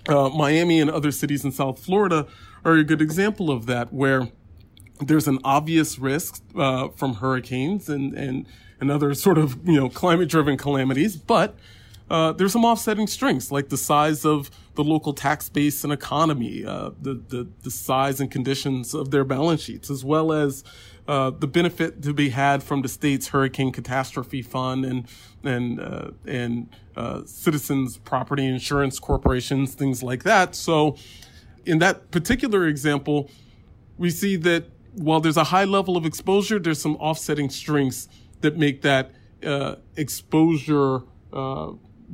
Uh, 0.09 0.29
Miami 0.29 0.81
and 0.81 0.91
other 0.91 1.11
cities 1.11 1.45
in 1.45 1.53
South 1.53 1.79
Florida 1.79 2.27
are 2.65 2.75
a 2.75 2.85
good 2.85 3.01
example 3.01 3.51
of 3.51 3.67
that, 3.67 3.93
where 3.93 4.29
there's 5.01 5.27
an 5.27 5.39
obvious 5.45 5.99
risk 5.99 6.43
uh, 6.57 6.89
from 6.89 7.15
hurricanes 7.15 7.89
and, 7.89 8.15
and, 8.15 8.47
and 8.81 8.91
other 8.91 9.15
sort 9.15 9.39
of 9.39 9.67
you 9.67 9.79
know 9.79 9.89
climate 9.89 10.29
driven 10.29 10.57
calamities, 10.59 11.17
but 11.17 11.57
uh, 12.11 12.33
there's 12.33 12.53
some 12.53 12.65
offsetting 12.65 13.07
strengths 13.07 13.51
like 13.51 13.69
the 13.69 13.77
size 13.77 14.25
of 14.25 14.51
the 14.75 14.85
local 14.85 15.13
tax 15.13 15.49
base 15.49 15.85
and 15.85 15.93
economy, 15.93 16.65
uh, 16.65 16.91
the, 17.01 17.15
the, 17.29 17.49
the 17.63 17.71
size 17.71 18.21
and 18.21 18.31
conditions 18.31 18.95
of 18.95 19.11
their 19.11 19.25
balance 19.25 19.63
sheets, 19.63 19.91
as 19.91 20.05
well 20.05 20.33
as 20.33 20.63
uh, 21.09 21.31
the 21.31 21.47
benefit 21.47 22.03
to 22.03 22.15
be 22.15 22.29
had 22.29 22.63
from 22.63 22.83
the 22.83 22.89
state's 22.89 23.29
hurricane 23.29 23.73
catastrophe 23.73 24.43
fund 24.43 24.85
and 24.85 25.09
and 25.43 25.81
uh, 25.81 26.11
and 26.27 26.69
uh, 26.97 27.23
citizens 27.25 27.97
property 27.99 28.47
insurance 28.47 29.01
corporations, 29.01 29.75
things 29.75 30.03
like 30.03 30.23
that. 30.23 30.55
So, 30.55 30.97
in 31.67 31.79
that 31.81 32.11
particular 32.11 32.69
example, 32.69 33.29
we 33.99 34.11
see 34.11 34.37
that 34.37 34.67
while 34.95 35.21
there's 35.21 35.37
a 35.37 35.45
high 35.45 35.65
level 35.65 35.97
of 35.97 36.07
exposure, 36.07 36.59
there's 36.59 36.81
some 36.81 36.97
offsetting 36.97 37.51
strengths 37.51 38.09
that 38.41 38.57
make 38.57 38.83
that 38.83 39.11
uh, 39.45 39.77
exposure 39.97 41.03
uh, 41.33 41.73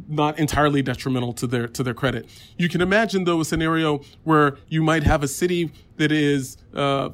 not 0.09 0.39
entirely 0.39 0.83
detrimental 0.83 1.33
to 1.35 1.47
their 1.47 1.69
to 1.69 1.83
their 1.83 1.95
credit. 1.95 2.29
You 2.57 2.69
can 2.69 2.81
imagine 2.81 3.25
though 3.25 3.41
a 3.41 3.45
scenario 3.45 4.01
where 4.25 4.59
you 4.69 4.83
might 4.83 5.03
have 5.05 5.23
a 5.23 5.29
city 5.29 5.73
that 5.97 6.13
is 6.13 6.57
uh, 6.75 7.11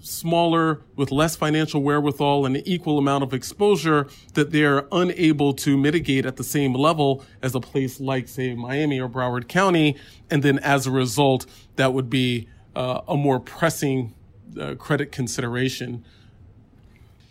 smaller 0.00 0.80
with 0.96 1.10
less 1.10 1.36
financial 1.36 1.82
wherewithal 1.82 2.46
and 2.46 2.56
an 2.56 2.62
equal 2.66 2.98
amount 2.98 3.22
of 3.22 3.34
exposure 3.34 4.06
that 4.34 4.50
they're 4.50 4.86
unable 4.92 5.52
to 5.52 5.76
mitigate 5.76 6.24
at 6.24 6.36
the 6.36 6.44
same 6.44 6.74
level 6.74 7.24
as 7.42 7.54
a 7.54 7.60
place 7.60 8.00
like 8.00 8.28
say 8.28 8.54
Miami 8.54 9.00
or 9.00 9.08
Broward 9.08 9.48
County 9.48 9.96
and 10.30 10.42
then 10.42 10.58
as 10.60 10.86
a 10.86 10.90
result 10.90 11.46
that 11.76 11.92
would 11.92 12.08
be 12.08 12.48
uh, 12.74 13.02
a 13.08 13.16
more 13.16 13.40
pressing 13.40 14.14
uh, 14.58 14.74
credit 14.74 15.12
consideration 15.12 16.04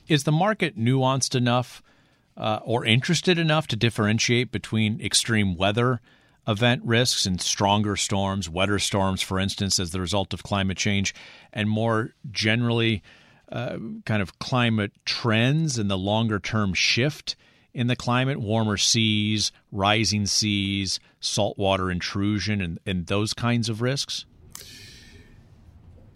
is 0.07 0.23
the 0.23 0.31
market 0.31 0.77
nuanced 0.77 1.35
enough 1.35 1.81
uh, 2.37 2.59
or 2.63 2.85
interested 2.85 3.37
enough 3.39 3.67
to 3.67 3.75
differentiate 3.75 4.51
between 4.51 5.01
extreme 5.01 5.55
weather 5.55 5.99
event 6.47 6.81
risks 6.85 7.25
and 7.25 7.41
stronger 7.41 7.95
storms, 7.95 8.49
wetter 8.49 8.79
storms, 8.79 9.21
for 9.21 9.39
instance, 9.39 9.79
as 9.79 9.91
the 9.91 9.99
result 9.99 10.33
of 10.33 10.43
climate 10.43 10.77
change, 10.77 11.13
and 11.51 11.69
more 11.69 12.13
generally, 12.31 13.03
uh, 13.51 13.77
kind 14.05 14.21
of 14.21 14.39
climate 14.39 14.91
trends 15.03 15.77
and 15.77 15.89
the 15.89 15.97
longer 15.97 16.39
term 16.39 16.73
shift 16.73 17.35
in 17.73 17.87
the 17.87 17.95
climate, 17.95 18.39
warmer 18.39 18.77
seas, 18.77 19.51
rising 19.71 20.25
seas, 20.25 20.99
saltwater 21.19 21.91
intrusion, 21.91 22.61
and, 22.61 22.79
and 22.85 23.07
those 23.07 23.33
kinds 23.33 23.69
of 23.69 23.81
risks? 23.81 24.25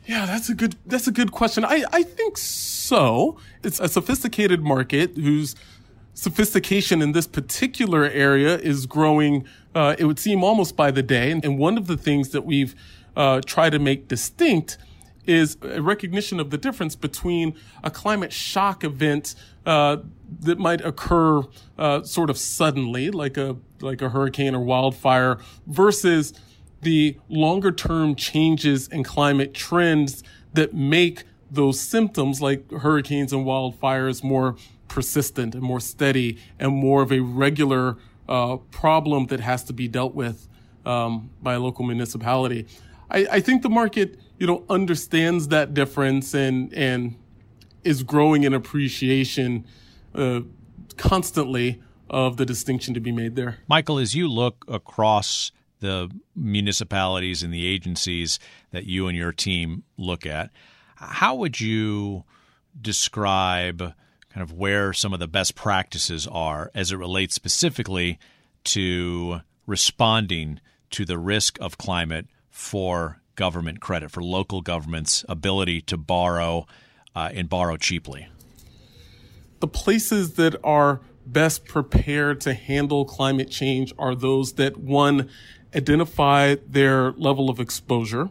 Yeah, 0.08 0.26
that's 0.26 0.50
a 0.50 0.56
good 0.56 0.76
that's 0.86 1.08
a 1.08 1.12
good 1.12 1.32
question. 1.32 1.64
I, 1.64 1.84
I 1.92 2.04
think 2.04 2.38
so. 2.38 3.38
It's 3.64 3.80
a 3.80 3.88
sophisticated 3.88 4.62
market 4.64 5.16
whose 5.16 5.56
sophistication 6.14 7.02
in 7.02 7.12
this 7.14 7.28
particular 7.28 8.06
area 8.06 8.58
is 8.58 8.86
growing, 8.86 9.46
uh, 9.74 9.96
it 9.98 10.06
would 10.06 10.20
seem 10.20 10.44
almost 10.44 10.76
by 10.76 10.92
the 10.92 11.04
day. 11.04 11.32
And 11.32 11.58
one 11.58 11.78
of 11.78 11.88
the 11.88 11.98
things 11.98 12.30
that 12.30 12.46
we've 12.46 12.76
uh, 13.16 13.42
tried 13.46 13.72
to 13.72 13.80
make 13.80 14.08
distinct 14.08 14.78
is 15.26 15.58
a 15.62 15.82
recognition 15.82 16.40
of 16.40 16.50
the 16.50 16.58
difference 16.58 16.96
between 16.96 17.56
a 17.84 17.92
climate 17.92 18.34
shock 18.34 18.84
event 18.84 19.36
uh, 19.66 19.98
that 20.40 20.58
might 20.58 20.82
occur 20.82 21.44
uh, 21.78 22.02
sort 22.04 22.30
of 22.30 22.38
suddenly, 22.38 23.12
like 23.12 23.38
a 23.38 23.58
like 23.82 24.02
a 24.02 24.10
hurricane 24.10 24.56
or 24.56 24.60
wildfire, 24.60 25.38
versus 25.68 26.34
the 26.82 27.18
longer 27.30 27.72
term 27.72 28.16
changes 28.16 28.88
in 28.88 29.04
climate 29.04 29.54
trends 29.54 30.24
that 30.54 30.74
make 30.74 31.24
those 31.50 31.80
symptoms 31.80 32.42
like 32.42 32.70
hurricanes 32.72 33.34
and 33.34 33.46
wildfires 33.46 34.24
more 34.24 34.56
persistent 34.92 35.56
and 35.56 35.64
more 35.64 35.80
steady 35.80 36.38
and 36.60 36.74
more 36.74 37.02
of 37.02 37.14
a 37.14 37.22
regular 37.22 37.96
uh, 38.28 38.58
problem 38.72 39.28
that 39.28 39.40
has 39.40 39.64
to 39.64 39.72
be 39.72 39.88
dealt 39.88 40.14
with 40.14 40.50
um, 40.86 41.30
by 41.42 41.54
a 41.54 41.60
local 41.60 41.86
municipality. 41.86 42.68
I, 43.10 43.26
I, 43.32 43.40
think 43.40 43.62
the 43.62 43.70
market, 43.70 44.20
you 44.38 44.46
know, 44.46 44.66
understands 44.70 45.48
that 45.48 45.74
difference 45.74 46.34
and 46.34 46.74
and 46.74 47.16
is 47.86 48.04
growing 48.04 48.44
in 48.44 48.54
appreciation 48.54 49.66
uh, 50.14 50.42
constantly 50.98 51.82
of 52.10 52.36
the 52.36 52.46
distinction 52.46 52.94
to 52.94 53.00
be 53.00 53.14
made 53.14 53.38
there. 53.38 53.60
Michael, 53.70 53.98
as 53.98 54.14
you 54.14 54.28
look 54.28 54.66
across 54.68 55.54
the 55.80 56.12
municipalities 56.36 57.44
and 57.44 57.54
the 57.54 57.66
agencies 57.66 58.40
that 58.72 58.86
you 58.86 59.08
and 59.08 59.18
your 59.18 59.32
team 59.32 59.84
look 59.98 60.26
at, 60.26 60.50
how 60.96 61.34
would 61.36 61.62
you 61.62 62.26
describe 62.80 63.94
kind 64.34 64.42
of 64.42 64.54
where 64.54 64.94
some 64.94 65.14
of 65.14 65.20
the 65.20 65.28
best 65.28 65.56
practices 65.56 66.28
are 66.28 66.72
as 66.74 66.92
it 66.92 66.98
relates 66.98 67.36
specifically 67.36 68.20
to 68.64 69.42
responding 69.66 70.60
to 70.92 71.06
the 71.06 71.18
risk 71.18 71.60
of 71.60 71.78
climate 71.78 72.28
for 72.50 73.22
government 73.36 73.80
credit, 73.80 74.12
for 74.12 74.24
local 74.24 74.62
governments' 74.62 75.26
ability 75.28 75.82
to 75.82 75.98
borrow 75.98 76.66
uh, 77.16 77.30
and 77.34 77.50
borrow 77.50 77.78
cheaply? 77.78 78.28
The 79.60 79.68
places 79.68 80.34
that 80.36 80.56
are 80.64 81.02
best 81.26 81.66
prepared 81.66 82.42
to 82.42 82.54
handle 82.54 83.06
climate 83.06 83.50
change 83.50 83.94
are 83.98 84.16
those 84.16 84.54
that, 84.54 84.78
one, 84.78 85.30
identify 85.76 86.56
their 86.68 87.12
level 87.12 87.50
of 87.50 87.60
exposure, 87.60 88.30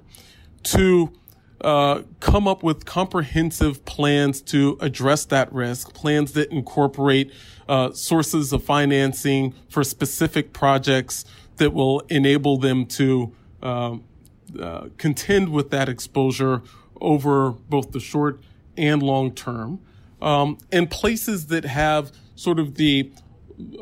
two, 0.62 1.12
uh, 1.60 2.02
come 2.20 2.48
up 2.48 2.62
with 2.62 2.84
comprehensive 2.84 3.84
plans 3.84 4.40
to 4.40 4.78
address 4.80 5.24
that 5.26 5.52
risk, 5.52 5.92
plans 5.92 6.32
that 6.32 6.50
incorporate 6.50 7.32
uh, 7.68 7.92
sources 7.92 8.52
of 8.52 8.64
financing 8.64 9.54
for 9.68 9.84
specific 9.84 10.52
projects 10.52 11.24
that 11.56 11.72
will 11.72 12.00
enable 12.08 12.56
them 12.56 12.86
to 12.86 13.32
uh, 13.62 13.96
uh 14.58 14.88
contend 14.96 15.50
with 15.50 15.70
that 15.70 15.88
exposure 15.88 16.62
over 17.00 17.50
both 17.50 17.92
the 17.92 18.00
short 18.00 18.40
and 18.76 19.02
long 19.02 19.32
term. 19.32 19.80
Um, 20.22 20.58
and 20.72 20.90
places 20.90 21.46
that 21.46 21.64
have 21.64 22.12
sort 22.34 22.58
of 22.58 22.74
the 22.74 23.12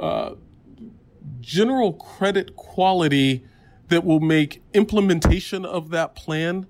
uh, 0.00 0.34
general 1.40 1.92
credit 1.92 2.56
quality 2.56 3.44
that 3.88 4.04
will 4.04 4.20
make 4.20 4.62
implementation 4.74 5.64
of 5.64 5.90
that 5.90 6.14
plan 6.14 6.66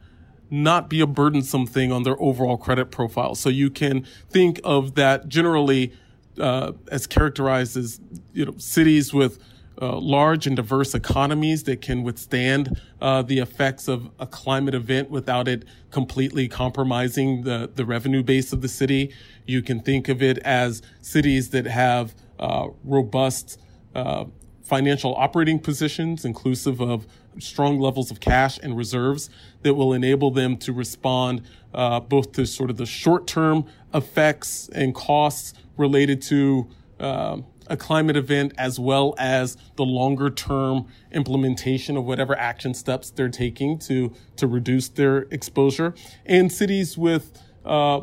not 0.50 0.88
be 0.88 1.00
a 1.00 1.06
burdensome 1.06 1.66
thing 1.66 1.92
on 1.92 2.02
their 2.02 2.20
overall 2.20 2.56
credit 2.56 2.86
profile. 2.90 3.34
So 3.34 3.48
you 3.48 3.70
can 3.70 4.06
think 4.30 4.60
of 4.64 4.94
that 4.94 5.28
generally 5.28 5.92
uh, 6.38 6.72
as 6.90 7.06
characterized 7.06 7.76
as 7.76 8.00
you 8.32 8.46
know 8.46 8.54
cities 8.58 9.12
with 9.12 9.38
uh, 9.80 9.96
large 9.98 10.46
and 10.46 10.56
diverse 10.56 10.94
economies 10.94 11.64
that 11.64 11.80
can 11.80 12.02
withstand 12.02 12.80
uh, 13.00 13.22
the 13.22 13.38
effects 13.38 13.86
of 13.86 14.10
a 14.18 14.26
climate 14.26 14.74
event 14.74 15.10
without 15.10 15.46
it 15.46 15.64
completely 15.90 16.48
compromising 16.48 17.42
the, 17.42 17.70
the 17.74 17.84
revenue 17.84 18.22
base 18.22 18.52
of 18.52 18.60
the 18.60 18.68
city. 18.68 19.12
You 19.46 19.62
can 19.62 19.80
think 19.80 20.08
of 20.08 20.22
it 20.22 20.38
as 20.38 20.82
cities 21.00 21.50
that 21.50 21.66
have 21.66 22.14
uh, 22.40 22.68
robust 22.84 23.60
uh, 23.94 24.24
financial 24.68 25.14
operating 25.16 25.58
positions, 25.58 26.26
inclusive 26.26 26.80
of 26.80 27.06
strong 27.38 27.80
levels 27.80 28.10
of 28.10 28.20
cash 28.20 28.58
and 28.62 28.76
reserves 28.76 29.30
that 29.62 29.74
will 29.74 29.94
enable 29.94 30.30
them 30.30 30.56
to 30.58 30.72
respond 30.72 31.42
uh, 31.72 31.98
both 32.00 32.32
to 32.32 32.44
sort 32.44 32.68
of 32.68 32.76
the 32.76 32.84
short 32.84 33.26
term 33.26 33.64
effects 33.94 34.68
and 34.74 34.94
costs 34.94 35.54
related 35.78 36.20
to 36.20 36.68
uh, 37.00 37.38
a 37.68 37.76
climate 37.76 38.16
event 38.16 38.52
as 38.58 38.78
well 38.78 39.14
as 39.18 39.56
the 39.76 39.84
longer 39.84 40.28
term 40.28 40.86
implementation 41.12 41.96
of 41.96 42.04
whatever 42.04 42.36
action 42.38 42.74
steps 42.74 43.10
they're 43.10 43.28
taking 43.28 43.78
to 43.78 44.12
to 44.36 44.46
reduce 44.46 44.88
their 44.88 45.20
exposure. 45.30 45.94
And 46.26 46.52
cities 46.52 46.98
with 46.98 47.40
uh, 47.64 48.00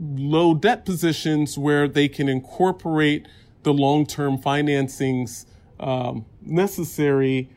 low 0.00 0.54
debt 0.54 0.84
positions 0.84 1.56
where 1.56 1.86
they 1.86 2.08
can 2.08 2.28
incorporate 2.28 3.28
the 3.62 3.72
long-term 3.72 4.38
financings 4.38 5.44
um, 5.80 6.26
necessary 6.42 7.50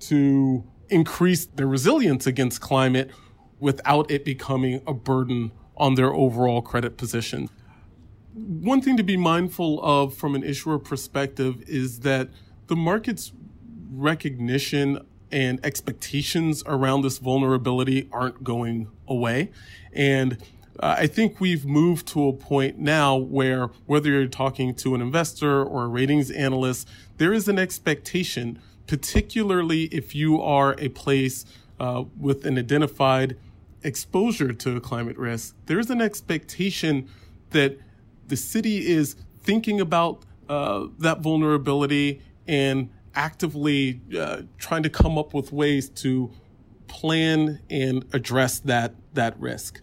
to 0.00 0.64
increase 0.90 1.46
their 1.46 1.66
resilience 1.66 2.26
against 2.26 2.60
climate 2.60 3.10
without 3.60 4.10
it 4.10 4.24
becoming 4.24 4.82
a 4.86 4.94
burden 4.94 5.50
on 5.76 5.94
their 5.94 6.12
overall 6.12 6.62
credit 6.62 6.96
position. 6.96 7.48
One 8.34 8.80
thing 8.80 8.96
to 8.96 9.02
be 9.02 9.16
mindful 9.16 9.82
of 9.82 10.14
from 10.14 10.34
an 10.34 10.44
issuer 10.44 10.78
perspective 10.78 11.62
is 11.66 12.00
that 12.00 12.28
the 12.68 12.76
market's 12.76 13.32
recognition 13.90 15.04
and 15.30 15.64
expectations 15.64 16.62
around 16.66 17.02
this 17.02 17.18
vulnerability 17.18 18.08
aren't 18.12 18.44
going 18.44 18.88
away. 19.06 19.50
And 19.92 20.38
I 20.80 21.06
think 21.06 21.40
we've 21.40 21.64
moved 21.64 22.06
to 22.08 22.28
a 22.28 22.32
point 22.32 22.78
now 22.78 23.16
where 23.16 23.70
whether 23.86 24.10
you're 24.10 24.26
talking 24.26 24.74
to 24.76 24.94
an 24.94 25.00
investor 25.00 25.62
or 25.62 25.84
a 25.84 25.88
ratings 25.88 26.30
analyst, 26.30 26.88
there 27.16 27.32
is 27.32 27.48
an 27.48 27.58
expectation, 27.58 28.60
particularly 28.86 29.84
if 29.84 30.14
you 30.14 30.40
are 30.40 30.76
a 30.78 30.88
place 30.90 31.44
uh, 31.80 32.04
with 32.18 32.46
an 32.46 32.58
identified 32.58 33.36
exposure 33.82 34.52
to 34.52 34.80
climate 34.80 35.18
risk, 35.18 35.56
there's 35.66 35.90
an 35.90 36.00
expectation 36.00 37.08
that 37.50 37.78
the 38.26 38.36
city 38.36 38.86
is 38.86 39.16
thinking 39.40 39.80
about 39.80 40.24
uh, 40.48 40.86
that 40.98 41.20
vulnerability 41.20 42.20
and 42.46 42.90
actively 43.14 44.00
uh, 44.16 44.42
trying 44.58 44.82
to 44.82 44.90
come 44.90 45.18
up 45.18 45.34
with 45.34 45.52
ways 45.52 45.88
to 45.88 46.30
plan 46.86 47.60
and 47.68 48.04
address 48.12 48.60
that 48.60 48.94
that 49.14 49.38
risk. 49.40 49.80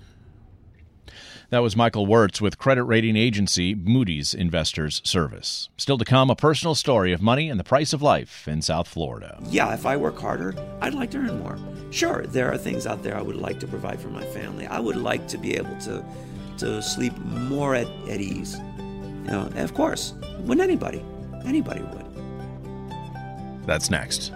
That 1.50 1.60
was 1.60 1.76
Michael 1.76 2.06
Wertz 2.06 2.42
with 2.42 2.58
credit 2.58 2.84
rating 2.84 3.16
agency 3.16 3.76
Moody's 3.76 4.34
Investors 4.34 5.02
Service. 5.04 5.70
Still 5.78 5.98
to 5.98 6.06
come, 6.06 6.30
a 6.30 6.36
personal 6.36 6.76
story 6.76 7.14
of 7.14 7.22
money 7.22 7.50
and 7.50 7.60
the 7.60 7.64
price 7.64 7.94
of 7.94 8.02
life 8.02 8.48
in 8.48 8.62
South 8.62 8.88
Florida. 8.88 9.38
Yeah, 9.50 9.74
if 9.74 9.86
I 9.86 9.98
work 9.98 10.20
harder, 10.20 10.56
I'd 10.82 10.94
like 10.94 11.12
to 11.12 11.18
earn 11.18 11.40
more. 11.40 11.58
Sure, 11.92 12.26
there 12.26 12.52
are 12.52 12.58
things 12.58 12.88
out 12.88 13.04
there 13.04 13.18
I 13.18 13.22
would 13.22 13.36
like 13.36 13.60
to 13.62 13.68
provide 13.68 14.00
for 14.00 14.10
my 14.10 14.26
family. 14.26 14.68
I 14.68 14.80
would 14.80 14.98
like 14.98 15.28
to 15.30 15.38
be 15.38 15.56
able 15.56 15.78
to 15.82 16.04
to 16.58 16.82
sleep 16.82 17.18
more 17.18 17.76
at, 17.76 17.88
at 18.10 18.22
ease. 18.22 18.58
You 18.78 19.32
know, 19.32 19.50
of 19.56 19.74
course, 19.74 20.14
wouldn't 20.40 20.62
anybody? 20.62 21.04
Anybody 21.46 21.82
would. 21.82 22.06
That's 23.66 23.90
next. 23.90 24.32